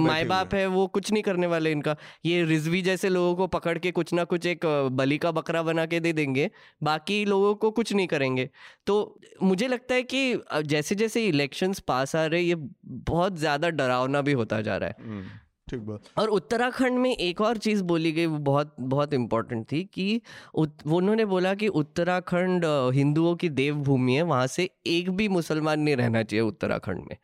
[0.00, 3.76] माए बाप है वो कुछ नहीं करने वाले इनका। ये रिजवी जैसे लोगों को पकड़
[3.78, 6.50] के कुछ ना कुछ एक बलि का बकरा बना के दे देंगे
[6.82, 8.48] बाकी लोगों को कुछ नहीं करेंगे।
[8.86, 14.20] तो मुझे लगता है कि जैसे जैसे इलेक्शंस पास आ रहे ये बहुत ज़्यादा डरावना
[14.20, 15.24] भी होता जा रहा है। हम्म।
[15.70, 19.82] ठीक बात। और उत्तराखंड में एक और चीज़ बोली गई वो बहुत बहुत इम्पोर्टेंट थी
[19.84, 20.20] कि
[20.56, 22.64] वो उन्होंने बोला कि उत्तराखंड
[22.94, 27.16] हिंदुओं की देवभूमि है वहाँ से एक भी मुसलमान नहीं रहना चाहिए उत्तराखंड में।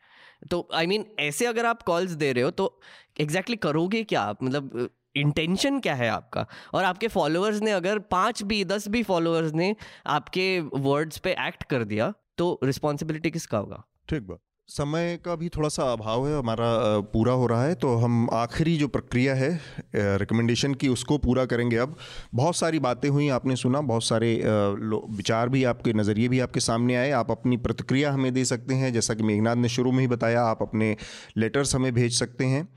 [0.51, 2.79] तो आई I मीन mean, ऐसे अगर आप कॉल्स दे रहे हो तो
[3.19, 4.43] एग्जैक्टली exactly करोगे क्या आप?
[4.43, 6.45] मतलब इंटेंशन क्या है आपका?
[6.73, 9.75] और आपके फॉलोअर्स ने अगर पाँच भी दस भी फॉलोअर्स ने
[10.07, 13.83] आपके वर्ड्स पे एक्ट कर दिया तो रिस्पॉन्सिबिलिटी किसका होगा?
[14.09, 16.65] ठीक बात। समय का भी थोड़ा सा अभाव है, हमारा
[17.13, 19.49] पूरा हो रहा है तो हम आखिरी जो प्रक्रिया है
[19.95, 21.95] रिकमेंडेशन की, उसको पूरा करेंगे अब।
[22.35, 26.95] बहुत सारी बातें हुई, आपने सुना, बहुत सारे विचार भी आपके, नज़रिए भी आपके सामने
[26.95, 30.07] आए। आप अपनी प्रतिक्रिया हमें दे सकते हैं, जैसा कि मेघनाथ ने शुरू में ही
[30.07, 30.95] बताया, आप अपने
[31.37, 32.67] लेटर्स हमें भेज सकते हैं।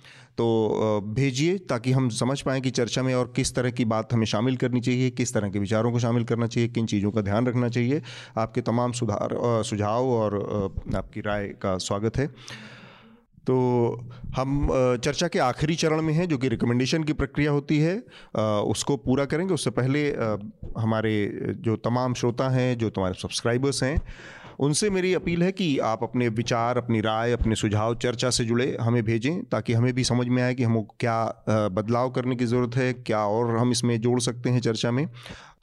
[0.41, 4.25] तो भेजिए ताकि हम समझ पाएँ कि चर्चा में और किस तरह की बात हमें
[4.27, 7.47] शामिल करनी चाहिए, किस तरह के विचारों को शामिल करना चाहिए, किन चीज़ों का ध्यान
[7.47, 8.01] रखना चाहिए।
[8.39, 10.39] आपके तमाम सुधार सुझाव और
[10.97, 12.27] आपकी राय का स्वागत है।
[13.47, 13.57] तो
[14.37, 14.69] हम
[15.05, 17.97] चर्चा के आखिरी चरण में हैं जो कि रिकमेंडेशन की प्रक्रिया होती है।
[18.65, 20.09] उसको पूरा करेंगे। उससे पहले
[20.79, 21.13] हमारे,
[21.59, 23.97] जो तमाम श्रोता हैं, जो तुम्हारे सब्सक्राइबर्स हैं
[24.61, 28.77] उनसे मेरी अपील है कि आप अपने विचार, अपनी राय, अपने सुझाव चर्चा से जुड़े,
[28.81, 32.77] हमें भेजें, ताकि हमें भी समझ में आए कि हमको क्या बदलाव करने की ज़रूरत
[32.77, 35.07] है, क्या और हम इसमें जोड़ सकते हैं चर्चा में।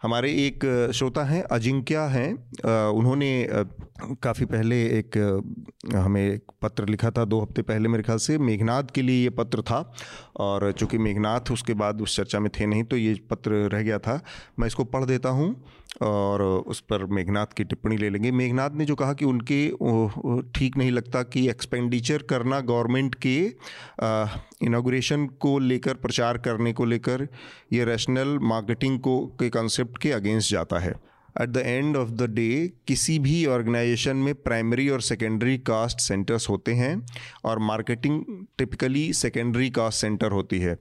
[0.02, 0.65] हमारे एक
[0.95, 2.32] श्रोता हैं, अजिंक्या हैं।
[2.90, 3.48] उन्होंने
[4.24, 5.18] काफ़ी पहले एक
[5.95, 9.30] हमें एक पत्र लिखा था, दो हफ़्ते पहले मेरे ख्याल से मेघनाथ के लिए ये
[9.30, 9.80] पत्र था।
[10.38, 13.99] और चूँकि मेघनाथ उसके बाद उस चर्चा में थे नहीं तो ये पत्र रह गया
[13.99, 14.22] था।
[14.60, 15.56] मैं इसको पढ़ देता हूँ
[16.02, 19.60] और उस पर मेघनाथ की टिप्पणी ले लेंगे। मेघनाथ ने जो कहा कि उनके
[20.52, 23.38] ठीक नहीं लगता कि एक्सपेंडिचर करना गवर्नमेंट के
[24.65, 27.28] इनाग्रेशन को लेकर, प्रचार करने को लेकर,
[27.74, 30.91] ये रैशनल मार्केटिंग को, के कॉन्सेप्ट के अगेंस्ट जाता है।
[31.41, 36.49] At the end of the day किसी भी ऑर्गेनाइजेशन में प्राइमरी और सेकेंडरी कास्ट सेंटर्स
[36.49, 37.05] होते हैं
[37.45, 38.23] और marketing
[38.57, 40.77] typically secondary cost centre होती है।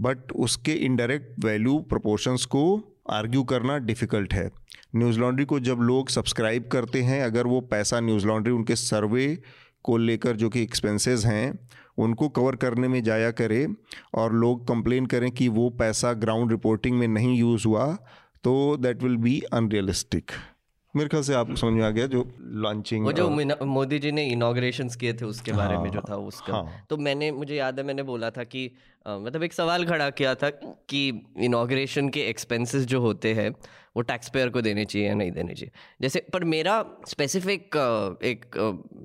[0.00, 4.50] बट उसके इनडायरेक्ट वैल्यू प्रोपोर्शंस को आर्ग्यू करना डिफ़िकल्ट है।
[4.96, 9.38] न्यूज़ लॉन्ड्री को जब लोग सब्सक्राइब करते हैं, अगर वो पैसा न्यूज़ लॉन्ड्री उनके सर्वे
[9.84, 11.58] को लेकर जो कि एक्सपेंसेस हैं,
[11.98, 13.66] उनको कवर करने में जाया करे
[14.14, 17.98] और लोग कंप्लेन करें कि वो पैसा ग्राउंड रिपोर्टिंग में नहीं यूज़ हुआ
[18.44, 20.30] तो दैट विल बी अनरियलिस्टिक
[20.96, 23.30] मेरे ख्याल से आपको समझ में आ गया जो लॉन्चिंग वो जो
[23.64, 26.86] मोदी जी ने इनोग्रेशन किए थे उसके बारे हाँ, में जो हाँ, था उसका। हाँ,
[26.90, 28.72] तो मैंने मुझे याद है मैंने बोला था कि
[29.06, 30.50] आ, मतलब एक सवाल खड़ा किया था
[30.88, 33.50] कि इनोग्रेशन के एक्सपेंसेस जो होते हैं
[33.96, 35.70] वो टैक्स पेयर को देने चाहिए या नहीं देने चाहिए?
[36.00, 37.62] जैसे पर मेरा स्पेसिफिक
[38.24, 38.46] एक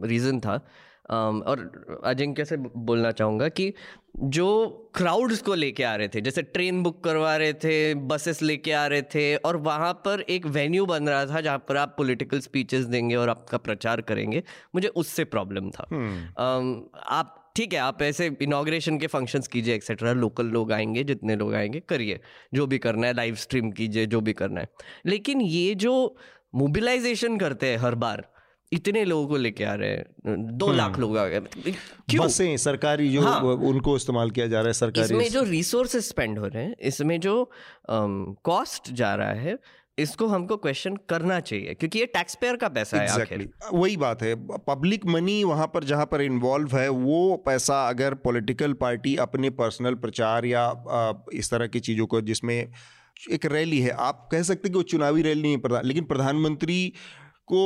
[0.04, 0.66] रीज़न था
[1.10, 3.74] और अजिंक्य से बोलना चाहूँगा कि
[4.20, 8.72] जो क्राउड्स को लेके आ रहे थे जैसे ट्रेन बुक करवा रहे थे बसेस लेके
[8.72, 12.40] आ रहे थे और वहाँ पर एक वेन्यू बन रहा था जहाँ पर आप पॉलिटिकल
[12.40, 14.44] स्पीचेस देंगे और आपका प्रचार करेंगे
[14.76, 16.98] मुझे उससे प्रॉब्लम था hmm.
[17.08, 21.54] आप ठीक है आप ऐसे इनाग्रेशन के फ़ंक्शंस कीजिए एक्सेट्रा लोकल लोग आएँगे जितने लोग
[21.54, 22.20] आएँगे करिए
[22.54, 24.68] जो भी करना है लाइव स्ट्रीम कीजिए जो भी करना है
[25.06, 26.18] लेकिन ये जो
[26.56, 28.28] मोबिलाइजेशन करते हैं हर बार
[28.72, 31.72] इतने लोगों को लेके आ रहे हैं दो लाख हम्म। लोग आ गए
[32.10, 36.04] क्यों बसें सरकारी जो हाँ, उनको इस्तेमाल किया जा रहा है सरकारी इसमें जो रिसोर्सेज
[36.04, 37.50] स्पेंड हो रहे हैं इसमें जो
[37.90, 39.58] कॉस्ट जा रहा है
[39.98, 43.48] इसको हमको क्वेश्चन करना चाहिए क्योंकि ये टैक्स पेयर का पैसा exactly.
[43.64, 44.34] है वही बात है
[44.66, 49.96] पब्लिक मनी वहाँ पर जहाँ पर इन्वॉल्व है वो पैसा अगर पॉलिटिकल पार्टी अपने पर्सनल
[49.98, 50.66] प्रचार या
[51.34, 52.56] इस तरह की चीज़ों को जिसमें
[53.32, 56.82] एक रैली है आप कह सकते कि वो चुनावी रैली नहीं है लेकिन प्रधानमंत्री
[57.48, 57.64] को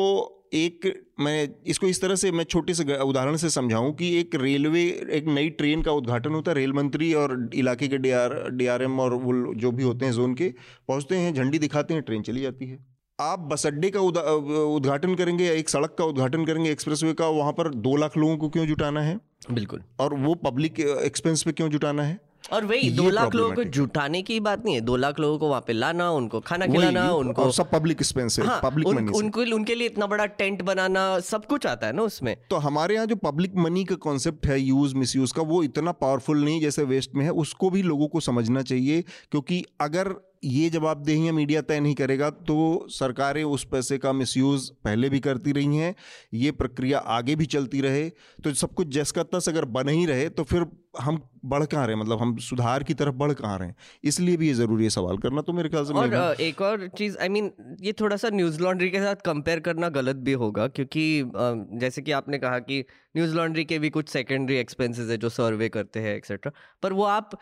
[0.54, 4.84] एक मैं इसको इस तरह से मैं छोटे से उदाहरण से समझाऊं कि एक रेलवे
[5.12, 8.66] एक नई ट्रेन का उद्घाटन होता है। रेल मंत्री और इलाके के D R D
[8.68, 10.54] R M और वो जो भी होते हैं जोन के
[10.88, 12.78] पहुँचते हैं झंडी दिखाते हैं ट्रेन चली जाती है।
[13.20, 17.52] आप बस अड्डे का उद्घाटन करेंगे या एक सड़क का उद्घाटन करेंगे एक्सप्रेसवे का वहाँ
[17.54, 19.20] पर दो लाख लोगों को क्यों जुटाना है?
[19.52, 22.20] बिल्कुल। और वो पब्लिक एक्सपेंस पे क्यों जुटाना है?
[22.54, 25.50] और वही दो लाख लोगों को जुटाने की बात नहीं है। दो लाख लोगों को
[25.50, 29.42] वहाँ पे लाना उनको खाना खिलाना उनको सब पब्लिक एक्सपेंस हाँ, पब्लिक उन, मनी उनको
[29.56, 33.06] उनके लिए इतना बड़ा टेंट बनाना सब कुछ आता है ना उसमें। तो हमारे यहाँ
[33.06, 36.84] जो पब्लिक मनी का कॉन्सेप्ट है यूज़ मिस यूज़ का वो इतना पावरफुल नहीं जैसे
[36.84, 39.02] वेस्ट में है उसको भी लोगों को समझना चाहिए
[39.32, 40.14] क्योंकि अगर
[40.44, 45.52] ये जवाबदेही मीडिया तय नहीं करेगा तो सरकारें उस पैसे का मिसयूज़ पहले भी करती
[45.52, 45.96] रही हैं
[46.34, 48.10] ये प्रक्रिया आगे भी चलती रहे
[48.44, 50.66] तो सब कुछ जैस का तस अगर बन ही रहे तो फिर
[51.02, 52.02] हम बढ़ कहाँ रहे हैं?
[52.04, 53.76] मतलब हम सुधार की तरफ़ बढ़ कहाँ रहे हैं?
[54.04, 57.18] इसलिए भी ये ज़रूरी है सवाल करना तो मेरे ख्याल से और एक और चीज़
[57.18, 60.34] आई I मीन mean, ये थोड़ा सा न्यूज़ लॉन्ड्री के साथ कंपेयर करना गलत भी
[60.34, 61.32] होगा क्योंकि
[61.80, 62.84] जैसे कि आपने कहा कि
[63.18, 66.52] न्यूज़ लॉन्ड्री के भी कुछ सेकेंडरी एक्सपेंसेस है जो सर्वे करते हैं एक्सेट्रा
[66.84, 67.38] पर वो आप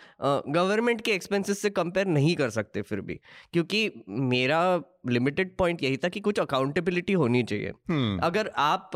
[0.49, 3.19] गवर्नमेंट के एक्सपेंसेस से कंपेयर नहीं कर सकते फिर भी
[3.53, 4.61] क्योंकि मेरा
[5.09, 8.23] लिमिटेड पॉइंट यही था कि कुछ अकाउंटेबिलिटी होनी चाहिए। hmm.
[8.23, 8.91] अगर आप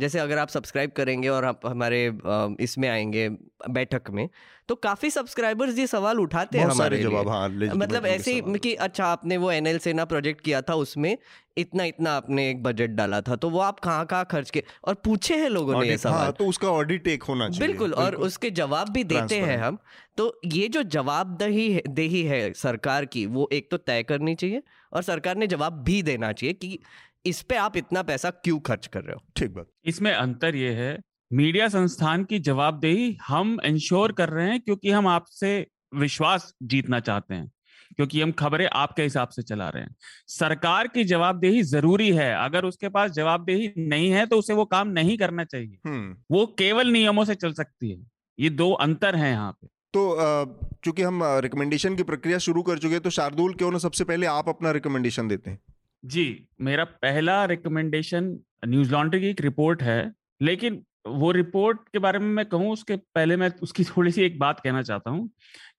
[0.00, 2.18] जैसे अगर आप सब्सक्राइब करेंगे और आप हमारे
[2.60, 3.28] इसमें आएँगे
[3.70, 4.28] बैठक में
[4.68, 9.06] तो काफ़ी सब्सक्राइबर्स ये सवाल उठाते हैं हमारे जवाब हाँ, मतलब ऐसे ही कि अच्छा
[9.06, 11.18] आपने वो एनएल सेना प्रोजेक्ट किया था उसमें
[11.58, 14.94] इतना इतना आपने एक बजट डाला था तो वो आप कहाँ कहाँ खर्च के और
[14.94, 18.04] पूछे हैं लोगों ने ये सवाल हाँ, तो उसका ऑडिट एक होना चाहिए। बिल्कुल, बिल्कुल।
[18.04, 19.78] और उसके जवाब भी देते हैं हम।
[20.16, 24.62] तो ये जो जवाबदेही देही है सरकार की वो एक तो तय करनी चाहिए
[24.92, 26.78] और सरकार ने जवाब भी देना चाहिए कि
[27.26, 29.22] इस पे आप इतना पैसा क्यों खर्च कर रहे हो?
[29.36, 30.98] ठीक बात। इसमें अंतर ये है
[31.32, 37.34] मीडिया संस्थान की जवाबदेही हम इंश्योर कर रहे हैं क्योंकि हम आपसे विश्वास जीतना चाहते
[37.34, 37.50] हैं।
[37.96, 39.94] क्योंकि हम खबरें आपके हिसाब से चला रहे हैं।
[40.28, 44.88] सरकार की जवाबदेही ज़रूरी है। अगर उसके पास जवाबदेही नहीं है तो उसे वो काम
[44.88, 47.98] नहीं करना चाहिए। हम्म। वो केवल नियमों से चल सकती है।
[48.38, 52.94] ये दो अंतर हैं यहाँ पे। तो चूँकि हम रिकमेंडेशन की प्रक्रिया शुरू कर चुके
[52.94, 55.58] हैं तो शार्दुल क्यों ना सबसे पहले आप अपना रिकमेंडेशन देते हैं?
[56.04, 60.12] जी मेरा पहला रिकमेंडेशन न्यूज़ लॉन्ड्री की एक रिपोर्ट है।
[60.42, 64.38] लेकिन वो रिपोर्ट के बारे में मैं कहूँ उसके पहले मैं उसकी थोड़ी सी एक
[64.38, 65.28] बात कहना चाहता हूँ।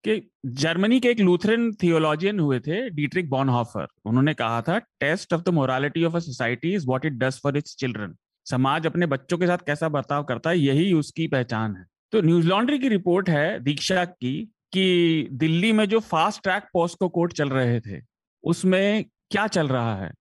[0.04, 5.42] कि जर्मनी के एक लूथरन थियोलॉजियन हुए थे डीट्रिक बॉनहॉफर। उन्होंने कहा था, test of
[5.42, 8.16] the morality of a society is what it does for its children.
[8.46, 12.48] समाज अपने बच्चों के साथ कैसा बर्ताव करता है, यही उसकी पहचान है। तो न्यूज़
[12.48, 17.50] लॉन्ड्री की रिपोर्ट है, दीक्षा की, कि दिल्ली में जो फास्ट ट्रैक पोस्को कोर्ट चल
[17.50, 18.02] रहे थे,
[18.44, 20.12] उसमें क्या चल रहा है?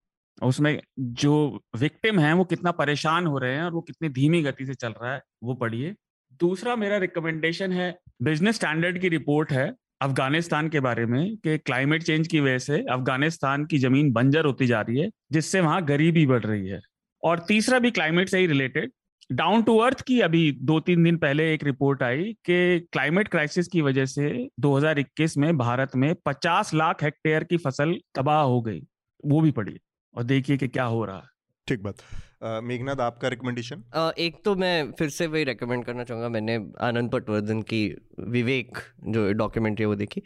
[0.42, 4.66] उसमें जो विक्टिम है, वो कितना परेशान हो रहे हैं और वो कितनी धीमी गति
[4.66, 5.94] से चल रहा है, वो पढ़िए।
[6.40, 9.72] दूसरा मेरा रिकमेंडेशन है बिज़नेस स्टैंडर्ड की रिपोर्ट है
[10.02, 14.66] अफ़गानिस्तान के बारे में कि क्लाइमेट चेंज की वजह से अफ़गानिस्तान की ज़मीन बंजर होती
[14.66, 16.80] जा रही है, जिससे वहाँ गरीबी बढ़ रही है।
[17.22, 18.92] और तीसरा भी क्लाइमेट से ही रिलेटेड
[19.32, 23.68] डाउन टू अर्थ की अभी दो तीन दिन पहले एक रिपोर्ट आई कि क्लाइमेट क्राइसिस
[23.68, 28.80] की वजह से 2021 में भारत में 50 लाख हेक्टेयर की फ़सल तबाह हो गई,
[29.24, 29.78] वो भी पड़ी
[30.14, 31.28] और देखिए कि क्या हो रहा है।
[31.66, 31.94] ठीक बात।
[32.42, 33.82] मेघनाथ आपका रिकमेंडेशन
[34.18, 37.82] एक तो मैं फिर से वही रिकमेंड करना चाहूँगा, मैंने आनंद पटवर्धन की
[38.20, 38.78] विवेक
[39.08, 40.22] जो डॉक्यूमेंट्री है वो देखी।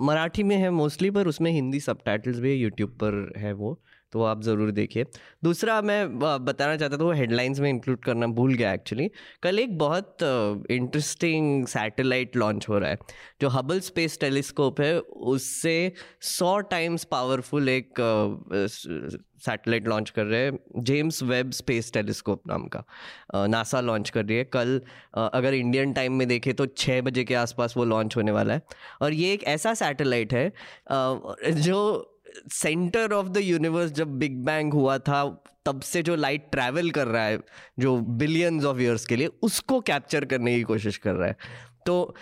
[0.00, 3.78] मराठी में है मोस्टली पर उसमें हिंदी सब भी है यूट्यूब पर है वो।
[4.12, 5.04] तो आप ज़रूर देखिए।
[5.44, 9.10] दूसरा मैं बताना चाहता था वो हेडलाइंस में इंक्लूड करना भूल गया एक्चुअली
[9.42, 10.22] कल एक बहुत
[10.70, 12.98] इंटरेस्टिंग सैटेलाइट लॉन्च हो रहा है,
[13.40, 15.92] जो हबल स्पेस टेलीस्कोप है, उससे
[16.28, 17.94] सौ टाइम्स पावरफुल एक
[19.38, 22.84] सैटेलाइट लॉन्च कर रहे हैं जेम्स वेब स्पेस टेलीस्कोप नाम का।
[23.46, 24.80] नासा लॉन्च कर रही है कल
[25.16, 28.62] अगर इंडियन टाइम में देखें तो छः बजे के आसपास वो लॉन्च होने वाला है।
[29.02, 30.52] और ये एक ऐसा सैटेलाइट है
[31.62, 32.14] जो
[32.52, 37.06] सेंटर ऑफ़ द यूनिवर्स जब बिग बैंग हुआ था, तब से जो लाइट ट्रैवल कर
[37.06, 37.40] रहा है,
[37.78, 41.36] जो बिलियंस ऑफ़ ईयर्स के लिए, उसको कैप्चर करने की कोशिश कर रहा है।
[41.86, 42.14] तो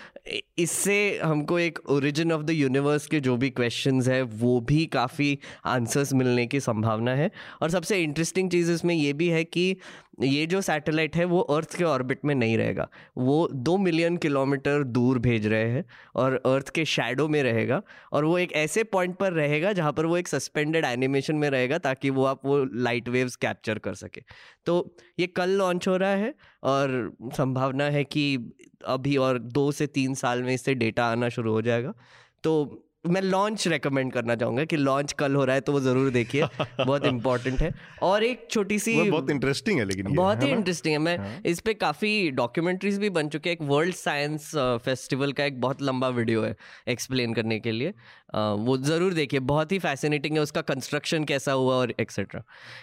[0.58, 5.38] इससे हमको एक ओरिजिन ऑफ़ द यूनिवर्स के जो भी क्वेश्चंस है, वो भी काफ़ी
[5.64, 7.30] आंसर्स मिलने की संभावना है।
[7.62, 9.76] और सबसे इंटरेस्टिंग चीज़ इसमें ये भी है कि
[10.18, 14.82] ये जो सैटेलाइट है, वो अर्थ के ऑर्बिट में नहीं रहेगा। वो दो मिलियन किलोमीटर
[14.82, 15.84] दूर भेज रहे हैं
[16.14, 17.82] और अर्थ के शेडो में रहेगा
[18.12, 21.78] और वो एक ऐसे पॉइंट पर रहेगा जहाँ पर वो एक सस्पेंडेड एनिमेशन में रहेगा
[21.78, 24.22] ताकि वो आप वो लाइट वेव्स कैप्चर कर सके।
[24.66, 28.52] तो ये कल लॉन्च हो रहा है और संभावना है कि
[28.86, 31.94] अभी और दो से तीन साल में इससे डेटा आना शुरू हो जाएगा।
[32.44, 36.10] तो मैं लॉन्च रेकमेंड करना चाहूँगा कि लॉन्च कल हो रहा है तो वो ज़रूर
[36.10, 37.72] देखिए। बहुत इंपॉर्टेंट है।
[38.02, 41.60] और एक छोटी सी बहुत इंटरेस्टिंग है लेकिन बहुत ही इंटरेस्टिंग है। मैं हाँ। इस
[41.60, 44.50] पर काफ़ी डॉक्यूमेंट्रीज भी बन चुके हैं। एक वर्ल्ड साइंस
[44.84, 46.54] फेस्टिवल का एक बहुत लंबा वीडियो है
[46.88, 47.92] एक्सप्लेन करने के लिए।
[48.34, 52.42] वो ज़रूर देखिए बहुत ही फैसिनेटिंग है उसका कंस्ट्रक्शन कैसा हुआ और एक्सेट्रा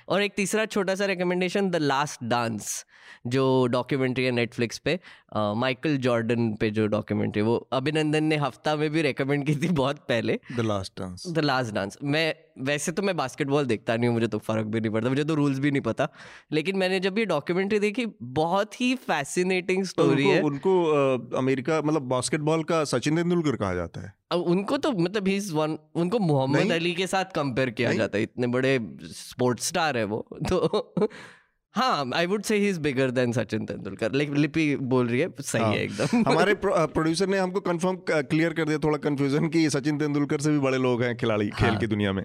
[0.09, 2.85] और एक तीसरा छोटा सा रिकमेंडेशन द लास्ट डांस
[3.27, 4.99] जो डॉक्यूमेंट्री है नेटफ्लिक्स पे.
[5.33, 9.97] माइकल जॉर्डन पे जो डॉक्यूमेंट्री वो अभिनंदन ने हफ़्ता में भी रिकमेंड की थी बहुत
[10.09, 10.39] पहले.
[10.57, 14.27] The last dance the last dance मैं वैसे तो मैं बास्केटबॉल देखता नहीं हूँ मुझे
[14.27, 16.07] तो फ़र्क भी नहीं पड़ता मुझे तो रूल्स भी नहीं पता।
[16.51, 20.73] लेकिन मैंने जब ये डॉक्यूमेंट्री देखी बहुत ही फैसिनेटिंग स्टोरी है। उनको
[21.37, 25.77] अमेरिका मतलब बास्केटबॉल का सचिन तेंदुलकर कहा जाता है। अब उनको तो मतलब ही वन
[25.95, 28.77] उनको मोहम्मद अली के साथ कंपेयर किया जाता है इतने बड़े
[29.13, 31.09] स्पोर्ट्स स्टार है वो तो
[31.75, 35.29] हाँ I would say he is bigger than Sachin Tendulkar like Lipi बोल रही है
[35.41, 35.71] सही हाँ.
[35.71, 40.41] है एकदम। हमारे प्रोड्यूसर ने हमको कंफर्म क्लियर कर दिया थोड़ा कंफ्यूजन कि सचिन तेंदुलकर
[40.41, 41.59] से भी बड़े लोग हैं खिलाड़ी हाँ.
[41.61, 42.23] खेल की दुनिया में।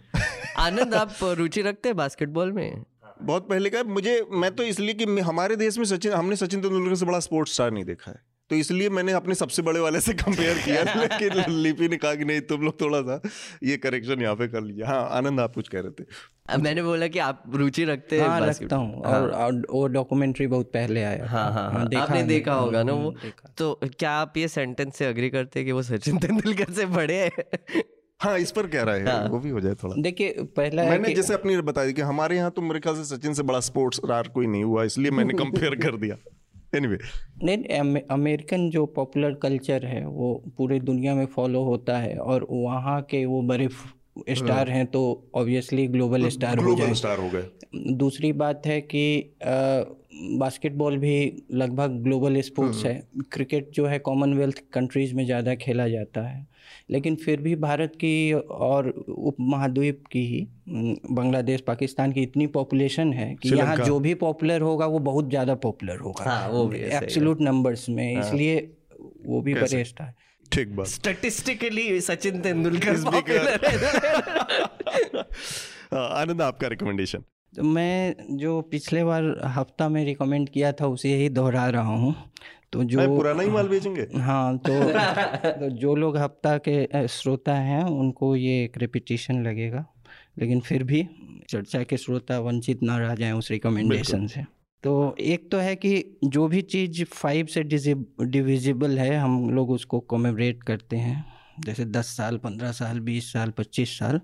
[0.59, 2.85] आनंद आप रुचि रखते हैं बास्केटबॉल में?
[3.23, 6.95] बहुत पहले का मुझे मैं तो इसलिए कि हमारे देश में सचिन हमने सचिन तेंदुलकर
[6.95, 8.21] से बड़ा स्पोर्ट्स स्टार नहीं देखा है।
[8.51, 12.25] तो इसलिए मैंने अपने सबसे बड़े वाले से कंपेयर किया लेकिन लिपि ने कहा कि
[12.25, 13.21] नहीं तुम लोग थोड़ा सा
[13.63, 16.59] ये करेक्शन यहाँ पे कर लिया। हाँ आनंद आप कुछ कह रहे थे?
[16.59, 20.71] मैंने बोला कि आप रुचि रखते हैं हाँ, रखता हूँ। हाँ। और वो डॉक्यूमेंट्री बहुत
[20.73, 23.15] पहले आया हाँ हाँ, हाँ। देखा आपने देखा होगा ना वो?
[23.59, 27.15] तो क्या आप ये सेंटेंस से अग्री करते हैं कि वो सचिन तेंदुलकर से बड़े
[27.15, 27.83] हैं?
[28.21, 31.15] हाँ इस पर कह रहा है। हाँ। वो भी हो जाए थोड़ा। देखिए पहला मैंने
[31.15, 34.29] जैसे अपनी बताया कि हमारे यहाँ तो मेरे ख्याल से सचिन से बड़ा स्पोर्ट्स रार
[34.29, 36.17] कोई नहीं हुआ इसलिए मैंने कंपेयर कर दिया।
[36.73, 36.99] Anyway.
[37.45, 43.01] नहीं अमेरिकन जो पॉपुलर कल्चर है वो पूरे दुनिया में फॉलो होता है और वहाँ
[43.03, 43.69] के वो बड़े
[44.31, 45.03] स्टार हाँ। हैं तो
[45.35, 49.05] ऑब्वियसली ग्लोबल स्टार हो जाए स्टार हो गए दूसरी बात है कि
[50.39, 55.89] बास्केटबॉल भी लगभग ग्लोबल स्पोर्ट्स हाँ। है क्रिकेट जो है कॉमनवेल्थ कंट्रीज़ में ज़्यादा खेला
[55.89, 56.47] जाता है
[56.91, 60.47] लेकिन फिर भी भारत की और उप महाद्वीप की ही
[61.15, 65.55] बांग्लादेश पाकिस्तान की इतनी पॉपुलेशन है कि यहाँ जो भी पॉपुलर होगा वो बहुत ज़्यादा
[65.55, 68.57] पॉपुलर होगा। हाँ, वो भी एब्सोल्यूट नंबर्स में हाँ। इसलिए
[69.27, 70.15] वो भी बड़े स्टार
[70.53, 72.97] ठीक बात। स्टैटिस्टिकली सचिन तेंदुलकर
[75.93, 77.25] हाँ, आनंद आपका रिकमेंडेशन
[77.57, 82.15] तो मैं जो पिछले बार हफ़्ता में रिकमेंड किया था उसे ही दोहरा रहा हूँ।
[82.73, 84.09] तो जो पुराना ही माल बेचेंगे?
[84.19, 84.73] हाँ तो,
[85.61, 89.87] तो जो लोग हफ़्ता के श्रोता हैं उनको ये एक रिपीटिशन लगेगा।
[90.39, 91.09] लेकिन फिर भी
[91.49, 94.45] चर्चा के श्रोता वंचित ना रह जाएँ उस रिकमेंडेशन से।
[94.83, 100.01] तो एक तो है कि जो भी चीज़ फाइव से डिविजिबल है हम लोग उसको
[100.01, 101.25] कॉमेमरेट करते हैं।
[101.61, 104.21] जैसे दस साल पंद्रह साल बीस साल पच्चीस साल।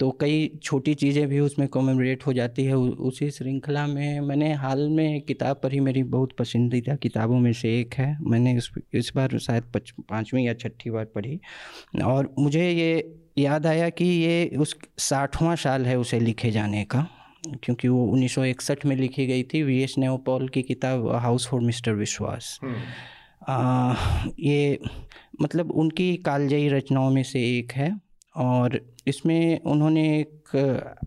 [0.00, 4.88] तो कई छोटी चीज़ें भी उसमें कॉमेमरेट हो जाती है उसी श्रृंखला में। मैंने हाल
[4.88, 9.38] में किताब पढ़ी मेरी बहुत पसंदीदा किताबों में से एक है। मैंने इस इस बार
[9.38, 9.64] शायद
[10.00, 11.38] पाँचवीं या छठी बार पढ़ी।
[12.04, 17.06] और मुझे ये याद आया कि ये उस साठवां साल है उसे लिखे जाने का
[17.62, 21.92] क्योंकि वो 1961 में लिखी गई थी। वी एस नेओपॉल की किताब हाउस फॉर मिस्टर
[21.92, 22.58] विश्वास।
[23.48, 23.94] आ,
[24.40, 24.78] ये
[25.42, 28.03] मतलब उनकी कालजयी रचनाओं में से एक है।
[28.36, 30.56] और इसमें उन्होंने एक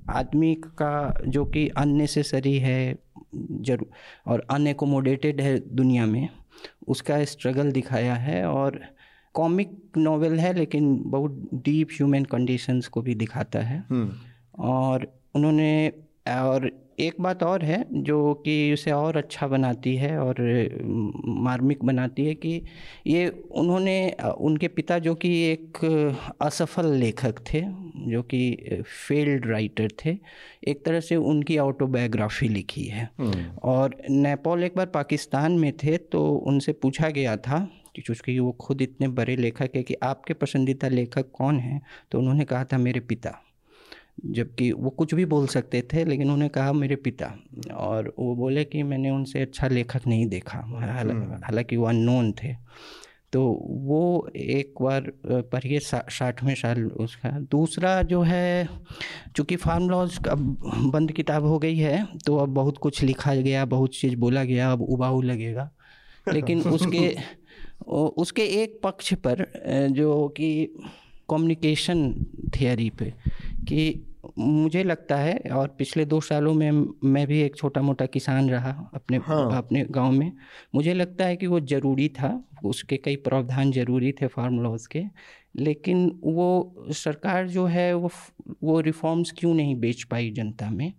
[0.09, 2.97] आदमी का जो कि अननेसेसरी है
[3.35, 3.89] ज़रूर
[4.27, 6.27] और अनएकोमोडेटेड है दुनिया में
[6.87, 8.79] उसका स्ट्रगल दिखाया है और
[9.35, 15.87] कॉमिक नॉवेल है लेकिन बहुत डीप ह्यूमन कंडीशंस को भी दिखाता है हम्म। और उन्होंने
[16.29, 16.69] और
[16.99, 20.35] एक बात और है जो कि उसे और अच्छा बनाती है और
[21.25, 22.61] मार्मिक बनाती है कि
[23.07, 25.77] ये उन्होंने उनके पिता जो कि एक
[26.41, 27.61] असफल लेखक थे
[28.11, 28.57] जो कि
[29.07, 30.17] फेल्ड राइटर थे
[30.67, 33.09] एक तरह से उनकी ऑटोबायोग्राफी लिखी है।
[33.63, 38.81] और नेपाल एक बार पाकिस्तान में थे तो उनसे पूछा गया था क्योंकि वो खुद
[38.81, 41.81] इतने बड़े लेखक है कि आपके पसंदीदा लेखक कौन हैं?
[42.11, 43.41] तो उन्होंने कहा था मेरे पिता।
[44.25, 47.33] जबकि वो कुछ भी बोल सकते थे लेकिन उन्होंने कहा मेरे पिता।
[47.75, 52.55] और वो बोले कि मैंने उनसे अच्छा लेखक नहीं देखा। हम्म। हालाँकि वो अननोन थे।
[53.33, 58.67] तो वो एक बार पढ़िए साठवें साल उसका। दूसरा जो है
[59.35, 60.39] चूँकि फार्म लॉज अब
[60.93, 64.71] बंद किताब हो गई है तो अब बहुत कुछ लिखा गया बहुत चीज़ बोला गया
[64.71, 65.69] अब उबाऊ लगेगा।
[66.27, 67.15] लेकिन उसके
[68.17, 69.45] उसके एक पक्ष पर
[69.91, 70.73] जो कि
[71.29, 72.11] कम्युनिकेशन
[72.55, 73.13] थियोरी पे
[73.67, 74.03] कि
[74.39, 76.71] मुझे लगता है और पिछले दो सालों में
[77.03, 80.31] मैं भी एक छोटा मोटा किसान रहा अपने हाँ। अपने गाँव में
[80.75, 85.03] मुझे लगता है कि वो ज़रूरी था उसके कई प्रावधान ज़रूरी थे फार्म लॉज के
[85.55, 88.11] लेकिन वो सरकार जो है वो
[88.63, 90.93] वो रिफॉर्म्स क्यों नहीं बेच पाई जनता में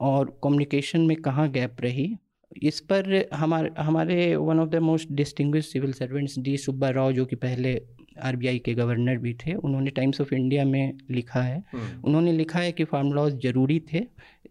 [0.00, 2.16] और कम्युनिकेशन में कहाँ गैप रही
[2.62, 7.24] इस पर हमारे हमारे one of the most distinguish civil servants D Subba Rao जो
[7.24, 7.80] कि पहले
[8.22, 12.58] आरबीआई के गवर्नर भी थे उन्होंने टाइम्स ऑफ़ इंडिया में लिखा है। हम्म। उन्होंने लिखा
[12.58, 14.02] है कि फार्म लॉज ज़रूरी थे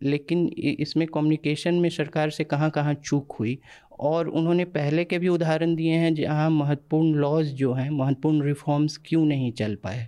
[0.04, 0.48] लेकिन
[0.80, 3.58] इसमें कम्युनिकेशन में सरकार से कहाँ कहाँ चूक हुई
[4.00, 8.98] और उन्होंने पहले के भी उदाहरण दिए हैं जहाँ महत्वपूर्ण लॉज जो हैं महत्वपूर्ण रिफॉर्म्स
[9.06, 10.08] क्यों नहीं चल पाए।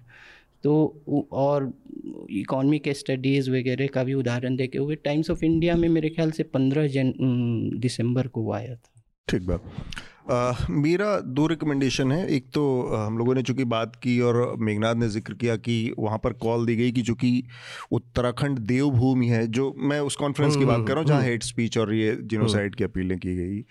[0.63, 1.71] तो और
[2.31, 6.31] इकॉनमी के स्टडीज़ वगैरह का भी उदाहरण देखे हुए टाइम्स ऑफ़ इंडिया में मेरे ख्याल
[6.31, 7.13] से पंद्रह जन
[7.79, 13.35] दिसंबर को वो आया था। ठीक बात। मेरा दो रिकमेंडेशन है। एक तो हम लोगों
[13.35, 16.91] ने चूँकि बात की और मेघनाथ ने ज़िक्र किया कि वहाँ पर कॉल दी गई
[16.91, 17.31] कि चूँकि
[17.91, 21.77] उत्तराखंड देवभूमि है जो मैं उस कॉन्फ्रेंस की बात कर रहा हूँ जहाँ हेट स्पीच
[21.77, 23.63] और ये जिनोसाइड की अपीलें की गई।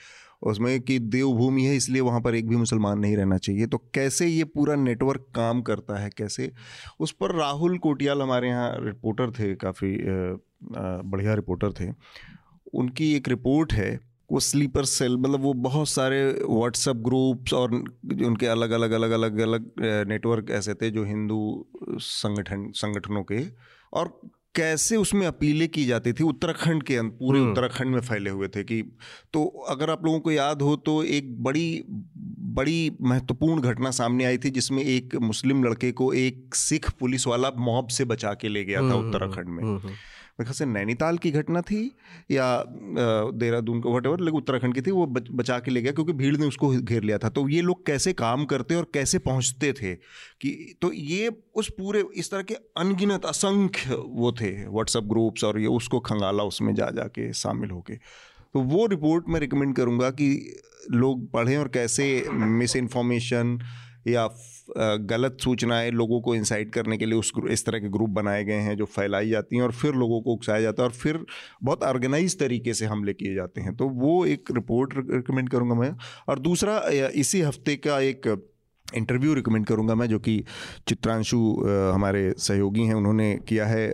[0.43, 4.27] उसमें कि देवभूमि है, इसलिए वहाँ पर एक भी मुसलमान नहीं रहना चाहिए। तो कैसे
[4.27, 6.11] ये पूरा नेटवर्क काम करता है?
[6.11, 6.51] कैसे?
[7.01, 9.97] उस पर राहुल कोटियाल हमारे यहाँ रिपोर्टर थे, काफ़ी
[10.65, 11.93] बढ़िया रिपोर्टर थे।
[12.75, 13.99] उनकी एक रिपोर्ट है,
[14.31, 19.39] वो स्लीपर सेल मतलब वो बहुत सारे व्हाट्सएप ग्रुप्स और उनके अलग अलग अलग अलग
[19.41, 19.71] अलग
[20.09, 21.67] नेटवर्क ऐसे थे जो हिंदू
[21.99, 23.41] संगठन, संगठनों के
[23.93, 24.21] और
[24.59, 26.25] कैसे उसमें अपीलें की जाती थी?
[26.25, 28.83] उत्तराखंड के पूरे हम्म। उत्तराखंड में फैले हुए थे कि
[29.33, 31.67] तो अगर आप लोगों को याद हो तो एक बड़ी
[32.59, 37.51] बड़ी महत्वपूर्ण घटना सामने आई थी जिसमें एक मुस्लिम लड़के को एक सिख पुलिस वाला
[37.59, 39.63] मॉब से बचा के ले गया था हम्म, उत्तराखंड में।
[40.41, 41.81] मेरे से नैनीताल की घटना थी
[42.31, 46.13] या देहरादून का वट लेकिन उत्तराखंड की थी वो बच, बचा के ले गया क्योंकि
[46.13, 49.73] भीड़ ने उसको घेर लिया था। तो ये लोग कैसे काम करते और कैसे पहुँचते
[49.73, 49.95] थे
[50.41, 55.61] कि तो ये उस पूरे इस तरह के अनगिनत असंख्य वो थे व्हाट्सअप ग्रुप्स और
[55.61, 57.95] ये उसको खंगाला उसमें जा जा के शामिल होके।
[58.55, 60.31] तो वो रिपोर्ट मैं रिकमेंड करूँगा कि
[60.91, 63.59] लोग पढ़ें और कैसे मिस इन्फॉर्मेशन
[64.09, 64.29] या
[65.07, 68.59] गलत सूचनाएँ लोगों को इंसाइट करने के लिए उस इस तरह के ग्रुप बनाए गए
[68.61, 71.25] हैं जो फैलाई जाती हैं और फिर लोगों को उकसाया जाता है और फिर
[71.63, 75.93] बहुत ऑर्गेनाइज तरीके से हमले किए जाते हैं तो वो एक रिपोर्ट रिकमेंड करूँगा मैं
[76.29, 76.81] और दूसरा
[77.17, 78.35] इसी हफ़्ते का एक
[78.87, 80.43] इंटरव्यू रिकमेंड करूँगा मैं जो कि
[80.89, 81.39] चित्रांशु
[81.95, 83.87] हमारे सहयोगी हैं उन्होंने किया है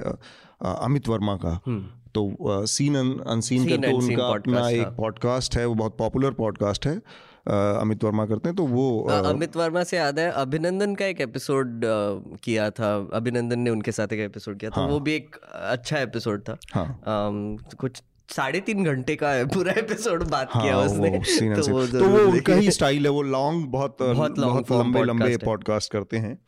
[0.63, 1.85] अमित वर्मा का हम्म।
[2.15, 2.97] तो सीन
[3.27, 7.01] अनसीन करके उनका अपना एक पॉडकास्ट हाँ। है वो बहुत पॉपुलर पॉडकास्ट है
[7.49, 11.81] अमित वर्मा करते हैं तो वो अमित वर्मा से याद है अभिनंदन का एक एपिसोड
[12.45, 14.89] किया था अभिनंदन ने उनके साथ एक एपिसोड किया था हाँ.
[14.89, 17.01] वो भी एक अच्छा एपिसोड था। हाँ.
[17.79, 21.87] कुछ साढ़े तीन घंटे का है पूरा एपिसोड बात हाँ, किया उसने वो तो, वो
[21.87, 26.17] तो वो उनका ही स्टाइल है वो लॉन्ग बहुत बहुत, बहुत लंबे लंबे पॉडकास्ट करते
[26.17, 26.39] हैं।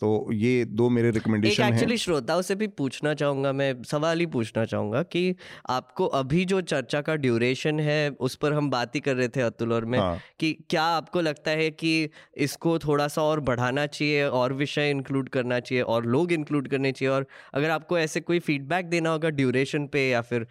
[0.00, 4.26] तो ये दो मेरे रिकमेंडेशन हैं। एक्चुअली श्रोताओं से भी पूछना चाहूँगा मैं सवाल ही
[4.28, 5.34] पूछना चाहूँगा कि
[5.70, 9.40] आपको अभी जो चर्चा का ड्यूरेशन है उस पर हम बात ही कर रहे थे
[9.42, 10.18] अतुल और मैं हाँ.
[10.40, 11.92] कि क्या आपको लगता है कि
[12.38, 16.92] इसको थोड़ा सा और बढ़ाना चाहिए और विषय इंक्लूड करना चाहिए और लोग इंक्लूड करने
[16.92, 17.14] चाहिए?
[17.14, 20.46] और अगर आपको ऐसे कोई फीडबैक देना होगा ड्यूरेशन पे या फिर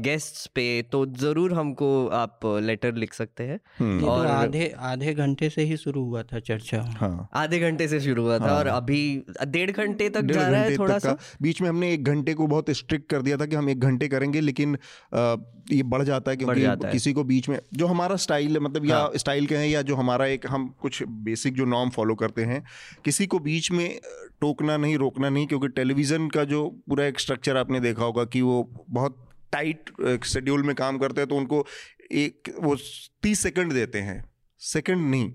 [0.00, 5.14] गेस्ट्स पे तो ज़रूर हमको आप लेटर लिख सकते हैं। हम्म। और तो आधे आधे
[5.14, 8.58] घंटे से ही शुरू हुआ था चर्चा। हाँ। आधे घंटे से शुरू हुआ था हाँ।
[8.58, 12.34] और अभी डेढ़ घंटे तक जा रहा है थोड़ा सा बीच में हमने एक घंटे
[12.34, 14.78] को बहुत स्ट्रिक्ट कर दिया था कि हम एक घंटे करेंगे लेकिन
[15.14, 15.36] आ,
[15.72, 18.58] ये बढ़ जाता है क्योंकि जाता है। किसी को बीच में जो हमारा स्टाइल है
[18.58, 21.90] मतलब हाँ। या स्टाइल के हैं या जो हमारा एक हम कुछ बेसिक जो नॉर्म
[21.90, 22.64] फॉलो करते हैं
[23.04, 24.00] किसी को बीच में
[24.40, 28.40] टोकना नहीं रोकना नहीं क्योंकि टेलीविज़न का जो पूरा एक स्ट्रक्चर आपने देखा होगा कि
[28.40, 29.90] वो बहुत टाइट
[30.24, 31.66] शेड्यूल में काम करते हैं तो उनको
[32.12, 32.76] एक वो
[33.22, 35.32] तीस सेकंड देते हैं सेकंड नहीं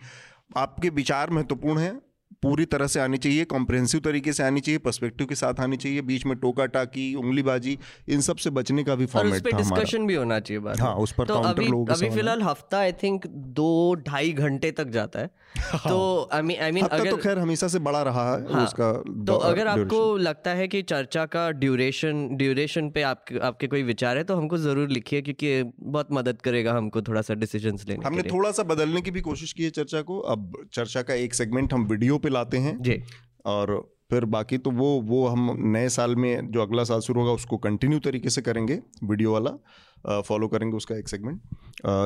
[0.58, 2.02] आपके विचार महत्वपूर्ण है
[2.46, 6.02] पूरी तरह से आनी चाहिए कॉम्प्रहेंसिव तरीके से आनी चाहिए पर्सपेक्टिव के साथ आनी चाहिए
[6.02, 7.78] बीच में टोका टाकी उंगलीबाजी
[8.10, 11.26] इन सबसे बचने का भी फॉर्मेट था डिस्कशन भी होना चाहिए बात हाँ उस पर
[11.26, 13.28] तो अभी अभी फ़िलहाल हफ़्ता आई थिंक
[13.60, 13.70] दो
[14.08, 17.68] ढाई घंटे तक जाता है। हाँ। तो आई मीन आई मीन अगर तो खैर हमेशा
[17.68, 18.92] से बड़ा रहा है हाँ, उसका
[19.26, 24.18] तो अगर आपको लगता है कि चर्चा का ड्यूरेशन ड्यूरेशन पे आपके आपके कोई विचार
[24.18, 28.22] है तो हमको ज़रूर लिखिए क्योंकि बहुत मदद करेगा हमको थोड़ा सा डिसीजंस लेने हमने
[28.22, 31.74] थोड़ा सा बदलने की भी कोशिश की है चर्चा को। अब चर्चा का एक सेगमेंट
[31.74, 33.02] हम वीडियो पे लाते हैं। जी।
[33.48, 33.78] और
[34.10, 37.58] फिर बाकी तो वो वो हम नए साल में जो अगला साल शुरू होगा उसको
[37.60, 41.40] कंटिन्यू तरीके से करेंगे वीडियो वाला फॉलो करेंगे उसका एक सेगमेंट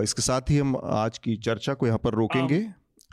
[0.04, 2.60] इसके साथ ही हम आज की चर्चा को यहाँ पर रोकेंगे।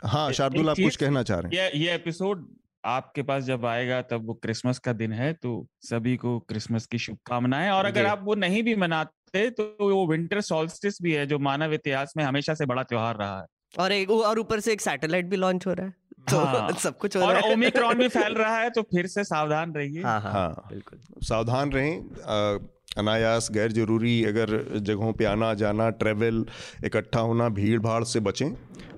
[0.05, 1.71] हाँ। शार्दुल आप कुछ कहना चाह रहे हैं?
[1.73, 2.47] ये ये एपिसोड
[2.85, 5.51] आपके पास जब आएगा तब वो क्रिसमस का दिन है तो
[5.83, 10.41] सभी को क्रिसमस की शुभकामनाएँ। और अगर आप वो नहीं भी मनाते तो वो विंटर
[10.43, 13.45] सॉल्स्टिस भी है जो मानव इतिहास में हमेशा से बड़ा त्योहार रहा है।
[13.79, 15.93] और एक और ऊपर से एक सैटेलाइट भी लॉन्च हो रहा है।
[16.31, 19.73] तो हाँ, सब कुछ हो और ओमिक्रॉन भी फैल रहा है तो फिर से सावधान
[19.73, 22.59] रहिए। हाँ, हाँ, हाँ, बिल्कुल। सावधान रहें
[22.97, 26.45] अनायास गैर ज़रूरी अगर जगहों पे आना जाना ट्रैवल
[26.85, 28.49] इकट्ठा होना भीड़ भाड़ से बचें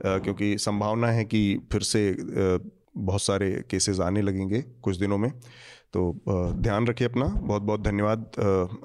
[0.06, 1.42] क्योंकि संभावना है कि
[1.72, 2.04] फिर से
[2.98, 5.32] बहुत सारे केसेस आने लगेंगे कुछ दिनों में।
[5.94, 6.02] तो
[6.62, 8.32] ध्यान रखिए अपना। बहुत बहुत धन्यवाद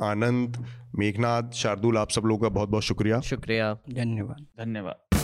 [0.02, 0.64] आनंद
[0.98, 5.23] मेघनाथ शार्दुल आप सब लोगों का बहुत बहुत शुक्रिया। शुक्रिया। धन्यवाद। धन्यवाद।